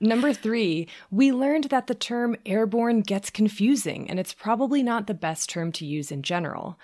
Number 0.00 0.32
three, 0.32 0.88
we 1.08 1.30
learned 1.30 1.66
that 1.66 1.86
the 1.86 1.94
term 1.94 2.34
airborne 2.44 3.02
gets 3.02 3.30
confusing, 3.30 4.10
and 4.10 4.18
it's 4.18 4.34
probably 4.34 4.82
not 4.82 5.06
the 5.06 5.14
best 5.14 5.48
term 5.48 5.70
to 5.70 5.86
use 5.86 6.10
in 6.10 6.24
general. 6.24 6.76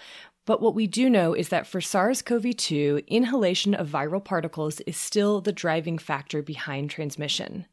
But 0.47 0.63
what 0.63 0.77
we 0.77 0.87
do 0.87 1.11
know 1.11 1.35
is 1.35 1.49
that 1.49 1.67
for 1.67 1.81
SARS 1.81 2.23
CoV 2.23 2.57
2, 2.57 3.03
inhalation 3.09 3.75
of 3.75 3.89
viral 3.89 4.25
particles 4.25 4.79
is 4.83 4.97
still 4.97 5.41
the 5.41 5.51
driving 5.51 5.99
factor 5.99 6.41
behind 6.41 6.91
transmission. 6.91 7.67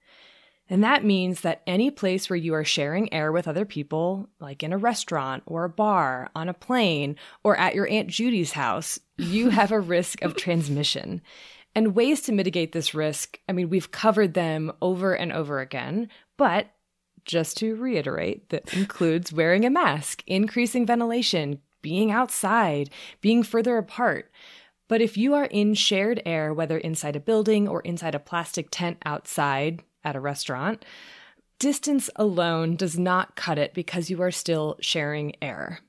And 0.72 0.84
that 0.84 1.06
means 1.06 1.42
that 1.42 1.62
any 1.68 1.92
place 1.92 2.32
where 2.32 2.38
you 2.38 2.56
are 2.56 2.64
sharing 2.64 3.14
air 3.14 3.32
with 3.32 3.48
other 3.48 3.66
people, 3.66 4.28
like 4.40 4.64
in 4.64 4.74
a 4.74 4.78
restaurant 4.80 5.44
or 5.46 5.66
a 5.66 5.70
bar, 5.70 6.32
on 6.34 6.50
a 6.50 6.54
plane, 6.56 7.16
or 7.44 7.56
at 7.58 7.76
your 7.76 7.88
Aunt 7.90 8.08
Judy's 8.08 8.54
house, 8.54 8.98
you 9.18 9.50
have 9.52 9.72
a 9.72 9.80
risk 9.80 10.24
of 10.24 10.36
transmission. 10.36 11.22
And 11.74 11.96
ways 11.96 12.22
to 12.22 12.32
mitigate 12.32 12.74
this 12.74 12.94
risk, 12.94 13.40
I 13.48 13.54
mean, 13.54 13.70
we've 13.70 13.92
covered 13.92 14.34
them 14.34 14.72
over 14.82 15.14
and 15.14 15.32
over 15.32 15.60
again, 15.62 16.10
but 16.38 16.68
just 17.24 17.58
to 17.58 17.76
reiterate, 17.76 18.50
that 18.50 18.74
includes 18.74 19.32
wearing 19.32 19.66
a 19.66 19.70
mask, 19.70 20.24
increasing 20.28 20.86
ventilation, 20.86 21.60
being 21.82 22.12
outside, 22.12 22.90
being 23.22 23.44
further 23.44 23.78
apart. 23.78 24.32
But 24.88 25.02
if 25.02 25.18
you 25.18 25.34
are 25.36 25.46
in 25.46 25.74
shared 25.74 26.22
air, 26.26 26.54
whether 26.54 26.78
inside 26.78 27.16
a 27.16 27.22
building 27.22 27.68
or 27.68 27.82
inside 27.82 28.16
a 28.16 28.20
plastic 28.20 28.68
tent 28.72 28.98
outside 29.06 29.84
at 30.04 30.16
a 30.16 30.20
restaurant, 30.20 30.84
distance 31.60 32.10
alone 32.16 32.76
does 32.76 33.00
not 33.00 33.36
cut 33.36 33.58
it 33.58 33.74
because 33.74 34.10
you 34.10 34.22
are 34.22 34.32
still 34.32 34.78
sharing 34.82 35.34
air. 35.42 35.80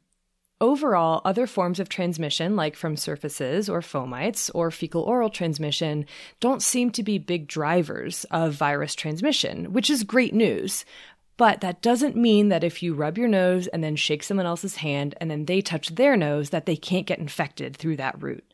Overall, 0.62 1.22
other 1.24 1.48
forms 1.48 1.80
of 1.80 1.88
transmission, 1.88 2.54
like 2.54 2.76
from 2.76 2.96
surfaces 2.96 3.68
or 3.68 3.80
fomites 3.80 4.48
or 4.54 4.70
fecal 4.70 5.02
oral 5.02 5.28
transmission, 5.28 6.06
don't 6.38 6.62
seem 6.62 6.92
to 6.92 7.02
be 7.02 7.18
big 7.18 7.48
drivers 7.48 8.24
of 8.30 8.54
virus 8.54 8.94
transmission, 8.94 9.72
which 9.72 9.90
is 9.90 10.04
great 10.04 10.32
news. 10.32 10.84
But 11.36 11.62
that 11.62 11.82
doesn't 11.82 12.14
mean 12.14 12.48
that 12.50 12.62
if 12.62 12.80
you 12.80 12.94
rub 12.94 13.18
your 13.18 13.26
nose 13.26 13.66
and 13.66 13.82
then 13.82 13.96
shake 13.96 14.22
someone 14.22 14.46
else's 14.46 14.76
hand 14.76 15.16
and 15.20 15.28
then 15.28 15.46
they 15.46 15.62
touch 15.62 15.96
their 15.96 16.16
nose, 16.16 16.50
that 16.50 16.66
they 16.66 16.76
can't 16.76 17.08
get 17.08 17.18
infected 17.18 17.76
through 17.76 17.96
that 17.96 18.22
route. 18.22 18.44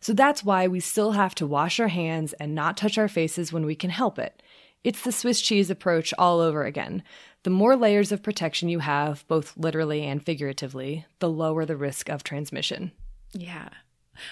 So 0.00 0.12
that's 0.12 0.44
why 0.44 0.68
we 0.68 0.80
still 0.80 1.12
have 1.12 1.34
to 1.36 1.46
wash 1.46 1.80
our 1.80 1.88
hands 1.88 2.34
and 2.34 2.54
not 2.54 2.76
touch 2.76 2.98
our 2.98 3.08
faces 3.08 3.54
when 3.54 3.64
we 3.64 3.74
can 3.74 3.88
help 3.88 4.18
it. 4.18 4.42
It's 4.84 5.00
the 5.00 5.12
Swiss 5.12 5.40
cheese 5.40 5.70
approach 5.70 6.12
all 6.18 6.40
over 6.40 6.64
again. 6.64 7.02
The 7.44 7.50
more 7.50 7.76
layers 7.76 8.10
of 8.10 8.22
protection 8.22 8.68
you 8.68 8.80
have, 8.80 9.26
both 9.28 9.56
literally 9.56 10.02
and 10.04 10.24
figuratively, 10.24 11.06
the 11.20 11.28
lower 11.30 11.64
the 11.64 11.76
risk 11.76 12.08
of 12.08 12.24
transmission. 12.24 12.92
Yeah. 13.32 13.68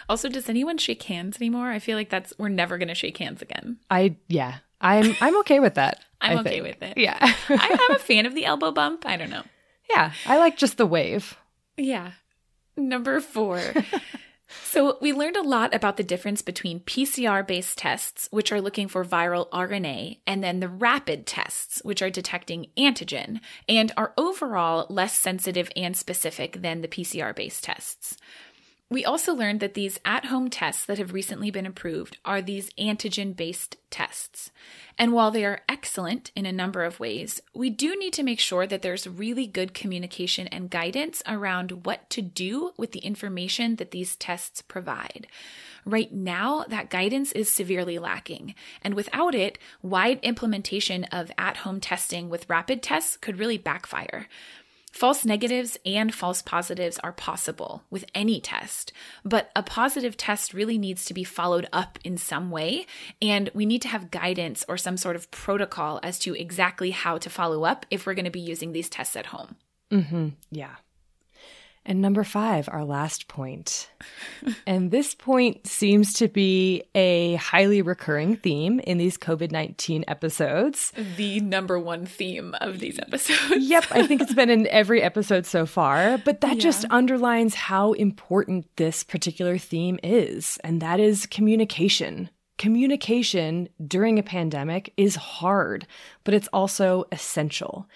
Also, 0.08 0.28
does 0.28 0.48
anyone 0.48 0.78
shake 0.78 1.02
hands 1.04 1.36
anymore? 1.36 1.70
I 1.70 1.78
feel 1.78 1.96
like 1.96 2.08
that's 2.08 2.32
we're 2.38 2.48
never 2.48 2.78
going 2.78 2.88
to 2.88 2.94
shake 2.94 3.18
hands 3.18 3.42
again. 3.42 3.78
I 3.90 4.16
yeah. 4.28 4.56
I'm 4.80 5.14
I'm 5.20 5.38
okay 5.40 5.60
with 5.60 5.74
that. 5.74 6.00
I'm 6.20 6.38
I 6.38 6.40
okay 6.40 6.60
think. 6.60 6.64
with 6.64 6.82
it. 6.82 6.98
Yeah. 6.98 7.18
I, 7.20 7.78
I'm 7.88 7.96
a 7.96 7.98
fan 8.00 8.26
of 8.26 8.34
the 8.34 8.44
elbow 8.46 8.70
bump. 8.72 9.04
I 9.06 9.16
don't 9.16 9.30
know. 9.30 9.44
yeah, 9.90 10.12
I 10.26 10.38
like 10.38 10.56
just 10.56 10.76
the 10.76 10.86
wave. 10.86 11.36
Yeah. 11.76 12.12
Number 12.76 13.20
four. 13.20 13.60
so, 14.64 14.98
we 15.00 15.12
learned 15.12 15.36
a 15.36 15.42
lot 15.42 15.74
about 15.74 15.96
the 15.96 16.02
difference 16.02 16.42
between 16.42 16.80
PCR 16.80 17.46
based 17.46 17.78
tests, 17.78 18.28
which 18.30 18.52
are 18.52 18.60
looking 18.60 18.88
for 18.88 19.04
viral 19.04 19.48
RNA, 19.50 20.18
and 20.26 20.42
then 20.42 20.60
the 20.60 20.68
rapid 20.68 21.26
tests, 21.26 21.80
which 21.84 22.02
are 22.02 22.10
detecting 22.10 22.66
antigen 22.76 23.40
and 23.68 23.92
are 23.96 24.12
overall 24.16 24.86
less 24.88 25.18
sensitive 25.18 25.70
and 25.76 25.96
specific 25.96 26.62
than 26.62 26.80
the 26.80 26.88
PCR 26.88 27.34
based 27.34 27.64
tests. 27.64 28.16
We 28.92 29.06
also 29.06 29.32
learned 29.32 29.60
that 29.60 29.72
these 29.72 29.98
at 30.04 30.26
home 30.26 30.50
tests 30.50 30.84
that 30.84 30.98
have 30.98 31.14
recently 31.14 31.50
been 31.50 31.64
approved 31.64 32.18
are 32.26 32.42
these 32.42 32.68
antigen 32.74 33.34
based 33.34 33.78
tests. 33.88 34.50
And 34.98 35.14
while 35.14 35.30
they 35.30 35.46
are 35.46 35.62
excellent 35.66 36.30
in 36.36 36.44
a 36.44 36.52
number 36.52 36.84
of 36.84 37.00
ways, 37.00 37.40
we 37.54 37.70
do 37.70 37.96
need 37.96 38.12
to 38.12 38.22
make 38.22 38.38
sure 38.38 38.66
that 38.66 38.82
there's 38.82 39.06
really 39.06 39.46
good 39.46 39.72
communication 39.72 40.46
and 40.48 40.68
guidance 40.68 41.22
around 41.26 41.86
what 41.86 42.10
to 42.10 42.20
do 42.20 42.72
with 42.76 42.92
the 42.92 42.98
information 42.98 43.76
that 43.76 43.92
these 43.92 44.14
tests 44.14 44.60
provide. 44.60 45.26
Right 45.86 46.12
now, 46.12 46.66
that 46.68 46.90
guidance 46.90 47.32
is 47.32 47.50
severely 47.50 47.98
lacking. 47.98 48.54
And 48.82 48.92
without 48.92 49.34
it, 49.34 49.58
wide 49.80 50.20
implementation 50.22 51.04
of 51.04 51.32
at 51.38 51.58
home 51.58 51.80
testing 51.80 52.28
with 52.28 52.50
rapid 52.50 52.82
tests 52.82 53.16
could 53.16 53.38
really 53.38 53.56
backfire. 53.56 54.28
False 54.92 55.24
negatives 55.24 55.78
and 55.86 56.14
false 56.14 56.42
positives 56.42 56.98
are 56.98 57.12
possible 57.12 57.82
with 57.90 58.04
any 58.14 58.40
test, 58.40 58.92
but 59.24 59.50
a 59.56 59.62
positive 59.62 60.18
test 60.18 60.52
really 60.52 60.76
needs 60.76 61.06
to 61.06 61.14
be 61.14 61.24
followed 61.24 61.66
up 61.72 61.98
in 62.04 62.18
some 62.18 62.50
way, 62.50 62.86
and 63.20 63.50
we 63.54 63.64
need 63.64 63.80
to 63.82 63.88
have 63.88 64.10
guidance 64.10 64.64
or 64.68 64.76
some 64.76 64.98
sort 64.98 65.16
of 65.16 65.30
protocol 65.30 65.98
as 66.02 66.18
to 66.18 66.34
exactly 66.34 66.90
how 66.90 67.16
to 67.16 67.30
follow 67.30 67.64
up 67.64 67.86
if 67.90 68.06
we're 68.06 68.14
going 68.14 68.26
to 68.26 68.30
be 68.30 68.38
using 68.40 68.72
these 68.72 68.90
tests 68.90 69.16
at 69.16 69.26
home. 69.26 69.56
Mm-hmm. 69.90 70.28
Yeah. 70.50 70.76
And 71.84 72.00
number 72.00 72.22
five, 72.22 72.68
our 72.70 72.84
last 72.84 73.26
point. 73.26 73.90
and 74.68 74.92
this 74.92 75.16
point 75.16 75.66
seems 75.66 76.12
to 76.14 76.28
be 76.28 76.84
a 76.94 77.34
highly 77.34 77.82
recurring 77.82 78.36
theme 78.36 78.78
in 78.80 78.98
these 78.98 79.18
COVID 79.18 79.50
19 79.50 80.04
episodes. 80.06 80.92
The 81.16 81.40
number 81.40 81.80
one 81.80 82.06
theme 82.06 82.54
of 82.60 82.78
these 82.78 83.00
episodes. 83.00 83.66
Yep, 83.68 83.84
I 83.90 84.06
think 84.06 84.20
it's 84.22 84.32
been 84.34 84.48
in 84.50 84.68
every 84.68 85.02
episode 85.02 85.44
so 85.44 85.66
far, 85.66 86.18
but 86.18 86.40
that 86.42 86.56
Yeah. 86.56 86.62
just 86.62 86.84
underlines 86.90 87.54
how 87.56 87.92
important 87.94 88.66
this 88.76 89.02
particular 89.02 89.58
theme 89.58 89.98
is, 90.04 90.58
and 90.62 90.80
that 90.80 91.00
is 91.00 91.26
communication. 91.26 92.30
Communication 92.58 93.68
during 93.84 94.18
a 94.20 94.22
pandemic 94.22 94.92
is 94.96 95.16
hard, 95.16 95.86
but 96.22 96.32
it's 96.32 96.48
also 96.52 97.04
essential. 97.10 97.88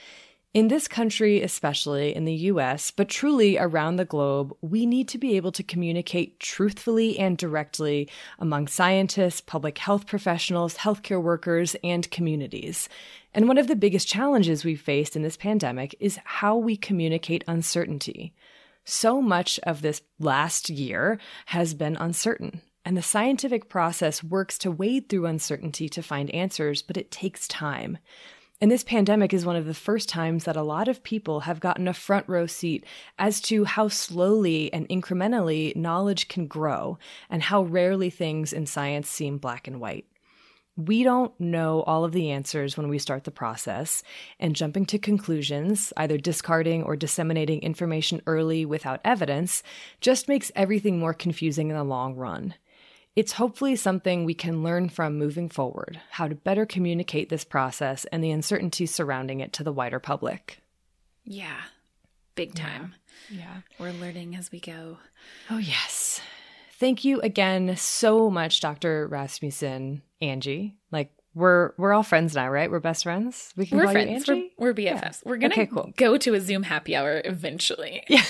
In 0.57 0.69
this 0.69 0.89
country, 0.89 1.43
especially 1.43 2.17
in 2.17 2.25
the 2.25 2.49
US, 2.51 2.91
but 2.91 3.11
truly 3.11 3.59
around 3.59 3.97
the 3.97 4.07
globe, 4.07 4.57
we 4.63 4.87
need 4.87 5.07
to 5.09 5.19
be 5.19 5.37
able 5.37 5.53
to 5.53 5.63
communicate 5.63 6.41
truthfully 6.41 7.19
and 7.19 7.37
directly 7.37 8.09
among 8.39 8.69
scientists, 8.69 9.43
public 9.43 9.77
health 9.77 10.07
professionals, 10.07 10.77
healthcare 10.77 11.23
workers, 11.23 11.77
and 11.85 12.11
communities. 12.11 12.89
And 13.35 13.49
one 13.49 13.59
of 13.59 13.67
the 13.67 13.77
biggest 13.77 14.09
challenges 14.09 14.65
we've 14.65 14.81
faced 14.81 15.15
in 15.15 15.21
this 15.21 15.37
pandemic 15.37 15.95
is 16.01 16.19
how 16.25 16.57
we 16.57 16.79
communicate 16.79 17.45
uncertainty. 17.47 18.33
So 18.83 19.21
much 19.21 19.61
of 19.65 19.83
this 19.83 20.01
last 20.19 20.71
year 20.71 21.19
has 21.45 21.75
been 21.75 21.97
uncertain. 21.97 22.63
And 22.83 22.97
the 22.97 23.03
scientific 23.03 23.69
process 23.69 24.25
works 24.25 24.57
to 24.59 24.71
wade 24.71 25.11
through 25.11 25.27
uncertainty 25.27 25.91
to 25.91 26.03
find 26.03 26.31
answers, 26.31 26.81
but 26.81 26.97
it 26.97 27.11
takes 27.11 27.47
time. 27.47 27.99
And 28.59 28.71
this 28.71 28.85
pandemic 28.85 29.35
is 29.35 29.45
one 29.45 29.57
of 29.57 29.67
the 29.67 29.75
first 29.75 30.09
times 30.09 30.45
that 30.45 30.57
a 30.57 30.63
lot 30.63 30.89
of 30.89 31.03
people 31.03 31.41
have 31.41 31.61
gotten 31.61 31.87
a 31.87 31.93
front 31.93 32.27
row 32.27 32.47
seat 32.47 32.85
as 33.19 33.41
to 33.43 33.65
how 33.65 33.89
slowly 33.89 34.73
and 34.73 34.89
incrementally 34.89 35.77
knowledge 35.77 36.29
can 36.29 36.47
grow 36.47 36.99
and 37.29 37.43
how 37.43 37.63
rarely 37.63 38.09
things 38.09 38.55
in 38.55 38.65
science 38.65 39.11
seem 39.11 39.37
black 39.37 39.69
and 39.69 39.79
white. 39.79 40.07
We 40.75 41.03
don't 41.03 41.39
know 41.39 41.83
all 41.83 42.05
of 42.05 42.13
the 42.13 42.31
answers 42.31 42.77
when 42.77 42.89
we 42.89 42.99
start 42.99 43.25
the 43.25 43.31
process, 43.31 44.03
and 44.39 44.55
jumping 44.55 44.85
to 44.87 44.99
conclusions, 44.99 45.91
either 45.97 46.19
discarding 46.19 46.83
or 46.83 46.97
disseminating 46.97 47.63
information 47.63 48.21
early 48.27 48.67
without 48.67 49.01
evidence, 49.03 49.63
just 50.03 50.29
makes 50.29 50.53
everything 50.55 50.99
more 50.99 51.15
confusing 51.15 51.71
in 51.71 51.77
the 51.77 51.85
long 51.85 52.15
run. 52.15 52.55
It's 53.17 53.33
hopefully 53.33 53.77
something 53.77 54.27
we 54.27 54.35
can 54.35 54.63
learn 54.63 54.91
from 54.91 55.17
moving 55.17 55.49
forward 55.49 55.99
how 56.11 56.29
to 56.29 56.35
better 56.35 56.67
communicate 56.67 57.31
this 57.31 57.45
process 57.45 58.05
and 58.13 58.23
the 58.23 58.31
uncertainty 58.31 58.85
surrounding 58.85 59.41
it 59.41 59.55
to 59.55 59.65
the 59.65 59.73
wider 59.73 59.99
public. 59.99 60.61
Yeah. 61.25 61.63
Big 62.35 62.55
time. 62.55 62.95
Yeah. 63.31 63.63
We're 63.79 63.93
learning 63.93 64.37
as 64.37 64.53
we 64.53 64.61
go. 64.61 64.99
Oh, 65.51 65.57
yes. 65.57 66.21
Thank 66.79 67.07
you 67.07 67.23
again 67.23 67.75
so 67.79 68.29
much, 68.29 68.61
Dr. 68.61 69.09
Rasmussen, 69.09 70.03
Angie. 70.21 70.77
We're 71.37 71.73
we're 71.77 71.93
all 71.93 72.03
friends 72.03 72.35
now, 72.35 72.49
right? 72.49 72.71
We're 72.71 72.81
best 72.81 73.03
friends. 73.05 73.53
We 73.57 73.67
can 73.67 73.77
We're 73.77 73.85
call 73.85 73.93
friends. 73.93 74.27
you 74.27 74.35
We're, 74.35 74.41
Angie. 74.41 74.53
we're 74.57 74.75
BFFs. 74.75 75.23
We're 75.27 75.37
going 75.37 75.51
to 75.53 75.61
Okay, 75.61 75.67
cool. 75.67 75.93
go 75.97 76.17
to 76.17 76.33
a 76.35 76.41
Zoom 76.41 76.63
happy 76.63 76.97
hour 76.97 77.21
eventually. 77.25 78.03
Yeah. 78.09 78.23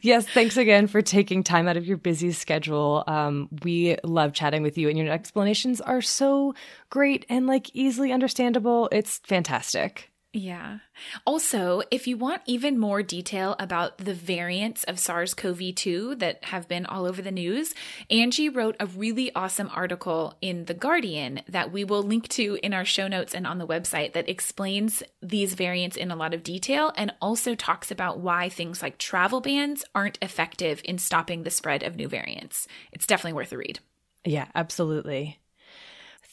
yes, 0.00 0.26
thanks 0.28 0.56
again 0.56 0.86
for 0.86 1.02
taking 1.02 1.42
time 1.42 1.66
out 1.68 1.76
of 1.76 1.86
your 1.86 1.96
busy 1.96 2.32
schedule. 2.32 3.02
Um, 3.06 3.48
we 3.62 3.96
love 4.04 4.32
chatting 4.32 4.62
with 4.62 4.78
you, 4.78 4.88
and 4.88 4.96
your 4.96 5.10
explanations 5.10 5.80
are 5.80 6.00
so 6.00 6.54
great 6.90 7.26
and 7.28 7.46
like 7.46 7.68
easily 7.74 8.12
understandable. 8.12 8.88
It's 8.92 9.18
fantastic. 9.24 10.10
Yeah. 10.36 10.80
Also, 11.24 11.80
if 11.90 12.06
you 12.06 12.18
want 12.18 12.42
even 12.44 12.78
more 12.78 13.02
detail 13.02 13.56
about 13.58 13.96
the 13.96 14.12
variants 14.12 14.84
of 14.84 14.98
SARS 14.98 15.32
CoV 15.32 15.74
2 15.74 16.16
that 16.16 16.44
have 16.44 16.68
been 16.68 16.84
all 16.84 17.06
over 17.06 17.22
the 17.22 17.30
news, 17.30 17.74
Angie 18.10 18.50
wrote 18.50 18.76
a 18.78 18.84
really 18.84 19.34
awesome 19.34 19.70
article 19.74 20.34
in 20.42 20.66
The 20.66 20.74
Guardian 20.74 21.40
that 21.48 21.72
we 21.72 21.84
will 21.84 22.02
link 22.02 22.28
to 22.28 22.58
in 22.62 22.74
our 22.74 22.84
show 22.84 23.08
notes 23.08 23.34
and 23.34 23.46
on 23.46 23.56
the 23.56 23.66
website 23.66 24.12
that 24.12 24.28
explains 24.28 25.02
these 25.22 25.54
variants 25.54 25.96
in 25.96 26.10
a 26.10 26.16
lot 26.16 26.34
of 26.34 26.42
detail 26.42 26.92
and 26.98 27.14
also 27.22 27.54
talks 27.54 27.90
about 27.90 28.20
why 28.20 28.50
things 28.50 28.82
like 28.82 28.98
travel 28.98 29.40
bans 29.40 29.86
aren't 29.94 30.18
effective 30.20 30.82
in 30.84 30.98
stopping 30.98 31.44
the 31.44 31.50
spread 31.50 31.82
of 31.82 31.96
new 31.96 32.08
variants. 32.08 32.68
It's 32.92 33.06
definitely 33.06 33.32
worth 33.32 33.52
a 33.52 33.56
read. 33.56 33.80
Yeah, 34.26 34.48
absolutely. 34.54 35.38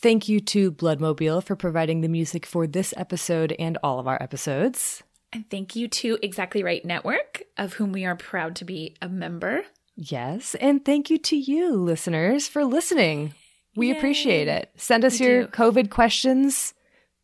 Thank 0.04 0.28
you 0.28 0.42
to 0.42 0.70
Bloodmobile 0.72 1.42
for 1.46 1.56
providing 1.56 2.02
the 2.02 2.10
music 2.10 2.46
for 2.46 2.68
this 2.68 2.94
episode 2.98 3.56
and 3.58 3.78
all 3.82 4.00
of 4.00 4.08
our 4.08 4.22
episodes. 4.22 5.02
And 5.32 5.50
thank 5.50 5.78
you 5.78 5.88
to 5.88 6.18
Exactly 6.22 6.62
Right 6.62 6.84
Network, 6.84 7.44
of 7.58 7.72
whom 7.74 7.94
we 7.94 8.04
are 8.04 8.16
proud 8.18 8.58
to 8.58 8.66
be 8.66 8.96
a 9.02 9.08
member. 9.08 9.62
Yes, 9.96 10.56
and 10.56 10.84
thank 10.84 11.10
you 11.10 11.18
to 11.20 11.38
you, 11.38 11.74
listeners, 11.76 12.50
for 12.50 12.66
listening. 12.66 13.34
We 13.78 13.92
Yay. 13.92 13.98
appreciate 13.98 14.48
it. 14.50 14.72
Send 14.76 15.06
us 15.06 15.20
We 15.22 15.26
your 15.26 15.42
do. 15.44 15.48
COVID 15.52 15.90
questions, 15.90 16.74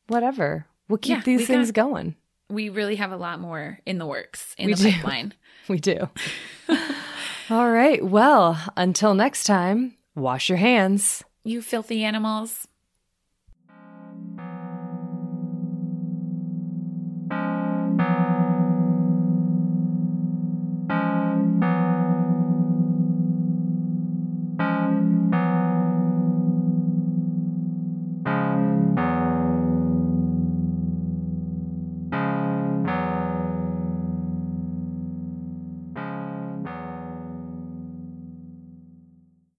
whatever. 0.07 0.65
We'll 0.87 0.99
keep 0.99 1.17
Yeah, 1.17 1.23
these 1.23 1.47
things 1.47 1.71
got- 1.71 1.89
going. 1.89 2.15
We 2.49 2.69
really 2.69 2.95
have 2.95 3.11
a 3.11 3.17
lot 3.17 3.41
more 3.41 3.79
in 3.85 3.97
the 3.99 4.05
works 4.07 4.55
in 4.57 4.67
We 4.67 4.73
the 4.73 4.83
do. 4.83 4.91
pipeline. 4.93 5.33
We 5.67 5.79
do. 5.79 6.09
All 7.49 7.69
right. 7.69 8.03
Well, 8.03 8.57
until 8.77 9.13
next 9.15 9.43
time, 9.43 9.97
wash 10.15 10.47
your 10.47 10.57
hands. 10.57 11.23
You 11.43 11.61
filthy 11.61 12.03
animals. 12.03 12.67